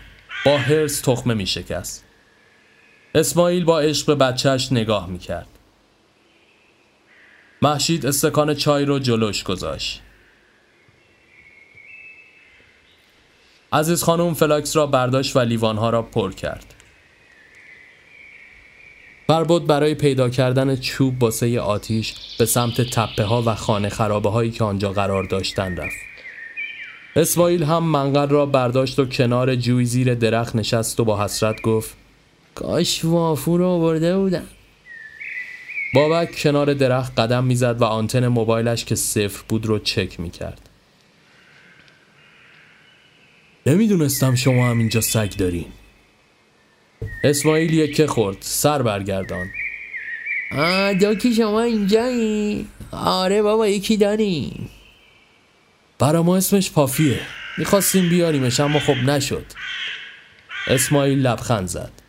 با 0.46 0.58
هرس 0.58 1.02
تخمه 1.02 1.34
می 1.34 1.46
شکست. 1.46 2.04
اسماعیل 3.16 3.64
با 3.64 3.80
عشق 3.80 4.08
به 4.08 4.16
بچهش 4.16 4.72
نگاه 4.72 5.10
می 5.10 5.20
کرد. 5.20 5.53
محشید 7.64 8.06
استکان 8.06 8.54
چای 8.54 8.86
رو 8.86 9.00
جلوش 9.00 9.44
گذاشت. 9.44 10.02
عزیز 13.74 14.04
خانم 14.04 14.34
فلاکس 14.34 14.76
را 14.76 14.88
برداشت 14.88 15.36
و 15.36 15.40
لیوانها 15.40 15.90
را 15.90 16.02
پر 16.02 16.32
کرد. 16.32 16.74
فربود 19.28 19.68
برای 19.68 19.96
پیدا 19.96 20.30
کردن 20.30 20.76
چوب 20.76 21.20
باسه 21.20 21.60
آتیش 21.60 22.14
به 22.40 22.46
سمت 22.46 22.82
تپه 22.82 23.24
ها 23.24 23.44
و 23.46 23.56
خانه 23.56 23.90
خرابه 23.90 24.30
هایی 24.30 24.52
که 24.52 24.64
آنجا 24.64 24.92
قرار 24.92 25.24
داشتن 25.24 25.78
رفت. 25.78 25.98
اسماعیل 27.16 27.64
هم 27.64 27.84
منقل 27.84 28.30
را 28.30 28.46
برداشت 28.46 29.00
و 29.00 29.06
کنار 29.06 29.56
جوی 29.56 29.86
زیر 29.86 30.16
درخت 30.16 30.56
نشست 30.56 31.00
و 31.00 31.06
با 31.06 31.24
حسرت 31.24 31.62
گفت 31.62 31.96
کاش 32.56 33.06
وافو 33.06 33.58
رو 33.58 33.68
آورده 33.68 34.18
بودم 34.18 34.48
بابک 35.94 36.36
کنار 36.36 36.74
درخت 36.74 37.20
قدم 37.20 37.44
می‌زد 37.44 37.82
و 37.82 37.84
آنتن 37.84 38.28
موبایلش 38.28 38.86
که 38.86 38.96
صفر 38.96 39.44
بود 39.50 39.66
رو 39.66 39.80
چک 39.80 40.20
می‌کرد. 40.20 40.70
نمی‌دونستم 43.66 44.36
شما 44.36 44.70
هم 44.70 44.80
اینجا 44.80 45.02
سگ 45.02 45.30
دارین. 45.38 45.66
اسماعیل 47.24 47.74
یکه 47.74 48.08
خورد. 48.08 48.38
سر 48.40 48.82
برگردان. 48.82 49.48
آه 50.58 50.94
دوکی 50.94 51.34
شما 51.34 51.62
اینجایی؟ 51.62 52.68
آره 52.92 53.42
بابا 53.42 53.68
یکی 53.68 53.98
داریم 53.98 54.70
برا 56.00 56.24
ما 56.24 56.38
اسمش 56.38 56.72
پافیه. 56.72 57.20
می‌خواستیم 57.58 58.10
بیاریمش 58.10 58.60
اما 58.60 58.80
خب 58.80 58.96
نشد. 58.96 59.46
اسماعیل 60.68 61.20
لبخند 61.28 61.68
زد. 61.68 62.03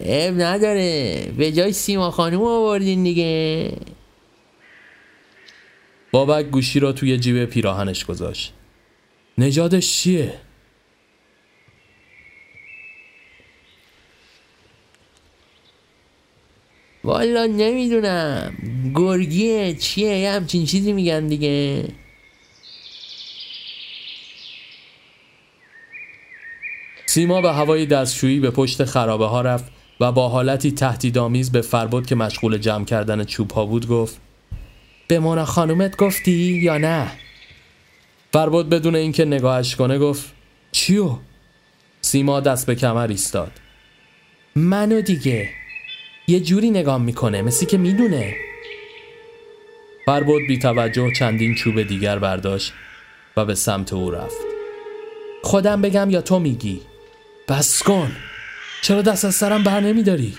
اب 0.00 0.34
نداره. 0.40 1.32
به 1.38 1.52
جای 1.52 1.72
سیما 1.72 2.10
خانم 2.10 2.42
آوردین 2.42 3.02
دیگه. 3.02 3.72
بابک 6.10 6.44
گوشی 6.46 6.80
را 6.80 6.92
توی 6.92 7.18
جیب 7.18 7.44
پیراهنش 7.44 8.04
گذاشت. 8.04 8.52
نجادش 9.38 10.02
چیه؟ 10.02 10.34
والا 17.04 17.46
نمی‌دونم. 17.46 18.56
گرگیه 18.94 19.74
چیه؟ 19.74 20.18
یه 20.18 20.30
همچین 20.30 20.64
چیزی 20.64 20.92
میگن 20.92 21.26
دیگه. 21.26 21.88
سیما 27.06 27.40
به 27.40 27.52
هوای 27.52 27.86
دستشویی 27.86 28.40
به 28.40 28.50
پشت 28.50 28.84
خرابه 28.84 29.26
ها 29.26 29.40
رفت. 29.40 29.75
و 30.00 30.12
با 30.12 30.28
حالتی 30.28 30.72
تهدیدآمیز 30.72 31.52
به 31.52 31.60
فربد 31.60 32.06
که 32.06 32.14
مشغول 32.14 32.58
جمع 32.58 32.84
کردن 32.84 33.24
چوب 33.24 33.50
ها 33.50 33.66
بود 33.66 33.88
گفت 33.88 34.20
به 35.08 35.18
مونا 35.18 35.44
خانومت 35.44 35.96
گفتی 35.96 36.32
یا 36.62 36.78
نه؟ 36.78 37.10
فربد 38.32 38.68
بدون 38.68 38.96
اینکه 38.96 39.24
نگاهش 39.24 39.76
کنه 39.76 39.98
گفت 39.98 40.32
چیو؟ 40.72 41.16
سیما 42.00 42.40
دست 42.40 42.66
به 42.66 42.74
کمر 42.74 43.06
ایستاد. 43.08 43.52
منو 44.56 45.00
دیگه. 45.00 45.48
یه 46.28 46.40
جوری 46.40 46.70
نگاه 46.70 46.98
می‌کنه 46.98 47.42
مثل 47.42 47.66
که 47.66 47.78
می‌دونه. 47.78 48.34
فربد 50.06 50.46
بی 50.48 50.58
توجه 50.58 51.12
چندین 51.12 51.54
چوب 51.54 51.82
دیگر 51.82 52.18
برداشت 52.18 52.72
و 53.36 53.44
به 53.44 53.54
سمت 53.54 53.92
او 53.92 54.10
رفت. 54.10 54.36
خودم 55.42 55.82
بگم 55.82 56.10
یا 56.10 56.20
تو 56.20 56.38
میگی؟ 56.38 56.80
بس 57.48 57.82
کن. 57.82 58.12
چرا 58.86 59.02
دست 59.02 59.24
از 59.24 59.34
سرم 59.34 59.62
بر 59.62 59.80
نمیداری؟ 59.80 60.34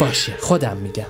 باشه 0.00 0.32
خودم 0.40 0.76
میگم. 0.76 1.06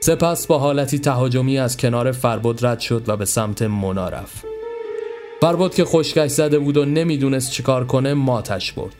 سپس 0.00 0.46
با 0.46 0.58
حالتی 0.58 0.98
تهاجمی 0.98 1.58
از 1.58 1.76
کنار 1.76 2.12
فربد 2.12 2.66
رد 2.66 2.80
شد 2.80 3.08
و 3.08 3.16
به 3.16 3.24
سمت 3.24 3.62
مونا 3.62 4.08
رفت. 4.08 4.44
فربد 5.40 5.74
که 5.74 5.84
خشکش 5.84 6.30
زده 6.30 6.58
بود 6.58 6.76
و 6.76 6.84
نمی‌دونست 6.84 7.50
چیکار 7.50 7.86
کنه 7.86 8.14
ماتش 8.14 8.72
برد. 8.72 8.94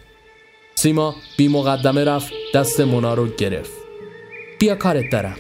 سیما 0.75 1.15
بی 1.37 1.49
مقدمه 1.49 2.05
رفت 2.05 2.33
دست 2.55 2.81
مونا 2.81 3.15
رو 3.15 3.27
گرفت. 3.27 3.73
بیا 4.61 4.75
کارت 4.75 5.05
دارم. 5.13 5.37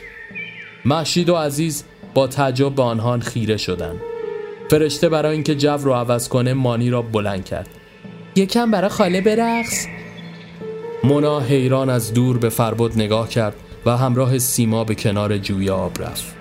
محشید 0.85 1.29
و 1.29 1.35
عزیز 1.35 1.85
با 2.15 2.27
تعجب 2.27 2.75
به 2.75 2.83
آنها 2.83 3.19
خیره 3.19 3.57
شدند 3.57 4.01
فرشته 4.71 5.09
برای 5.09 5.33
اینکه 5.33 5.55
جو 5.55 5.77
رو 5.77 5.93
عوض 5.93 6.29
کنه 6.29 6.55
مانی 6.55 6.91
را 6.91 7.03
بلند 7.03 7.45
کرد. 7.45 7.69
یکم 8.37 8.71
برای 8.71 8.89
خاله 8.89 9.21
برقص. 9.21 9.98
مونا 11.05 11.41
حیران 11.41 11.91
از 11.91 12.15
دور 12.15 12.39
به 12.39 12.49
فربد 12.49 12.97
نگاه 12.97 13.29
کرد 13.29 13.55
و 13.87 13.97
همراه 13.97 14.39
سیما 14.39 14.85
به 14.85 14.95
کنار 14.95 15.39
جوی 15.39 15.71
آب 15.71 16.03
رفت. 16.03 16.35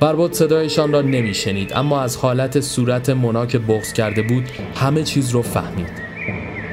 فربد 0.00 0.32
صدایشان 0.32 0.92
را 0.92 1.02
نمیشنید 1.02 1.72
اما 1.74 2.00
از 2.00 2.16
حالت 2.16 2.60
صورت 2.60 3.10
مونا 3.10 3.46
که 3.46 3.58
بغض 3.58 3.92
کرده 3.92 4.22
بود 4.22 4.48
همه 4.74 5.02
چیز 5.02 5.30
رو 5.30 5.42
فهمید. 5.42 6.02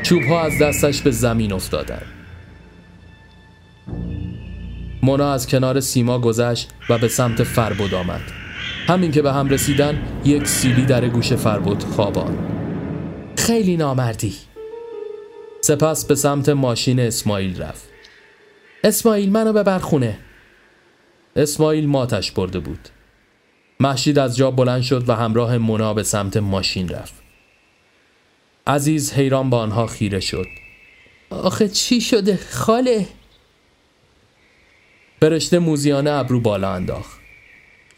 چوب 0.03 0.23
ها 0.23 0.41
از 0.41 0.59
دستش 0.61 1.01
به 1.01 1.11
زمین 1.11 1.53
افتادند. 1.53 2.05
مونا 5.03 5.33
از 5.33 5.47
کنار 5.47 5.79
سیما 5.79 6.19
گذشت 6.19 6.69
و 6.89 6.97
به 6.97 7.07
سمت 7.07 7.43
فربد 7.43 7.93
آمد. 7.93 8.21
همین 8.87 9.11
که 9.11 9.21
به 9.21 9.33
هم 9.33 9.49
رسیدن 9.49 10.01
یک 10.25 10.47
سیلی 10.47 10.85
در 10.85 11.09
گوش 11.09 11.33
فربد 11.33 11.83
خوابان 11.83 12.37
خیلی 13.37 13.77
نامردی. 13.77 14.48
سپس 15.61 16.05
به 16.05 16.15
سمت 16.15 16.49
ماشین 16.49 16.99
اسماعیل 16.99 17.61
رفت. 17.61 17.89
اسماعیل 18.83 19.31
منو 19.31 19.53
ببر 19.53 19.79
خونه 19.79 20.19
اسماعیل 21.35 21.87
ماتش 21.87 22.31
برده 22.31 22.59
بود. 22.59 22.89
محشید 23.79 24.19
از 24.19 24.37
جا 24.37 24.51
بلند 24.51 24.81
شد 24.81 25.09
و 25.09 25.15
همراه 25.15 25.57
مونا 25.57 25.93
به 25.93 26.03
سمت 26.03 26.37
ماشین 26.37 26.89
رفت. 26.89 27.13
عزیز 28.67 29.13
حیران 29.13 29.49
به 29.49 29.55
آنها 29.55 29.87
خیره 29.87 30.19
شد. 30.19 30.47
آخه 31.29 31.69
چی 31.69 32.01
شده 32.01 32.39
خاله؟ 32.51 33.07
فرشته 35.19 35.59
موزیانه 35.59 36.11
ابرو 36.11 36.41
بالا 36.41 36.73
انداخت. 36.73 37.19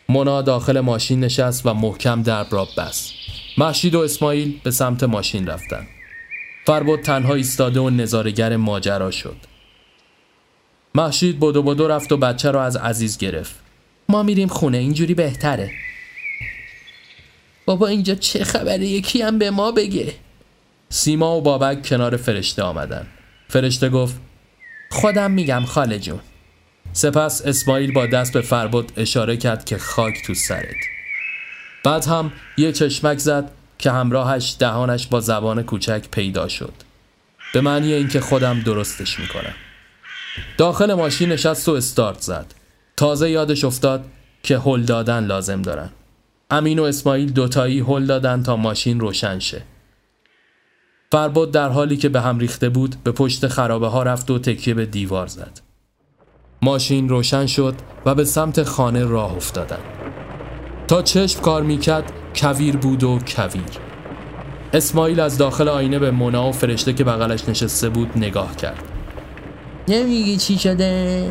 مونا 0.09 0.41
داخل 0.41 0.79
ماشین 0.79 1.19
نشست 1.19 1.65
و 1.65 1.73
محکم 1.73 2.23
درب 2.23 2.47
را 2.51 2.67
بست. 2.77 3.13
محشید 3.57 3.95
و 3.95 3.99
اسماعیل 3.99 4.59
به 4.63 4.71
سمت 4.71 5.03
ماشین 5.03 5.47
رفتند. 5.47 5.87
فربد 6.65 7.01
تنها 7.01 7.33
ایستاده 7.33 7.79
و 7.79 7.89
نظارگر 7.89 8.55
ماجرا 8.55 9.11
شد. 9.11 9.35
محشید 10.95 11.39
بدو 11.39 11.63
بدو 11.63 11.87
رفت 11.87 12.11
و 12.11 12.17
بچه 12.17 12.51
را 12.51 12.63
از 12.63 12.75
عزیز 12.75 13.17
گرفت. 13.17 13.55
ما 14.09 14.23
میریم 14.23 14.47
خونه 14.47 14.77
اینجوری 14.77 15.13
بهتره. 15.13 15.71
بابا 17.65 17.87
اینجا 17.87 18.15
چه 18.15 18.43
خبره؟ 18.43 18.85
یکی 18.85 19.21
هم 19.21 19.37
به 19.37 19.51
ما 19.51 19.71
بگه. 19.71 20.13
سیما 20.89 21.37
و 21.37 21.41
بابک 21.41 21.87
کنار 21.87 22.17
فرشته 22.17 22.63
آمدن. 22.63 23.07
فرشته 23.47 23.89
گفت 23.89 24.15
خودم 24.89 25.31
میگم 25.31 25.65
خاله 25.65 25.99
جون. 25.99 26.19
سپس 26.93 27.41
اسماعیل 27.45 27.93
با 27.93 28.05
دست 28.05 28.33
به 28.33 28.41
فربد 28.41 28.91
اشاره 28.97 29.37
کرد 29.37 29.65
که 29.65 29.77
خاک 29.77 30.13
تو 30.25 30.33
سرت. 30.33 30.75
بعد 31.83 32.05
هم 32.05 32.31
یه 32.57 32.71
چشمک 32.71 33.17
زد 33.17 33.51
که 33.81 33.91
همراهش 33.91 34.55
دهانش 34.59 35.07
با 35.07 35.19
زبان 35.19 35.63
کوچک 35.63 36.09
پیدا 36.11 36.47
شد. 36.47 36.73
به 37.53 37.61
معنی 37.61 37.93
اینکه 37.93 38.21
خودم 38.21 38.59
درستش 38.59 39.19
می‌کنم. 39.19 39.53
داخل 40.57 40.93
ماشین 40.93 41.31
نشست 41.31 41.69
و 41.69 41.71
استارت 41.71 42.21
زد. 42.21 42.45
تازه 42.97 43.29
یادش 43.29 43.63
افتاد 43.63 44.05
که 44.43 44.57
هل 44.57 44.81
دادن 44.81 45.25
لازم 45.25 45.61
دارن. 45.61 45.89
امین 46.51 46.79
و 46.79 46.83
اسماعیل 46.83 47.31
دوتایی 47.31 47.79
هل 47.79 48.05
دادن 48.05 48.43
تا 48.43 48.55
ماشین 48.55 48.99
روشن 48.99 49.39
شه. 49.39 49.61
فربد 51.11 51.51
در 51.51 51.69
حالی 51.69 51.97
که 51.97 52.09
به 52.09 52.21
هم 52.21 52.39
ریخته 52.39 52.69
بود 52.69 52.95
به 53.03 53.11
پشت 53.11 53.47
خرابه 53.47 53.87
ها 53.87 54.03
رفت 54.03 54.31
و 54.31 54.39
تکیه 54.39 54.73
به 54.73 54.85
دیوار 54.85 55.27
زد. 55.27 55.59
ماشین 56.61 57.09
روشن 57.09 57.45
شد 57.45 57.75
و 58.05 58.15
به 58.15 58.25
سمت 58.25 58.63
خانه 58.63 59.05
راه 59.05 59.35
افتادن. 59.35 59.79
تا 60.87 61.01
چشم 61.01 61.41
کار 61.41 61.63
می‌کرد 61.63 62.13
کویر 62.35 62.77
بود 62.77 63.03
و 63.03 63.19
کویر. 63.27 63.63
اسماعیل 64.73 65.19
از 65.19 65.37
داخل 65.37 65.67
آینه 65.67 65.99
به 65.99 66.11
مونا 66.11 66.49
و 66.49 66.51
فرشته 66.51 66.93
که 66.93 67.03
بغلش 67.03 67.49
نشسته 67.49 67.89
بود 67.89 68.11
نگاه 68.15 68.55
کرد. 68.55 68.83
نمیگی 69.87 70.37
چی 70.37 70.57
شده؟ 70.57 71.29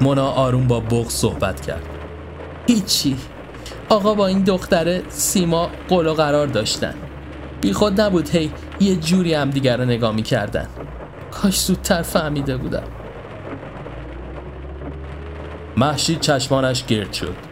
مونا 0.00 0.26
آروم 0.26 0.66
با 0.66 0.80
بغض 0.80 1.12
صحبت 1.12 1.60
کرد. 1.60 1.82
هیچی. 2.66 3.16
آقا 3.88 4.14
با 4.14 4.26
این 4.26 4.44
دختره 4.44 5.02
سیما 5.08 5.70
قول 5.88 6.06
و 6.06 6.14
قرار 6.14 6.46
داشتن. 6.46 6.94
بی 7.60 7.72
خود 7.72 8.00
نبود 8.00 8.28
هی 8.28 8.50
یه 8.80 8.96
جوری 8.96 9.34
هم 9.34 9.50
دیگر 9.50 9.76
رو 9.76 9.84
نگاه 9.84 10.14
می‌کردن. 10.14 10.66
کاش 11.30 11.60
زودتر 11.60 12.02
فهمیده 12.02 12.56
بودم. 12.56 12.82
محشید 15.76 16.20
چشمانش 16.20 16.86
گرد 16.86 17.12
شد. 17.12 17.49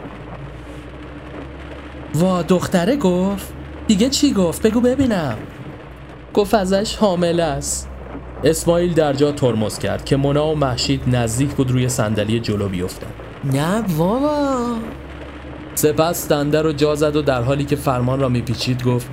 وا 2.15 2.43
دختره 2.43 2.97
گفت. 2.97 3.53
دیگه 3.87 4.09
چی 4.11 4.33
گفت؟ 4.33 4.63
بگو 4.67 4.81
ببینم. 4.81 5.39
گفت 6.35 6.55
ازش 6.55 6.97
حامله 6.97 7.43
است. 7.43 7.89
اسماعیل 8.45 8.95
در 8.95 9.13
جا 9.13 9.33
ترمز 9.33 9.79
کرد 9.79 10.05
که 10.05 10.17
مونا 10.17 10.47
و 10.47 10.55
محشید 10.55 11.17
نزدیک 11.17 11.51
بود 11.51 11.71
روی 11.71 11.89
صندلی 11.89 12.41
جلو 12.41 12.69
بیفتن 12.69 13.07
نه 13.45 13.83
بابا. 13.99 14.57
سپس 15.75 16.29
دنده 16.29 16.63
رو 16.63 16.73
جا 16.73 16.95
زد 16.95 17.17
و 17.17 17.23
در 17.23 17.43
حالی 17.43 17.65
که 17.65 17.77
فرمان 17.77 18.21
را 18.21 18.29
میپیچید 18.29 18.85
گفت 18.85 19.07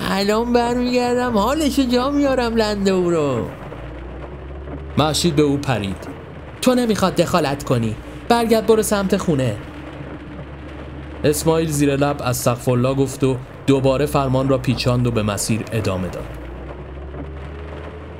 الان 0.00 0.52
برمیگردم 0.52 1.38
حالشو 1.38 1.82
جا 1.82 2.10
میارم 2.10 2.56
لنده 2.56 2.90
او 2.90 3.10
رو. 3.10 3.46
محشید 4.98 5.36
به 5.36 5.42
او 5.42 5.56
پرید. 5.56 6.08
تو 6.62 6.74
نمی‌خواد 6.74 7.14
دخالت 7.14 7.64
کنی. 7.64 7.96
برگرد 8.28 8.66
برو 8.66 8.82
سمت 8.82 9.16
خونه. 9.16 9.56
اسماعیل 11.26 11.70
زیر 11.70 11.96
لب 11.96 12.16
از 12.24 12.48
الله 12.68 12.94
گفت 12.94 13.24
و 13.24 13.36
دوباره 13.66 14.06
فرمان 14.06 14.48
را 14.48 14.58
پیچاند 14.58 15.06
و 15.06 15.10
به 15.10 15.22
مسیر 15.22 15.60
ادامه 15.72 16.08
داد. 16.08 16.28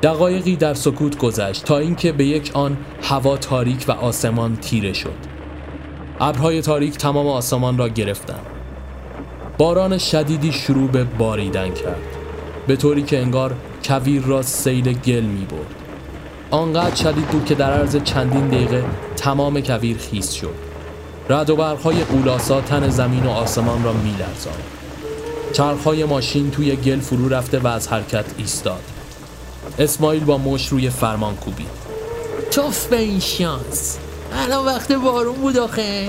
دقایقی 0.03 0.57
در 0.57 0.75
سکوت 0.75 1.19
گذشت 1.19 1.65
تا 1.65 1.79
اینکه 1.79 2.13
به 2.13 2.25
یک 2.25 2.51
آن 2.55 2.77
هوا 3.03 3.37
تاریک 3.37 3.85
و 3.89 3.93
آسمان 3.93 4.57
تیره 4.57 4.93
شد. 4.93 5.15
ابرهای 6.21 6.63
تاریک 6.63 6.97
تمام 6.97 7.27
آسمان 7.27 7.79
را 7.79 7.89
گرفتند. 7.89 8.47
باران 9.59 9.99
شدیدی 9.99 10.53
شروع 10.53 10.89
به 10.89 11.05
باریدن 11.05 11.71
کرد. 11.71 12.03
به 12.67 12.77
طوری 12.77 13.03
که 13.03 13.19
انگار 13.19 13.55
کویر 13.85 14.23
را 14.23 14.43
سیل 14.43 14.93
گل 14.93 15.21
می 15.21 15.45
برد. 15.45 15.75
آنقدر 16.51 16.95
شدید 16.95 17.27
بود 17.27 17.45
که 17.45 17.55
در 17.55 17.73
عرض 17.73 17.97
چندین 17.97 18.49
دقیقه 18.49 18.85
تمام 19.17 19.61
کویر 19.61 19.97
خیس 19.99 20.33
شد. 20.33 20.66
رد 21.29 21.51
و 21.51 21.57
برقهای 21.57 22.05
قولاسا 22.05 22.61
تن 22.61 22.89
زمین 22.89 23.27
و 23.27 23.31
آسمان 23.31 23.85
را 23.85 23.93
می 23.93 24.11
لرزان. 24.11 24.55
چرخهای 25.53 26.05
ماشین 26.05 26.51
توی 26.51 26.77
گل 26.77 27.01
فرو 27.01 27.29
رفته 27.29 27.59
و 27.59 27.67
از 27.67 27.89
حرکت 27.89 28.25
ایستاد. 28.39 28.83
اسماعیل 29.79 30.25
با 30.25 30.39
مش 30.39 30.69
روی 30.69 30.91
فرمان 30.91 31.37
کوبید. 31.37 31.69
توف 32.51 32.87
به 32.87 32.99
این 32.99 33.21
شانس. 33.21 33.99
الان 34.33 34.67
وقت 34.67 34.93
بارون 34.93 35.35
بود 35.35 35.59
آخه. 35.59 36.09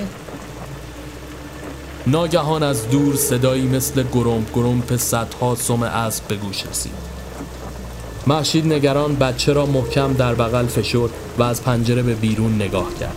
ناگهان 2.08 2.64
از 2.64 2.90
دور 2.90 3.16
صدایی 3.16 3.68
مثل 3.68 4.04
گرم 4.14 4.46
گرمپ 4.56 4.96
صدها 4.96 5.56
سم 5.56 5.84
اسب 5.84 6.28
به 6.28 6.36
گوش 6.36 6.66
رسید. 6.66 7.08
محشید 8.28 8.74
نگران 8.74 9.16
بچه 9.16 9.54
را 9.54 9.66
محکم 9.66 10.14
در 10.14 10.36
بغل 10.36 10.66
فشرد 10.66 11.10
و 11.38 11.44
از 11.44 11.64
پنجره 11.64 12.02
به 12.02 12.16
بیرون 12.16 12.56
نگاه 12.56 12.94
کرد. 13.00 13.16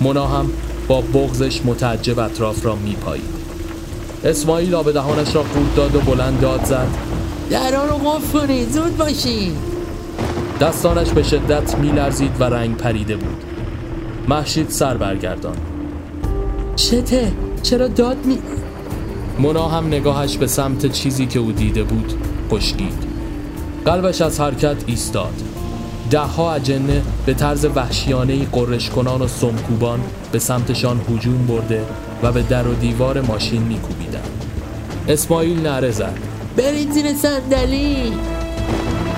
مونا 0.00 0.26
هم 0.26 0.50
با 0.90 1.00
بغزش 1.00 1.60
متعجب 1.64 2.18
اطراف 2.18 2.66
را 2.66 2.74
میپایید. 2.76 3.24
اسماعیل 4.24 4.74
آب 4.74 4.92
دهانش 4.92 5.34
را 5.34 5.42
قورت 5.42 5.74
داد 5.76 5.96
و 5.96 6.00
بلند 6.00 6.40
داد 6.40 6.64
زد. 6.64 6.88
درا 7.50 7.84
رو 7.84 7.94
قفل 7.94 8.38
کنید 8.38 8.70
زود 8.70 8.96
باشین. 8.96 9.52
دستانش 10.60 11.10
به 11.10 11.22
شدت 11.22 11.78
میلرزید 11.78 12.40
و 12.40 12.44
رنگ 12.44 12.76
پریده 12.76 13.16
بود. 13.16 13.44
محشید 14.28 14.70
سر 14.70 14.96
برگردان. 14.96 15.56
چته؟ 16.76 17.32
چرا 17.62 17.88
داد 17.88 18.26
می 18.26 18.38
مونا 19.38 19.68
هم 19.68 19.86
نگاهش 19.86 20.36
به 20.36 20.46
سمت 20.46 20.92
چیزی 20.92 21.26
که 21.26 21.38
او 21.38 21.52
دیده 21.52 21.82
بود 21.82 22.12
خشکید. 22.50 23.04
قلبش 23.84 24.20
از 24.20 24.40
حرکت 24.40 24.76
ایستاد. 24.86 25.49
دهها 26.10 26.54
اجنه 26.54 27.02
به 27.26 27.34
طرز 27.34 27.64
وحشیانه 27.64 28.44
قررش 28.44 28.90
کنان 28.90 29.22
و 29.22 29.28
سمکوبان 29.28 30.00
به 30.32 30.38
سمتشان 30.38 31.00
هجوم 31.10 31.46
برده 31.46 31.84
و 32.22 32.32
به 32.32 32.42
در 32.42 32.68
و 32.68 32.74
دیوار 32.74 33.20
ماشین 33.20 33.62
میکوبیدند. 33.62 34.44
اسماعیل 35.08 35.66
نعره 35.66 35.90
زد. 35.90 36.18
برید 36.56 36.92
زیر 36.92 37.14
صندلی. 37.14 38.12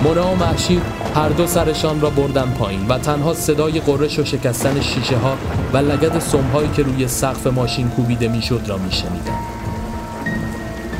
مونا 0.04 0.32
و 0.32 0.36
محشید 0.36 0.82
هر 1.14 1.28
دو 1.28 1.46
سرشان 1.46 2.00
را 2.00 2.10
بردن 2.10 2.54
پایین 2.58 2.86
و 2.88 2.98
تنها 2.98 3.34
صدای 3.34 3.80
قررش 3.80 4.18
و 4.18 4.24
شکستن 4.24 4.80
شیشه 4.80 5.16
ها 5.16 5.36
و 5.72 5.76
لگد 5.76 6.18
سمهایی 6.18 6.68
که 6.76 6.82
روی 6.82 7.08
سقف 7.08 7.46
ماشین 7.46 7.88
کوبیده 7.88 8.28
می‌شد 8.28 8.60
را 8.66 8.78
میشنیدند. 8.78 9.38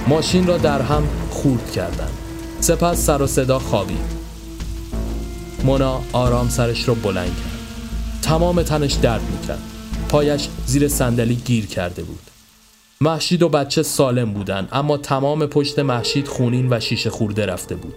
ماشین 0.09 0.47
را 0.47 0.59
در 0.59 0.83
هم 0.83 1.03
خورد 1.31 1.71
کردند. 1.71 2.13
سپس 2.61 3.07
سر 3.07 3.23
و 3.23 3.27
صدا 3.27 3.59
خوابید. 3.59 4.12
مونا 5.65 6.03
آرام 6.13 6.49
سرش 6.49 6.89
را 6.89 6.95
بلند 6.95 7.27
کرد. 7.27 7.59
تمام 8.23 8.63
تنش 8.63 8.93
درد 8.93 9.23
می‌کرد. 9.23 9.63
پایش 10.09 10.49
زیر 10.67 10.89
صندلی 10.89 11.35
گیر 11.35 11.67
کرده 11.67 12.03
بود. 12.03 12.21
محشید 13.01 13.43
و 13.43 13.49
بچه 13.49 13.83
سالم 13.83 14.33
بودن 14.33 14.69
اما 14.73 14.97
تمام 14.97 15.47
پشت 15.47 15.79
محشید 15.79 16.29
خونین 16.29 16.73
و 16.73 16.81
شیشه 16.81 17.11
خورده 17.11 17.47
رفته 17.47 17.75
بود. 17.75 17.95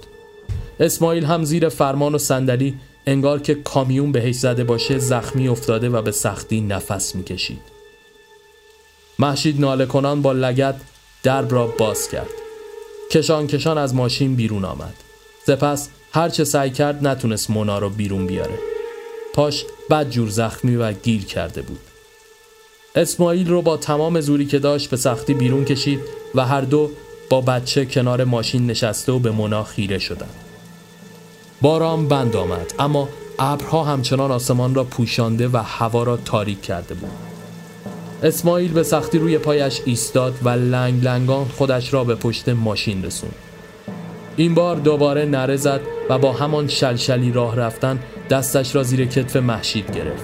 اسماعیل 0.79 1.25
هم 1.25 1.43
زیر 1.43 1.69
فرمان 1.69 2.15
و 2.15 2.17
صندلی 2.17 2.77
انگار 3.07 3.39
که 3.39 3.55
کامیون 3.55 4.11
بهش 4.11 4.35
زده 4.35 4.63
باشه 4.63 4.99
زخمی 4.99 5.47
افتاده 5.47 5.89
و 5.89 6.01
به 6.01 6.11
سختی 6.11 6.61
نفس 6.61 7.15
می‌کشید. 7.15 7.61
محشید 9.19 9.61
ناله 9.61 9.85
کنان 9.85 10.21
با 10.21 10.31
لگت 10.31 10.75
درب 11.23 11.51
را 11.51 11.67
باز 11.67 12.09
کرد. 12.09 12.29
کشان 13.11 13.47
کشان 13.47 13.77
از 13.77 13.95
ماشین 13.95 14.35
بیرون 14.35 14.65
آمد. 14.65 14.93
سپس 15.47 15.89
هرچه 16.15 16.43
سعی 16.43 16.69
کرد 16.69 17.07
نتونست 17.07 17.49
مونا 17.49 17.79
رو 17.79 17.89
بیرون 17.89 18.27
بیاره. 18.27 18.59
پاش 19.33 19.65
بد 19.89 20.09
جور 20.09 20.29
زخمی 20.29 20.75
و 20.75 20.91
گیر 20.91 21.25
کرده 21.25 21.61
بود. 21.61 21.79
اسماعیل 22.95 23.49
رو 23.49 23.61
با 23.61 23.77
تمام 23.77 24.21
زوری 24.21 24.45
که 24.45 24.59
داشت 24.59 24.89
به 24.89 24.97
سختی 24.97 25.33
بیرون 25.33 25.65
کشید 25.65 25.99
و 26.35 26.45
هر 26.45 26.61
دو 26.61 26.91
با 27.29 27.41
بچه 27.41 27.85
کنار 27.85 28.23
ماشین 28.23 28.67
نشسته 28.67 29.11
و 29.11 29.19
به 29.19 29.31
مونا 29.31 29.63
خیره 29.63 29.99
شدند 29.99 30.35
باران 31.61 32.07
بند 32.07 32.35
آمد 32.35 32.73
اما 32.79 33.09
ابرها 33.39 33.83
همچنان 33.83 34.31
آسمان 34.31 34.75
را 34.75 34.83
پوشانده 34.83 35.47
و 35.47 35.57
هوا 35.57 36.03
را 36.03 36.17
تاریک 36.17 36.61
کرده 36.61 36.93
بود. 36.93 37.11
اسماعیل 38.23 38.73
به 38.73 38.83
سختی 38.83 39.19
روی 39.19 39.37
پایش 39.37 39.81
ایستاد 39.85 40.33
و 40.43 40.49
لنگ 40.49 41.03
لنگان 41.03 41.45
خودش 41.45 41.93
را 41.93 42.03
به 42.03 42.15
پشت 42.15 42.49
ماشین 42.49 43.05
رسوند. 43.05 43.44
این 44.37 44.53
بار 44.53 44.75
دوباره 44.75 45.25
نره 45.25 45.55
زد 45.55 45.81
و 46.09 46.17
با 46.17 46.33
همان 46.33 46.67
شلشلی 46.67 47.31
راه 47.31 47.55
رفتن 47.55 47.99
دستش 48.29 48.75
را 48.75 48.83
زیر 48.83 49.05
کتف 49.05 49.35
محشید 49.35 49.95
گرفت. 49.95 50.23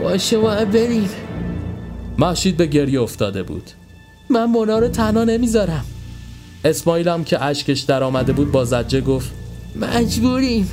باشه 0.00 0.36
ما 0.36 0.64
بریم 0.64 1.08
محشید 2.18 2.56
به 2.56 2.66
گریه 2.66 3.00
افتاده 3.00 3.42
بود. 3.42 3.70
من 4.30 4.44
مونا 4.44 4.78
رو 4.78 4.88
تنها 4.88 5.24
نمی‌ذارم. 5.24 5.84
اسماعیل 6.64 7.08
هم 7.08 7.24
که 7.24 7.44
اشکش 7.44 7.80
در 7.80 8.02
آمده 8.02 8.32
بود 8.32 8.52
با 8.52 8.64
زجه 8.64 9.00
گفت 9.00 9.30
مجبوریم. 9.76 10.70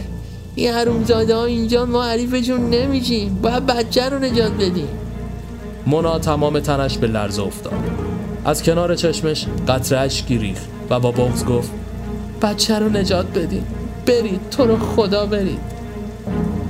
این 0.56 0.74
حرومزاده 0.74 1.36
ها 1.36 1.46
اینجا 1.46 1.86
ما 1.86 2.04
حریفشون 2.04 2.70
نمیشیم. 2.70 3.40
باید 3.42 3.66
بچه 3.66 4.10
رو 4.10 4.20
نجات 4.20 4.52
بدیم. 4.52 4.88
مونا 5.86 6.20
تمام 6.20 6.60
تنش 6.60 6.98
به 6.98 7.08
لرزه 7.08 7.42
افتاد. 7.42 7.74
از 8.46 8.64
کنار 8.64 8.96
چشمش 8.96 9.46
قطره 9.68 10.00
اشکی 10.00 10.38
ریخت 10.38 10.68
و 10.90 11.00
با 11.00 11.12
بغز 11.12 11.46
گفت 11.46 11.72
بچه 12.42 12.80
رو 12.80 12.90
نجات 12.90 13.40
بدیم 13.40 13.64
برید 14.06 14.50
تو 14.50 14.66
رو 14.66 14.78
خدا 14.78 15.26
برید. 15.26 15.60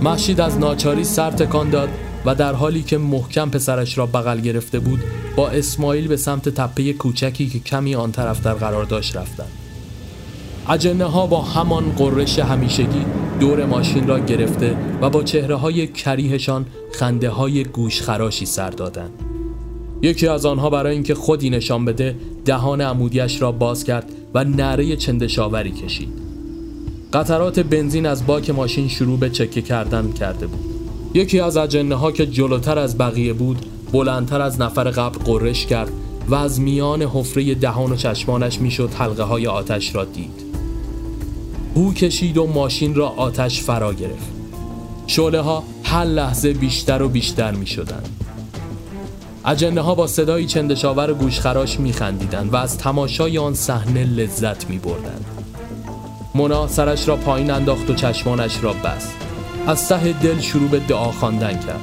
محشید 0.01 0.41
از 0.41 0.57
ناچاری 0.57 1.03
سر 1.03 1.32
تکان 1.32 1.70
داد 1.70 1.89
و 2.26 2.36
در 2.36 2.53
حالی 2.53 2.84
که 2.84 2.97
محکم 2.97 3.49
پسرش 3.49 3.97
را 3.97 4.05
بغل 4.05 4.39
گرفته 4.39 4.80
بود 4.80 4.99
با 5.36 5.49
اسماعیل 5.49 6.07
به 6.07 6.18
سمت 6.18 6.49
تپه 6.49 6.93
کوچکی 6.93 7.49
که 7.49 7.59
کمی 7.59 7.95
آن 7.95 8.11
طرف 8.11 8.43
در 8.43 8.53
قرار 8.53 8.84
داشت 8.84 9.18
رفتند. 9.18 9.51
اجنه 10.70 11.05
ها 11.05 11.28
با 11.28 11.41
همان 11.41 11.91
قررش 11.91 12.39
همیشگی 12.39 13.05
دور 13.39 13.65
ماشین 13.65 14.07
را 14.07 14.20
گرفته 14.20 14.78
و 15.01 15.09
با 15.09 15.24
چهره 15.24 15.55
های 15.55 15.88
کریهشان 15.88 16.65
خنده 16.93 17.30
های 17.30 17.63
گوش 17.63 18.01
خراشی 18.01 18.45
سر 18.45 18.70
دادند. 18.70 19.36
یکی 20.01 20.27
از 20.27 20.45
آنها 20.45 20.69
برای 20.69 20.93
اینکه 20.93 21.15
خودی 21.15 21.49
نشان 21.49 21.85
بده 21.85 22.15
دهان 22.45 22.81
عمودیش 22.81 23.41
را 23.41 23.51
باز 23.51 23.83
کرد 23.83 24.11
و 24.33 24.43
نره 24.43 24.95
چندشاوری 24.95 25.71
کشید. 25.71 26.09
قطرات 27.13 27.59
بنزین 27.59 28.05
از 28.05 28.25
باک 28.25 28.49
ماشین 28.49 28.87
شروع 28.87 29.19
به 29.19 29.29
چکه 29.29 29.61
کردن 29.61 30.11
کرده 30.11 30.47
بود. 30.47 30.59
یکی 31.13 31.39
از 31.39 31.57
اجنه 31.57 31.95
ها 31.95 32.11
که 32.11 32.25
جلوتر 32.25 32.79
از 32.79 32.97
بقیه 32.97 33.33
بود 33.33 33.65
بلندتر 33.91 34.41
از 34.41 34.61
نفر 34.61 34.83
قبل 34.83 35.19
قررش 35.19 35.65
کرد 35.65 35.91
و 36.27 36.35
از 36.35 36.61
میان 36.61 37.01
حفره 37.01 37.55
دهان 37.55 37.91
و 37.91 37.95
چشمانش 37.95 38.59
می‌شد 38.59 38.89
حلقه 38.93 39.23
های 39.23 39.47
آتش 39.47 39.95
را 39.95 40.05
دید. 40.05 40.43
او 41.73 41.93
کشید 41.93 42.37
و 42.37 42.47
ماشین 42.47 42.95
را 42.95 43.07
آتش 43.07 43.61
فرا 43.61 43.93
گرفت 43.93 44.31
شعله 45.07 45.41
ها 45.41 45.63
هر 45.83 46.05
لحظه 46.05 46.53
بیشتر 46.53 47.01
و 47.01 47.09
بیشتر 47.09 47.51
می 47.51 47.67
شدن. 47.67 48.03
اجنه 49.47 49.81
ها 49.81 49.95
با 49.95 50.07
صدایی 50.07 50.45
چندشاور 50.45 51.11
و 51.11 51.13
گوشخراش 51.13 51.79
می 51.79 51.93
خندیدن 51.93 52.47
و 52.47 52.55
از 52.55 52.77
تماشای 52.77 53.37
آن 53.37 53.53
صحنه 53.53 54.03
لذت 54.03 54.69
می 54.69 54.77
بردن. 54.77 55.25
مونا 56.35 56.67
سرش 56.67 57.07
را 57.07 57.15
پایین 57.15 57.51
انداخت 57.51 57.89
و 57.89 57.93
چشمانش 57.93 58.63
را 58.63 58.73
بست 58.73 59.15
از 59.67 59.89
ته 59.89 60.13
دل 60.13 60.39
شروع 60.39 60.69
به 60.69 60.79
دعا 60.79 61.11
خواندن 61.11 61.59
کرد 61.59 61.81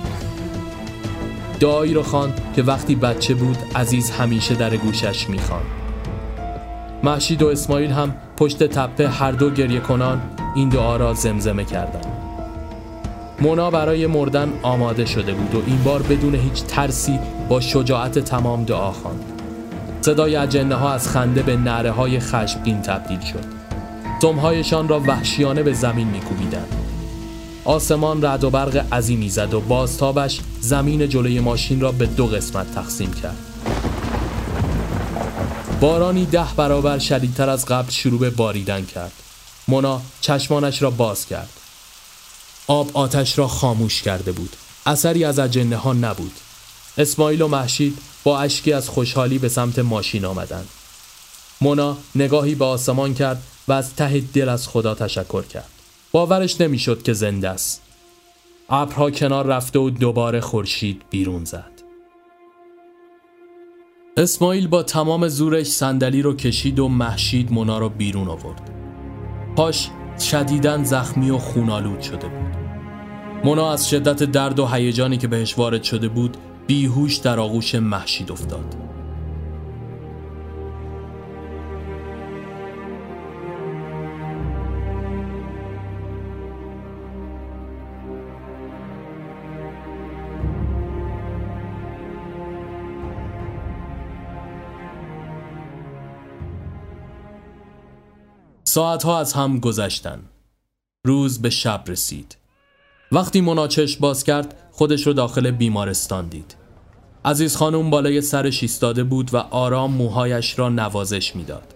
دعایی 1.60 1.94
را 1.94 2.02
خواند 2.02 2.40
که 2.56 2.62
وقتی 2.62 2.94
بچه 2.94 3.34
بود 3.34 3.58
عزیز 3.76 4.10
همیشه 4.10 4.54
در 4.54 4.76
گوشش 4.76 5.28
می‌خواند 5.28 5.66
محشید 7.02 7.42
و 7.42 7.48
اسماعیل 7.48 7.90
هم 7.90 8.14
پشت 8.36 8.62
تپه 8.62 9.08
هر 9.08 9.32
دو 9.32 9.50
گریه 9.50 9.80
کنان 9.80 10.22
این 10.54 10.68
دعا 10.68 10.96
را 10.96 11.14
زمزمه 11.14 11.64
کردند. 11.64 12.13
مونا 13.40 13.70
برای 13.70 14.06
مردن 14.06 14.52
آماده 14.62 15.04
شده 15.04 15.32
بود 15.32 15.54
و 15.54 15.62
این 15.66 15.82
بار 15.82 16.02
بدون 16.02 16.34
هیچ 16.34 16.62
ترسی 16.64 17.18
با 17.48 17.60
شجاعت 17.60 18.18
تمام 18.18 18.64
دعا 18.64 18.92
خواند. 18.92 19.24
صدای 20.00 20.36
اجنه 20.36 20.74
ها 20.74 20.92
از 20.92 21.08
خنده 21.08 21.42
به 21.42 21.56
نره 21.56 21.90
های 21.90 22.20
خشمگین 22.20 22.82
تبدیل 22.82 23.20
شد. 23.20 23.44
تمهایشان 24.22 24.88
را 24.88 25.00
وحشیانه 25.00 25.62
به 25.62 25.72
زمین 25.72 26.08
میکوبیدند. 26.08 26.74
آسمان 27.64 28.24
رد 28.24 28.44
و 28.44 28.50
برق 28.50 28.84
عظیمی 28.92 29.28
زد 29.28 29.54
و 29.54 29.60
بازتابش 29.60 30.40
زمین 30.60 31.08
جلوی 31.08 31.40
ماشین 31.40 31.80
را 31.80 31.92
به 31.92 32.06
دو 32.06 32.26
قسمت 32.26 32.74
تقسیم 32.74 33.12
کرد. 33.12 33.38
بارانی 35.80 36.26
ده 36.26 36.46
برابر 36.56 36.98
شدیدتر 36.98 37.48
از 37.48 37.66
قبل 37.66 37.90
شروع 37.90 38.20
به 38.20 38.30
باریدن 38.30 38.84
کرد 38.84 39.12
مونا 39.68 40.00
چشمانش 40.20 40.82
را 40.82 40.90
باز 40.90 41.26
کرد 41.26 41.48
آب 42.66 42.90
آتش 42.94 43.38
را 43.38 43.48
خاموش 43.48 44.02
کرده 44.02 44.32
بود. 44.32 44.56
اثری 44.86 45.24
از 45.24 45.38
اجنه 45.38 45.76
ها 45.76 45.92
نبود. 45.92 46.32
اسماعیل 46.98 47.42
و 47.42 47.48
محشید 47.48 47.98
با 48.24 48.40
اشکی 48.40 48.72
از 48.72 48.88
خوشحالی 48.88 49.38
به 49.38 49.48
سمت 49.48 49.78
ماشین 49.78 50.24
آمدند. 50.24 50.68
مونا 51.60 51.96
نگاهی 52.14 52.54
به 52.54 52.64
آسمان 52.64 53.14
کرد 53.14 53.42
و 53.68 53.72
از 53.72 53.94
ته 53.94 54.20
دل 54.20 54.48
از 54.48 54.68
خدا 54.68 54.94
تشکر 54.94 55.42
کرد. 55.42 55.68
باورش 56.12 56.60
نمی‌شد 56.60 57.02
که 57.02 57.12
زنده 57.12 57.48
است. 57.48 57.82
ابرها 58.68 59.10
کنار 59.10 59.46
رفته 59.46 59.78
و 59.78 59.90
دوباره 59.90 60.40
خورشید 60.40 61.02
بیرون 61.10 61.44
زد. 61.44 61.70
اسماعیل 64.16 64.68
با 64.68 64.82
تمام 64.82 65.28
زورش 65.28 65.66
صندلی 65.66 66.22
رو 66.22 66.36
کشید 66.36 66.78
و 66.78 66.88
محشید 66.88 67.52
مونا 67.52 67.78
رو 67.78 67.88
بیرون 67.88 68.28
آورد. 68.28 68.70
پاش 69.56 69.88
شدیدن 70.20 70.84
زخمی 70.84 71.30
و 71.30 71.38
خونالود 71.38 72.00
شده 72.00 72.28
بود. 72.28 72.56
مونا 73.44 73.72
از 73.72 73.90
شدت 73.90 74.22
درد 74.24 74.58
و 74.58 74.66
هیجانی 74.66 75.16
که 75.16 75.28
بهش 75.28 75.58
وارد 75.58 75.82
شده 75.82 76.08
بود 76.08 76.36
بیهوش 76.66 77.16
در 77.16 77.40
آغوش 77.40 77.74
محشید 77.74 78.32
افتاد. 78.32 78.83
ساعتها 98.74 99.18
از 99.18 99.32
هم 99.32 99.60
گذشتن. 99.60 100.22
روز 101.06 101.42
به 101.42 101.50
شب 101.50 101.84
رسید. 101.86 102.36
وقتی 103.12 103.40
مناچش 103.40 103.96
باز 103.96 104.24
کرد 104.24 104.56
خودش 104.72 105.06
رو 105.06 105.12
داخل 105.12 105.50
بیمارستان 105.50 106.28
دید. 106.28 106.56
عزیز 107.24 107.56
خانم 107.56 107.90
بالای 107.90 108.20
سرش 108.20 108.62
ایستاده 108.62 109.04
بود 109.04 109.34
و 109.34 109.36
آرام 109.36 109.92
موهایش 109.92 110.58
را 110.58 110.68
نوازش 110.68 111.36
می‌داد. 111.36 111.74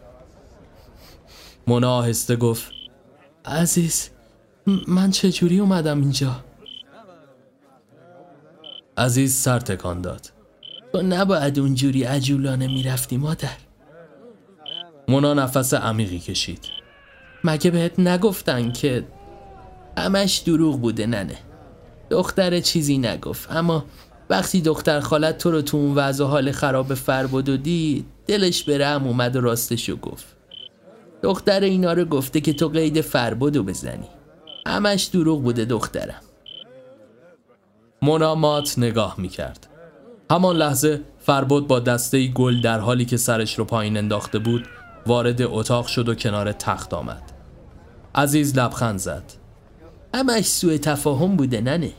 مونا 1.67 1.97
آهسته 1.97 2.37
گفت 2.37 2.73
عزیز 3.45 4.11
من 4.89 5.11
چجوری 5.11 5.61
اومدم 5.61 6.01
اینجا؟ 6.01 6.45
عزیز 8.97 9.35
سر 9.35 9.59
تکان 9.59 10.01
داد. 10.01 10.33
تو 10.93 11.03
نباید 11.03 11.59
اونجوری 11.59 12.05
عجولانه 12.05 12.67
می‌رفتی 12.67 13.17
مادر. 13.17 13.57
مونا 15.09 15.35
نفس 15.35 15.75
عمیقی 15.75 16.19
کشید. 16.19 16.78
مگه 17.45 17.71
بهت 17.71 17.99
نگفتن 17.99 18.73
که 18.73 19.05
همش 19.99 20.39
دروغ 20.39 20.81
بوده 20.81 21.07
ننه؟ 21.07 21.39
دختر 22.11 22.61
چیزی 22.61 22.99
نگفت 22.99 23.53
اما 23.53 23.85
وقتی 24.31 24.61
دختر 24.61 25.01
خالت 25.01 25.39
تو 25.39 25.51
رو 25.51 25.63
تو 25.63 25.77
اون 25.77 25.95
وضع 25.95 26.25
حال 26.25 26.53
خراب 26.53 26.95
فربود 26.95 27.49
و 27.49 27.57
دید 27.57 28.07
دلش 28.27 28.65
به 28.65 28.79
رحم 28.79 29.07
اومد 29.07 29.37
و 29.37 29.41
راستشو 29.41 29.97
گفت. 29.97 30.27
دختر 31.23 31.61
اینا 31.61 31.93
رو 31.93 32.05
گفته 32.05 32.41
که 32.41 32.53
تو 32.53 32.69
قید 32.69 33.01
فربودو 33.01 33.63
بزنی. 33.63 34.09
همش 34.67 35.05
دروغ 35.05 35.43
بوده 35.43 35.65
دخترم. 35.65 36.23
مونا 38.03 38.35
مات 38.35 38.79
نگاه 38.79 39.15
می‌کرد. 39.19 39.67
همان 40.31 40.57
لحظه 40.57 41.01
فربود 41.19 41.67
با 41.67 41.81
دسته 41.81 42.27
گل 42.27 42.61
در 42.61 42.79
حالی 42.79 43.05
که 43.05 43.17
سرش 43.17 43.59
رو 43.59 43.65
پایین 43.65 43.97
انداخته 43.97 44.39
بود 44.39 44.67
وارد 45.09 45.43
اتاق 45.43 45.87
شد 45.87 46.09
و 46.09 46.15
کنار 46.15 46.53
تخت 46.53 46.95
آمد. 46.95 47.23
عزیز 48.15 48.59
لبخند 48.59 48.99
زد. 48.99 49.23
همش 50.15 50.47
سوء 50.47 50.77
تفاهم 50.77 51.37
بوده 51.37 51.61
ننه. 51.61 51.93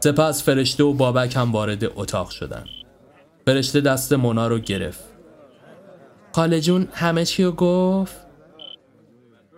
سپس 0.00 0.42
فرشته 0.42 0.84
و 0.84 0.92
بابک 0.92 1.36
هم 1.36 1.52
وارد 1.52 1.84
اتاق 1.84 2.30
شدن. 2.30 2.64
فرشته 3.46 3.80
دست 3.80 4.12
مونا 4.12 4.48
رو 4.48 4.58
گرفت. 4.58 5.04
خاله 6.32 6.60
جون 6.60 6.88
همه 6.92 7.24
چی 7.24 7.44
رو 7.44 7.52
گفت؟ 7.52 8.16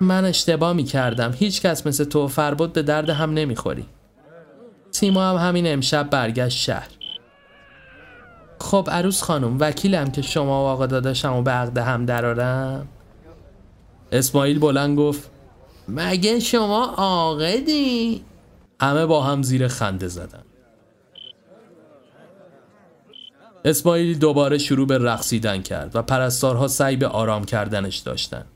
من 0.00 0.24
اشتباه 0.24 0.72
می 0.72 0.84
کردم 0.84 1.32
هیچ 1.38 1.62
کس 1.62 1.86
مثل 1.86 2.04
تو 2.04 2.28
فربود 2.28 2.72
به 2.72 2.82
درد 2.82 3.10
هم 3.10 3.34
نمی‌خوری. 3.34 3.86
سیما 4.90 5.30
هم 5.30 5.48
همین 5.48 5.72
امشب 5.72 6.10
برگشت 6.10 6.58
شهر. 6.58 6.88
خب 8.62 8.88
عروس 8.90 9.22
خانم 9.22 9.56
وکیلم 9.60 10.10
که 10.10 10.22
شما 10.22 10.64
و 10.64 10.66
آقا 10.66 10.86
داداشم 10.86 11.32
و 11.32 11.42
به 11.42 11.50
عقد 11.50 11.78
هم 11.78 12.06
درارم 12.06 12.88
اسماعیل 14.12 14.58
بلند 14.58 14.98
گفت 14.98 15.30
مگه 15.88 16.40
شما 16.40 16.84
عاقدی 16.84 18.24
همه 18.80 19.06
با 19.06 19.22
هم 19.22 19.42
زیر 19.42 19.68
خنده 19.68 20.08
زدن 20.08 20.42
اسماعیل 23.64 24.18
دوباره 24.18 24.58
شروع 24.58 24.86
به 24.86 24.98
رقصیدن 24.98 25.62
کرد 25.62 25.96
و 25.96 26.02
پرستارها 26.02 26.68
سعی 26.68 26.96
به 26.96 27.08
آرام 27.08 27.44
کردنش 27.44 27.96
داشتند. 27.96 28.46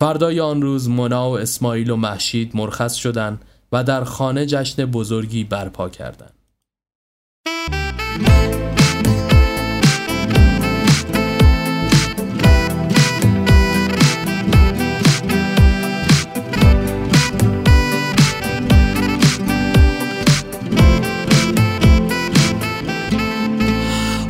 فردای 0.00 0.40
آن 0.40 0.62
روز 0.62 0.88
مونا 0.88 1.30
و 1.30 1.38
اسماعیل 1.38 1.90
و 1.90 1.96
محشید 1.96 2.56
مرخص 2.56 2.94
شدند 2.94 3.44
و 3.72 3.84
در 3.84 4.04
خانه 4.04 4.46
جشن 4.46 4.86
بزرگی 4.86 5.44
برپا 5.44 5.88
کردند. 5.88 6.43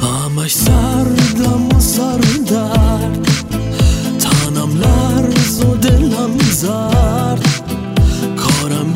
همش 0.01 0.55
سردم 0.55 1.77
و 1.77 1.81
سردرد 1.81 3.29
تنم 4.19 4.79
لرز 4.79 5.61
و 5.61 5.75
کارم 8.37 8.95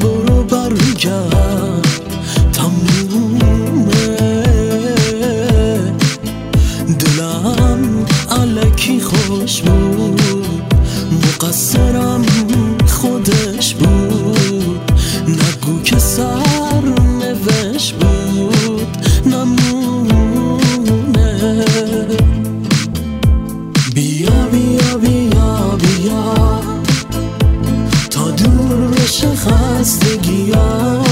برو 0.00 0.44
برگرد. 0.44 1.35
ها 29.24 31.05